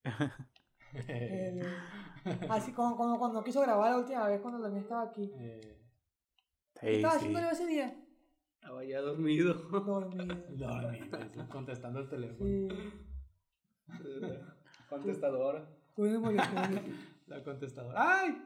[1.07, 1.65] El-
[2.49, 5.31] así como, como cuando quiso grabar la última vez cuando también estaba aquí.
[5.39, 5.61] Eh,
[6.79, 7.17] ¿Qué Sí, estaba sí.
[7.17, 8.06] haciéndole ese día?
[8.59, 9.53] Estaba ya dormido.
[9.53, 10.35] Dormido.
[10.49, 12.49] dormido, contestando el teléfono.
[12.49, 12.67] Sí.
[14.89, 15.67] Contestadora.
[15.95, 16.81] De molestón.
[17.27, 17.97] La contestadora.
[17.97, 18.41] ¡Ay!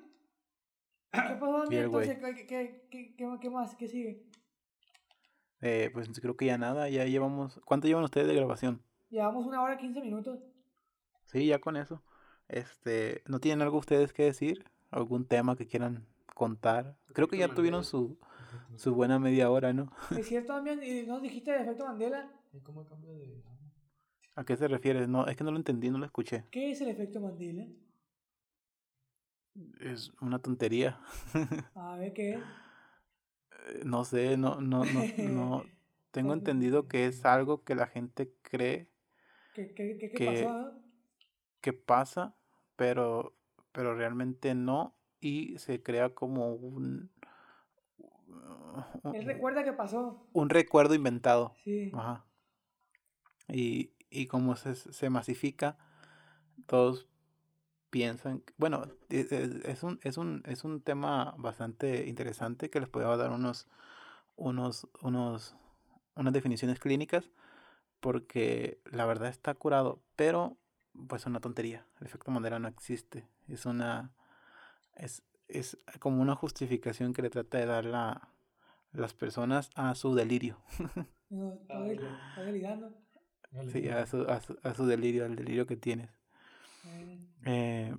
[1.11, 1.67] ¿Qué pasó?
[1.69, 1.85] Bien.
[1.85, 3.75] Entonces, ¿qué, qué, qué, qué, qué más?
[3.75, 4.25] ¿Qué sigue?
[5.61, 7.59] Eh, pues creo que ya nada, ya llevamos...
[7.65, 8.81] ¿Cuánto llevan ustedes de grabación?
[9.09, 10.39] Llevamos una hora y 15 minutos.
[11.25, 12.01] Sí, ya con eso.
[12.47, 14.65] Este, ¿no tienen algo ustedes que decir?
[14.89, 16.97] ¿Algún tema que quieran contar?
[17.13, 18.17] Creo que ya tuvieron su,
[18.75, 19.91] su buena media hora, ¿no?
[20.23, 22.31] Es cierto, Damián, y no dijiste de efecto Mandela.
[22.53, 23.41] ¿Y ¿Cómo cambio de.?
[24.35, 25.07] ¿A qué se refiere?
[25.07, 26.45] No, es que no lo entendí, no lo escuché.
[26.51, 27.65] ¿Qué es el efecto Mandela?
[29.81, 30.99] Es una tontería.
[31.75, 32.39] A ver qué es.
[32.39, 35.63] Eh, No sé, no, no, no, no.
[36.11, 38.89] Tengo entendido que es algo que la gente cree
[39.53, 40.49] ¿Qué, qué, qué, qué Que- pasó?
[40.49, 40.77] ah?
[41.61, 42.35] que pasa,
[42.75, 43.35] pero,
[43.71, 47.11] pero realmente no, y se crea como un,
[49.13, 50.27] Él recuerda que pasó.
[50.33, 51.53] un recuerdo inventado.
[51.63, 51.91] Sí.
[51.93, 52.25] Ajá.
[53.47, 55.77] Y, y como se, se masifica,
[56.67, 57.07] todos
[57.89, 62.89] piensan, bueno, e- e- es un, es un, es un tema bastante interesante que les
[62.89, 63.67] puedo dar unos,
[64.37, 65.55] unos, unos,
[66.15, 67.29] unas definiciones clínicas,
[67.99, 70.57] porque la verdad está curado, pero
[71.07, 71.85] pues una tontería.
[71.99, 73.27] El efecto Mandela no existe.
[73.47, 74.11] Es una,
[74.95, 75.23] es,
[75.53, 78.29] es como una justificación que le trata de dar la,
[78.91, 80.57] las personas a su delirio.
[81.29, 81.77] No, está
[82.35, 82.91] Ah, delirando.
[83.71, 86.09] Sí, a su, a su, a su delirio, al delirio que tienes.
[86.85, 87.95] Eh, Eh,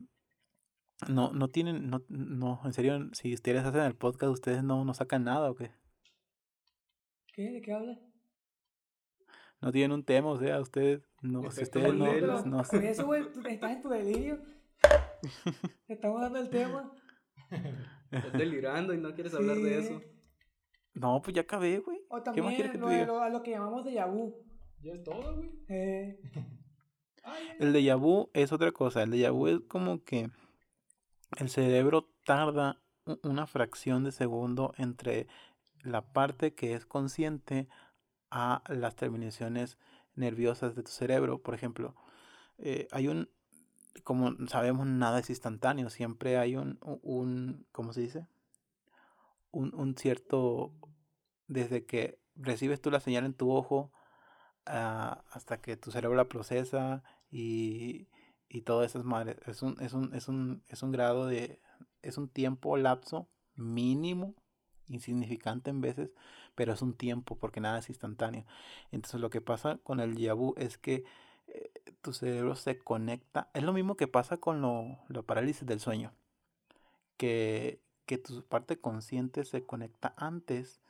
[1.09, 4.93] no, no tienen, no, no, en serio, si ustedes hacen el podcast, ustedes no, no
[4.93, 5.71] sacan nada o qué.
[7.33, 7.51] ¿Qué?
[7.53, 7.99] ¿De qué hablas?
[9.63, 12.43] No tienen un tema, o sea, ustedes no, si ustedes no, Mandela.
[12.45, 14.41] no, Por eso, güey, estás en tu delirio.
[15.87, 16.93] Te estamos dando el tema.
[18.11, 20.03] Estás delirando y no quieres hablar de eso.
[20.95, 22.01] no, pues ya acabé, güey.
[22.09, 23.07] O ¿Qué más quieres que también lo, te de diga?
[23.07, 24.35] lo- a lo que llamamos de vu.
[24.83, 25.51] Ya es todo, güey.
[25.69, 26.21] Eh,
[27.59, 29.03] El déjà vu es otra cosa.
[29.03, 30.31] El déjà vu es como que
[31.39, 32.81] el cerebro tarda
[33.23, 35.27] una fracción de segundo entre
[35.83, 37.69] la parte que es consciente
[38.31, 39.79] a las terminaciones
[40.15, 41.41] nerviosas de tu cerebro.
[41.43, 41.95] Por ejemplo,
[42.59, 43.29] eh, hay un,
[44.05, 45.91] como sabemos, nada es instantáneo.
[45.91, 48.27] Siempre hay un, un ¿cómo se dice?
[49.51, 50.75] Un, un cierto,
[51.47, 53.93] desde que recibes tú la señal en tu ojo
[54.67, 58.09] ah, hasta que tu cerebro la procesa y,
[58.49, 59.37] y todas esas madres.
[59.47, 61.61] Es un, es un, es un, es un grado de,
[62.03, 64.35] es un tiempo lapso mínimo,
[64.89, 66.15] insignificante en veces,
[66.55, 68.45] pero es un tiempo porque nada es instantáneo.
[68.91, 71.05] Entonces lo que pasa con el vu es que
[72.03, 76.13] tu cerebro se conecta, es lo mismo que pasa con lo, la parálisis del sueño,
[77.17, 80.81] que, que tu parte consciente se conecta antes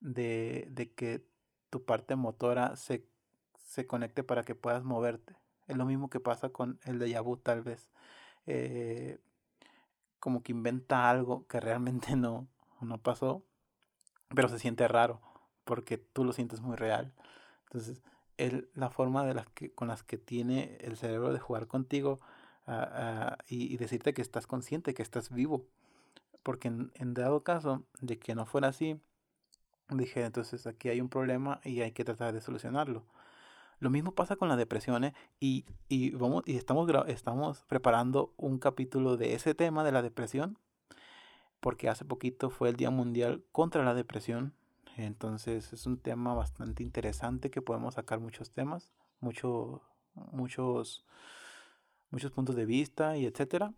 [0.00, 1.24] de, de que
[1.70, 3.06] tu parte motora se,
[3.56, 5.36] se conecte para que puedas moverte.
[5.66, 7.88] Es lo mismo que pasa con el déjà vu tal vez.
[8.46, 9.18] Eh,
[10.18, 12.48] como que inventa algo que realmente no,
[12.80, 13.44] no pasó,
[14.34, 15.20] pero se siente raro
[15.64, 17.12] porque tú lo sientes muy real.
[17.64, 18.02] Entonces,
[18.38, 22.18] el, la forma de las que, con las que tiene el cerebro de jugar contigo
[22.66, 25.66] ah, ah, y, y decirte que estás consciente, que estás vivo.
[26.42, 29.00] Porque en, en dado caso de que no fuera así,
[29.90, 33.04] dije, entonces aquí hay un problema y hay que tratar de solucionarlo.
[33.80, 35.14] Lo mismo pasa con la depresión, ¿eh?
[35.38, 40.58] y, y, vamos, y estamos, estamos preparando un capítulo de ese tema de la depresión,
[41.60, 44.52] porque hace poquito fue el Día Mundial contra la Depresión.
[44.98, 49.80] Entonces es un tema bastante interesante que podemos sacar muchos temas, mucho,
[50.14, 51.06] muchos,
[52.10, 53.72] muchos puntos de vista y etcétera.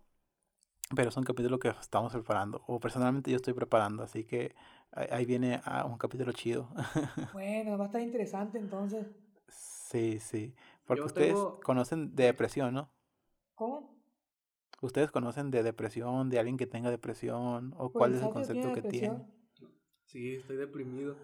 [0.95, 4.55] Pero es un capítulo que estamos preparando, o personalmente yo estoy preparando, así que
[4.91, 6.69] ahí viene ah, un capítulo chido.
[7.33, 9.05] bueno, va a estar interesante entonces.
[9.47, 10.53] Sí, sí.
[10.85, 12.89] Porque Yo ustedes tengo- conocen de depresión, ¿no?
[13.55, 13.95] ¿Cómo?
[14.81, 18.47] Ustedes conocen de depresión, de alguien que tenga depresión, o Pues, cuál es el ¿sabes
[18.47, 19.40] tiene concepto que tiene.
[20.11, 21.15] Sí, estoy deprimido.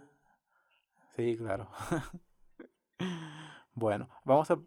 [1.18, 1.68] Sí, claro.
[3.74, 4.58] bueno, vamos a...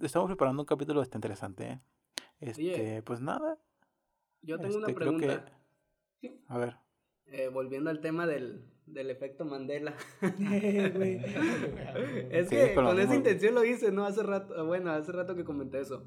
[0.00, 1.80] Estamos preparando un capítulo este interesante, ¿eh?
[2.40, 3.56] Este, pues nada.
[4.42, 5.44] Yo tengo una este, que- pregunta.
[6.48, 6.76] A ver.
[7.26, 9.94] Eh, volviendo al tema del, del efecto Mandela.
[12.30, 14.04] Es Sí, que con esa intención lo hice, ¿no?
[14.04, 16.04] Hace rato, bueno, hace rato que comenté eso.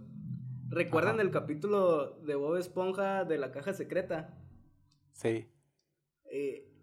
[0.68, 1.22] ¿Recuerdan Ajá.
[1.22, 4.38] el capítulo de Bob Esponja de la caja secreta?
[5.14, 5.48] Sí.
[6.26, 6.75] Eh, ah,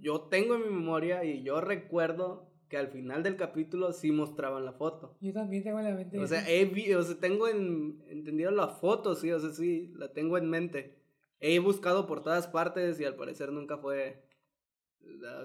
[0.00, 4.64] yo tengo en mi memoria y yo recuerdo que al final del capítulo sí mostraban
[4.64, 5.16] la foto.
[5.20, 6.18] Yo también tengo en la mente.
[6.18, 9.90] O sea, he vi- o sea, tengo en, entendido la foto, sí, o sea, sí,
[9.96, 10.98] la tengo en mente.
[11.40, 14.22] He buscado por todas partes y al parecer nunca fue...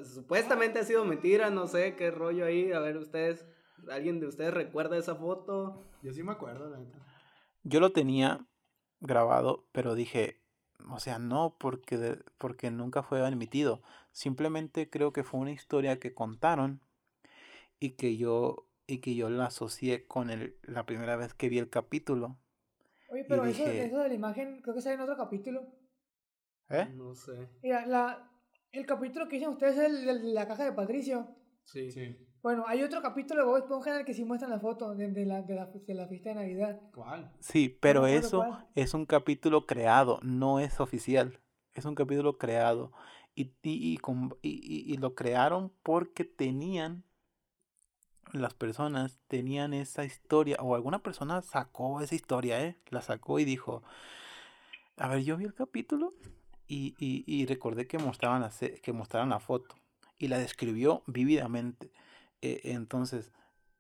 [0.04, 2.72] Supuestamente ha sido mentira, no sé qué rollo ahí.
[2.74, 3.46] A ver, ustedes,
[3.90, 5.86] ¿alguien de ustedes recuerda esa foto?
[6.02, 6.98] Yo sí me acuerdo, la neta.
[7.64, 8.46] Yo lo tenía
[9.00, 10.42] grabado, pero dije,
[10.90, 13.82] o sea, no, porque, de- porque nunca fue emitido.
[14.12, 16.82] Simplemente creo que fue una historia que contaron
[17.80, 21.60] y que yo, y que yo la asocié con el, la primera vez que vi
[21.60, 22.38] el capítulo.
[23.10, 25.68] Oye, pero y eso, dije- eso de la imagen creo que sale en otro capítulo.
[26.70, 26.88] ¿Eh?
[26.96, 27.50] No sé.
[27.62, 28.30] Mira, la,
[28.72, 31.28] el capítulo que dicen ustedes es el, el de la caja de Patricio.
[31.66, 31.92] Sí.
[31.92, 32.18] Sí.
[32.44, 35.08] Bueno, hay otro capítulo de Bob Esponja en el que sí muestran la foto de,
[35.08, 36.82] de la, de, la, de la fiesta de Navidad.
[36.94, 37.32] ¿Cuál?
[37.40, 38.68] Sí, pero acuerdo eso cuál.
[38.76, 41.40] es un capítulo creado, no es oficial.
[41.74, 42.92] Es un capítulo creado.
[43.34, 47.06] Y, y, y, con- y- y- y lo crearon porque tenían,
[48.34, 52.76] las personas tenían esa historia, o alguna persona sacó esa historia, ¿eh?
[52.90, 53.84] La sacó y dijo,
[54.98, 56.14] a ver, yo vi el capítulo
[56.68, 58.52] y, y, y recordé que mostraban, la,
[58.82, 59.76] que mostraban la foto
[60.18, 61.90] y la describió vívidamente.
[62.44, 63.32] Eh, entonces,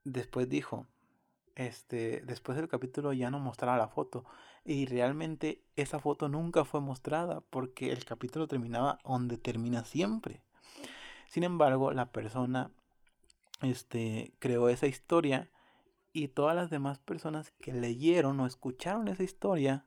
[0.06, 0.88] después dijo,
[1.56, 4.24] este, después del capítulo ya no mostraba la foto.
[4.64, 10.42] Y realmente esa foto nunca fue mostrada porque el capítulo terminaba donde termina siempre.
[11.28, 12.72] Sin embargo, la persona
[13.62, 15.52] este, creó esa historia
[16.14, 19.86] y todas las demás personas que leyeron o escucharon esa historia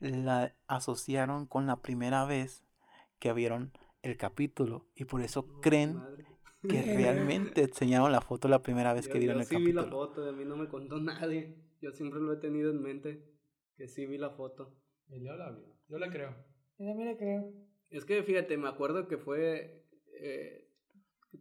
[0.00, 2.64] la asociaron con la primera vez
[3.18, 6.37] que vieron el capítulo y por eso creen Madre.
[6.66, 9.72] Que realmente enseñaron la foto la primera vez Yo- que vieron yo el sí vi
[9.72, 10.06] la capítulo.
[10.08, 11.56] foto, a mí no me contó nadie.
[11.80, 13.24] Yo siempre lo he tenido en mente,
[13.76, 14.74] que sí vi la foto.
[15.08, 15.62] Y yo la vi.
[15.88, 16.34] Yo la creo.
[16.78, 17.52] Yo también le creo.
[17.90, 19.84] Es que fíjate, me acuerdo que fue...
[20.20, 20.64] eh,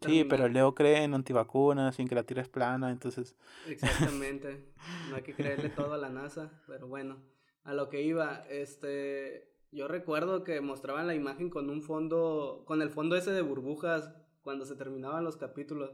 [0.06, 3.36] Sí, pero Leo cree en antivacunas, sin que la tierra es plana, entonces
[3.68, 4.74] Exactamente.
[5.10, 7.24] No hay que creerle todo a la NASA, pero bueno,
[7.64, 12.82] a lo que iba, este, yo recuerdo que mostraban la imagen con un fondo, con
[12.82, 14.14] el fondo ese de burbujas
[14.48, 15.92] cuando se terminaban los capítulos.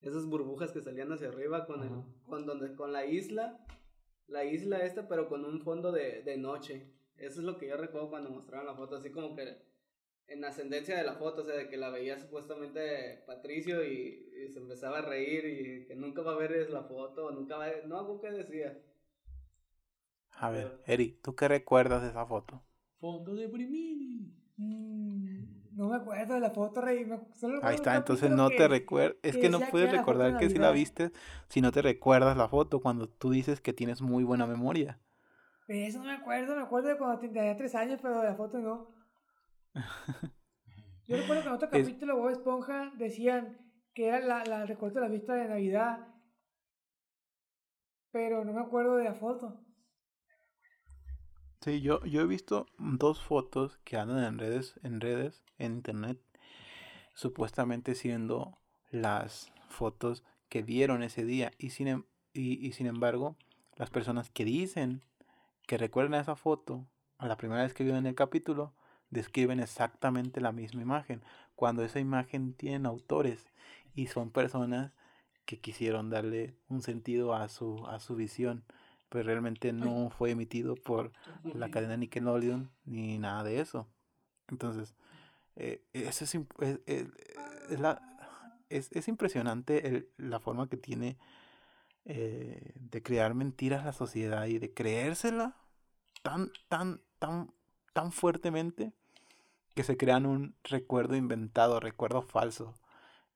[0.00, 1.90] Esas burbujas que salían hacia arriba con el,
[2.28, 3.64] con donde, con la isla,
[4.26, 6.90] la isla esta, pero con un fondo de, de noche.
[7.16, 9.62] Eso es lo que yo recuerdo cuando mostraban la foto, así como que
[10.26, 14.48] en ascendencia de la foto, o sea, de que la veía supuestamente Patricio y, y
[14.48, 17.86] se empezaba a reír y que nunca va a ver la foto, nunca va a
[17.86, 18.76] no, algo que decía.
[20.30, 22.60] A ver, Eri, ¿tú qué recuerdas de esa foto?
[22.98, 24.34] Fondo de Brimini.
[24.56, 27.04] Mm, no me acuerdo de la foto, Rey.
[27.04, 29.16] me- solo Ahí está, entonces no que- te recuerdas.
[29.22, 31.10] Es que que no puedes recordar que si la viste
[31.48, 34.98] si no te recuerdas la foto cuando tú dices que tienes muy buena memoria.
[35.68, 38.34] De eso no me acuerdo, me acuerdo de cuando tenía tres años, pero de la
[38.34, 38.94] foto no.
[41.06, 43.58] Yo recuerdo que en otro capítulo Bob Esponja decían
[43.94, 46.06] que era la, la recuerdo de la vista de Navidad,
[48.10, 49.63] pero no me acuerdo de la foto.
[51.64, 56.20] Sí, yo, yo he visto dos fotos que andan en redes, en redes, en internet,
[57.14, 58.58] supuestamente siendo
[58.90, 61.52] las fotos que vieron ese día.
[61.56, 62.04] Y sin, em-
[62.34, 63.38] y, y sin embargo,
[63.76, 65.00] las personas que dicen
[65.66, 66.86] que recuerdan esa foto
[67.16, 68.74] a la primera vez que vieron el capítulo,
[69.08, 71.22] describen exactamente la misma imagen,
[71.54, 73.46] cuando esa imagen tiene autores
[73.94, 74.92] y son personas
[75.46, 78.64] que quisieron darle un sentido a su, a su visión,
[79.14, 81.12] pero realmente no fue emitido por
[81.54, 83.86] la cadena Nickelodeon ni nada de eso.
[84.48, 84.94] Entonces,
[85.56, 86.80] eh, eso es, es,
[87.70, 88.02] es- la-
[88.68, 91.16] es- es impresionante el- la forma que tiene
[92.06, 95.56] eh, de crear mentiras la sociedad y de creérsela
[96.22, 97.54] tan, tan, tan,
[97.94, 98.92] tan fuertemente
[99.74, 102.74] que se crean un recuerdo inventado, recuerdo falso.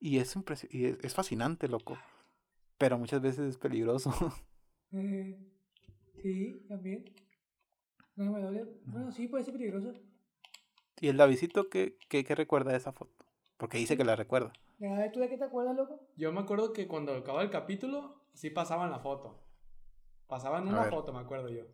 [0.01, 0.37] Y es,
[0.71, 1.97] y es, es fascinante, loco.
[2.79, 4.11] Pero muchas veces es peligroso.
[6.23, 7.05] Sí, también.
[8.17, 8.67] No me duele.
[8.85, 9.95] Bueno, sí, puede ser peligroso.
[11.01, 13.25] ¿Y el Davidito qué, qué, qué recuerda de esa foto?
[13.57, 14.53] Porque dice que la recuerda.
[14.79, 16.01] Ver, ¿tú de qué te acuerdas, loco?
[16.17, 19.41] Yo me acuerdo que cuando acababa el capítulo, sí pasaban la foto.
[20.29, 20.91] Pasaban A una ver.
[20.91, 21.65] foto, me acuerdo yo.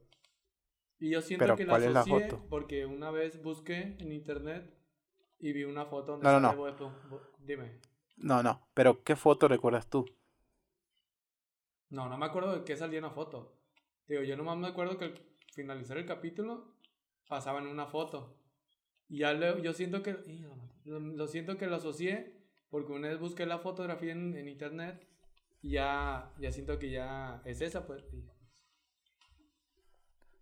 [0.99, 2.47] Y yo siento Pero, que ¿cuál la es la asocié foto?
[2.49, 4.73] porque una vez busqué en internet
[5.39, 7.21] y vi una foto donde No, no, no.
[7.45, 7.73] Dime.
[8.17, 8.61] No, no.
[8.75, 10.05] Pero ¿qué foto recuerdas tú?
[11.89, 13.57] No, no me acuerdo de qué salía en la foto.
[14.09, 15.21] Digo, yo nomás me acuerdo que al
[15.53, 16.75] finalizar el capítulo
[17.29, 18.37] pasaban una foto.
[19.09, 20.75] Y ya luego, yo siento que, ¡Ih, la madre!
[20.85, 22.35] lo, lo siento que lo asocié
[22.71, 25.07] porque una vez busqué la fotografía en, en internet
[25.63, 28.05] y ya, ya siento que ya es esa, pues.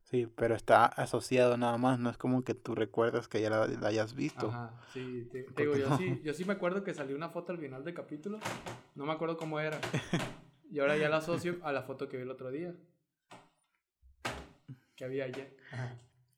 [0.04, 1.98] Sí, pero está asociado nada más.
[1.98, 4.48] No es como que tú recuerdas que ya la, la hayas visto.
[4.48, 5.96] Ajá, sí, te- te Porque digo, yo no.
[5.96, 8.38] sí, yo sí me acuerdo que salió una foto al final del capítulo,
[8.94, 9.78] no me acuerdo cómo era.
[10.70, 12.74] Y ahora ya la asocio a la foto que vi el otro día.
[14.96, 15.56] Que había ayer.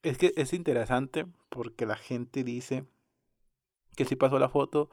[0.02, 2.84] Es que es interesante porque la gente dice
[3.96, 4.90] que sí pasó la foto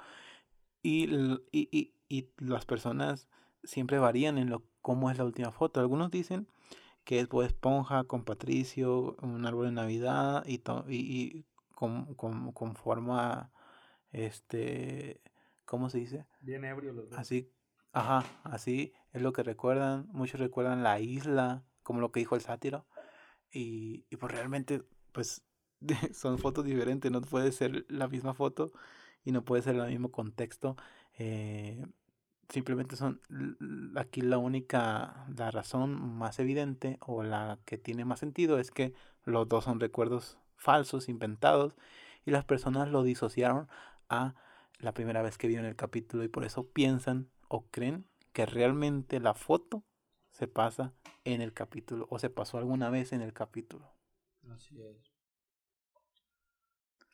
[0.83, 1.05] y,
[1.51, 3.27] y, y, y las personas
[3.63, 5.79] siempre varían en lo cómo es la última foto.
[5.79, 6.47] Algunos dicen
[7.03, 12.15] que es Bob Esponja con Patricio, un árbol de Navidad y, to- y, y con,
[12.15, 13.51] con, con forma,
[14.11, 15.21] este,
[15.65, 16.25] ¿cómo se dice?
[16.41, 17.19] Bien ebrio los dos.
[17.19, 17.51] Así,
[17.91, 20.07] ajá, así es lo que recuerdan.
[20.11, 22.85] Muchos recuerdan la isla, como lo que dijo el sátiro.
[23.51, 25.43] Y, y pues realmente, pues
[26.13, 28.71] son fotos diferentes, no puede ser la misma foto
[29.23, 30.75] y no puede ser el mismo contexto.
[31.17, 31.85] eh,
[32.49, 33.21] simplemente son
[33.95, 38.93] aquí la única, la razón más evidente o la que tiene más sentido es que
[39.23, 41.75] los dos son recuerdos falsos, inventados,
[42.25, 43.67] y las personas lo disociaron
[44.09, 44.35] a
[44.79, 49.19] la primera vez que vieron el capítulo y por eso piensan o creen que realmente
[49.19, 49.83] la foto
[50.41, 50.91] se pasa
[51.23, 53.87] en el capítulo o se pasó alguna vez en el capítulo.
[54.49, 54.97] Así es.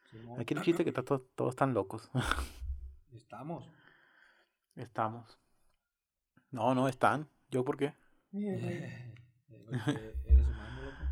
[0.09, 0.39] Simón.
[0.39, 2.09] Aquí el chiste que está to- todos están locos.
[3.13, 3.69] Estamos.
[4.77, 5.37] Estamos.
[6.51, 7.27] No, no están.
[7.51, 7.93] ¿Yo por qué?
[8.33, 9.13] Eh,
[9.65, 11.03] porque eres humano, loco.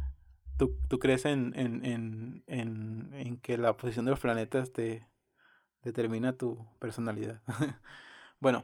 [0.58, 5.06] ¿Tú, tú crees en, en, en, en, en que la posición de los planetas te
[5.84, 7.42] determina tu personalidad?
[8.40, 8.64] bueno,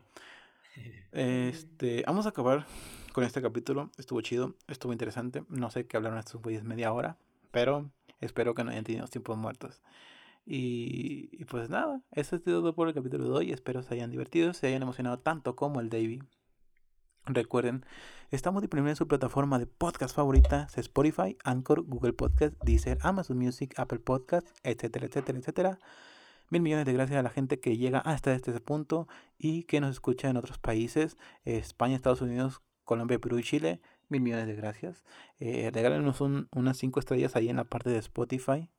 [1.11, 2.65] este, vamos a acabar
[3.13, 3.91] con este capítulo.
[3.97, 5.43] Estuvo chido, estuvo interesante.
[5.49, 7.17] No sé qué hablaron estos güeyes media hora,
[7.51, 9.81] pero Espero que no hayan tenido tiempos muertos.
[10.45, 13.51] Y, pues nada, eso es todo por el capítulo de hoy.
[13.51, 16.21] Espero se hayan divertido, se hayan emocionado tanto como el Davey.
[17.25, 17.85] Recuerden,
[18.31, 23.73] estamos disponibles en su plataforma de podcast favorita, Spotify, Anchor, Google Podcast, Deezer, Amazon Music,
[23.77, 25.79] Apple Podcast, etcétera, etcétera, etcétera.
[26.49, 29.07] Mil millones de gracias a la gente que llega hasta este punto
[29.37, 33.81] y que nos escucha en otros países, España, Estados Unidos, Colombia, Perú y Chile.
[34.09, 35.03] Mil millones de gracias.
[35.39, 38.69] Eh, regálenos un- unas cinco estrellas ahí en la parte de Spotify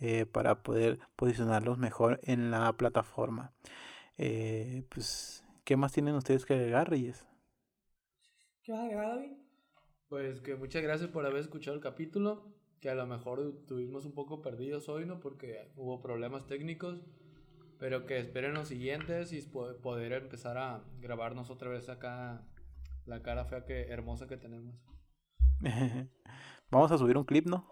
[0.00, 3.52] eh, para poder posicionarlos mejor en la plataforma.
[4.18, 7.26] Eh, pues, ¿qué más tienen ustedes que agregar, Reyes?
[8.62, 9.32] ¿Qué vas a agregar, David?
[10.08, 12.44] Pues que muchas gracias por haber escuchado el capítulo.
[12.80, 15.20] Que a lo mejor estuvimos un poco perdidos hoy, ¿no?
[15.20, 17.00] Porque hubo problemas técnicos.
[17.78, 22.42] Pero que esperen los siguientes y po- poder empezar a grabarnos otra vez acá
[23.08, 24.74] la cara fea que hermosa que tenemos.
[26.70, 27.66] Vamos a subir un clip, ¿no?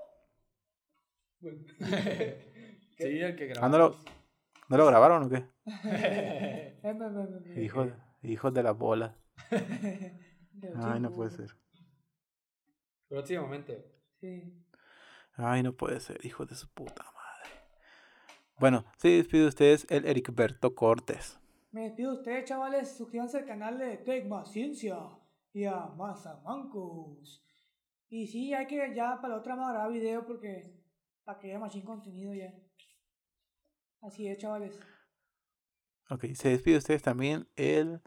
[1.41, 4.05] sí, el que Ah, ¿no lo, grabamos.
[4.69, 5.47] ¿no lo grabaron o qué?
[7.61, 7.93] Hijos,
[8.23, 9.15] hijos de las bolas.
[10.83, 11.51] Ay, no puede ser.
[13.09, 13.85] Próximamente.
[14.21, 14.65] Sí.
[15.35, 17.51] Ay, no puede ser, hijos de su puta madre.
[18.59, 21.39] Bueno, se despide de ustedes el Ericberto Cortés.
[21.73, 22.97] Me despido de ustedes, chavales.
[22.97, 24.97] Suscríbanse al canal de Tecma Ciencia
[25.57, 27.43] y a Mazamancos.
[28.11, 30.85] Y sí, hay que ya para la otra vamos a grabar video porque
[31.25, 32.53] para que haya más contenido ya.
[34.03, 34.79] Así es, chavales.
[36.11, 38.03] Ok, se despide de ustedes también el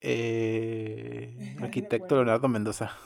[0.00, 2.14] eh, arquitecto.
[2.14, 2.96] Leonardo Mendoza.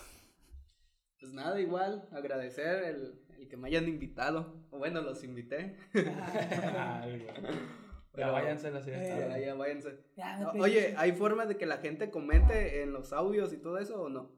[1.19, 4.67] Pues nada, igual, agradecer el, el que me hayan invitado.
[4.71, 5.79] O bueno, los invité.
[8.17, 9.99] Ya Pero- váyanse las Eh, Ya, ya, váyanse.
[10.17, 13.53] Ya, me No, pedí- Oye, ¿hay forma de que la gente comente en los audios
[13.53, 14.31] y todo eso o no?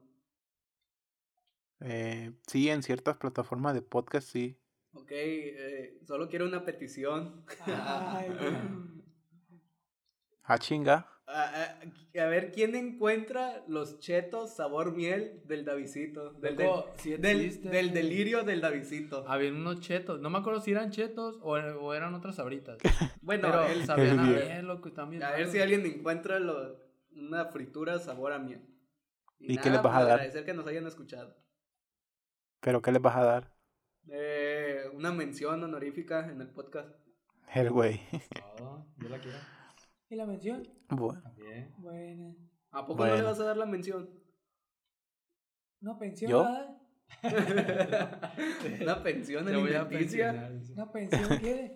[1.81, 4.57] Eh, sí, en ciertas plataformas de podcast, sí.
[4.93, 7.45] Ok, eh, solo quiero una petición.
[7.65, 8.29] Ay,
[10.49, 11.11] Ah, chinga.
[11.29, 16.31] A, a- a ver, ¿quién encuentra los chetos sabor miel del Davisito?
[16.33, 19.25] Del, del, sí del- delirio del Davisito.
[19.27, 20.21] Había unos chetos.
[20.21, 22.77] No me acuerdo si eran chetos o, o eran otras sabritas.
[23.21, 24.93] Bueno, Pero él- sabían a miel, loco.
[24.93, 25.21] También.
[25.21, 26.79] a ver si alguien encuentra lo-
[27.11, 28.61] una fritura sabor a miel.
[29.39, 30.11] ¿Y qué les vas a dar?
[30.13, 31.35] Agradecer que nos hayan escuchado.
[32.61, 33.53] ¿Pero qué les vas a dar?
[34.09, 36.89] Eh, una mención honorífica en el podcast.
[37.53, 37.99] El güey.
[38.59, 39.37] No, yo la quiero.
[40.09, 40.67] ¿Y la mención?
[40.89, 41.73] Bueno, También.
[41.77, 42.33] Buena.
[42.71, 43.27] ¿A poco no le Bueno.
[43.29, 44.09] vas a dar la mención?
[45.81, 46.31] ¿Una pensión?
[46.31, 46.47] ¿Yo?
[48.81, 50.51] una pensión alimenticia.
[50.73, 51.75] ¿Una pensión quiere?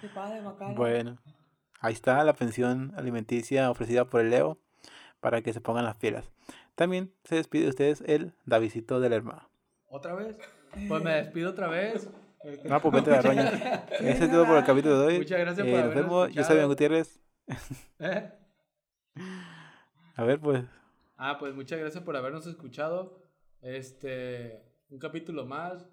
[0.00, 0.74] Qué padre, bacana.
[0.74, 1.18] bueno.
[1.80, 4.58] Ahí está la pensión alimenticia ofrecida por el Leo
[5.20, 6.30] para que se pongan las pilas.
[6.74, 9.48] También se despide de ustedes el Davidito del hermano.
[9.86, 10.36] ¿Otra vez?
[10.88, 12.08] Pues me despido otra vez.
[12.64, 13.42] No, pues vete a la.
[14.00, 15.18] Ese es todo por el capítulo de hoy.
[15.18, 16.28] Muchas gracias Eh, por Nos vemos.
[16.32, 16.58] Yo soy escuchado.
[16.58, 17.20] Ben Gutiérrez.
[17.98, 18.32] ¿Eh?
[20.16, 20.64] A ver, pues.
[21.16, 23.22] Ah, pues muchas gracias por habernos escuchado.
[23.60, 25.88] Este, un capítulo más.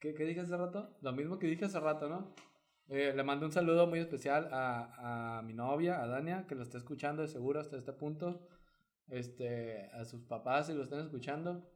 [0.00, 0.96] ¿Qué, qué dije hace rato?
[1.00, 2.34] Lo mismo que dije hace rato, ¿no?
[2.88, 6.62] Eh, le mando un saludo muy especial a, a mi novia, a Dania, que lo
[6.62, 8.46] está escuchando de seguro hasta este punto.
[9.08, 11.70] Este, a sus papás, si lo están escuchando.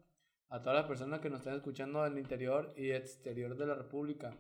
[0.51, 3.75] A todas las personas que nos están escuchando en el interior y exterior de la
[3.75, 4.35] República.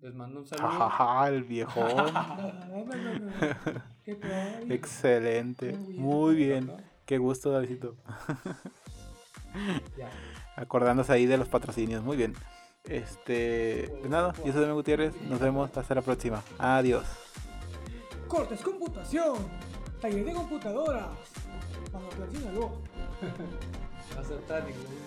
[0.00, 0.68] Les mando un saludo.
[0.70, 3.14] Jajaja, el padre.
[4.74, 5.72] Excelente.
[5.72, 6.72] Muy bien.
[7.04, 7.96] Qué gusto, Davidito.
[9.98, 10.08] Ya.
[10.54, 12.04] Acordándose ahí de los patrocinios.
[12.04, 12.34] Muy bien.
[12.84, 13.88] Este.
[13.98, 15.20] Pues nada, yo soy Ben Gutiérrez.
[15.22, 16.40] Nos vemos hasta la próxima.
[16.56, 17.04] Adiós.
[18.28, 19.38] Cortes Computación.
[20.00, 21.08] Taller de computadoras.
[22.30, 22.70] Sinaloa.
[24.14, 25.00] No acepta ningún.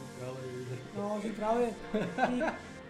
[0.96, 1.74] No, sin fraude.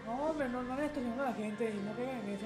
[0.06, 2.44] No, hombre, no, no le extorsionando a la gente y no caigan en eso.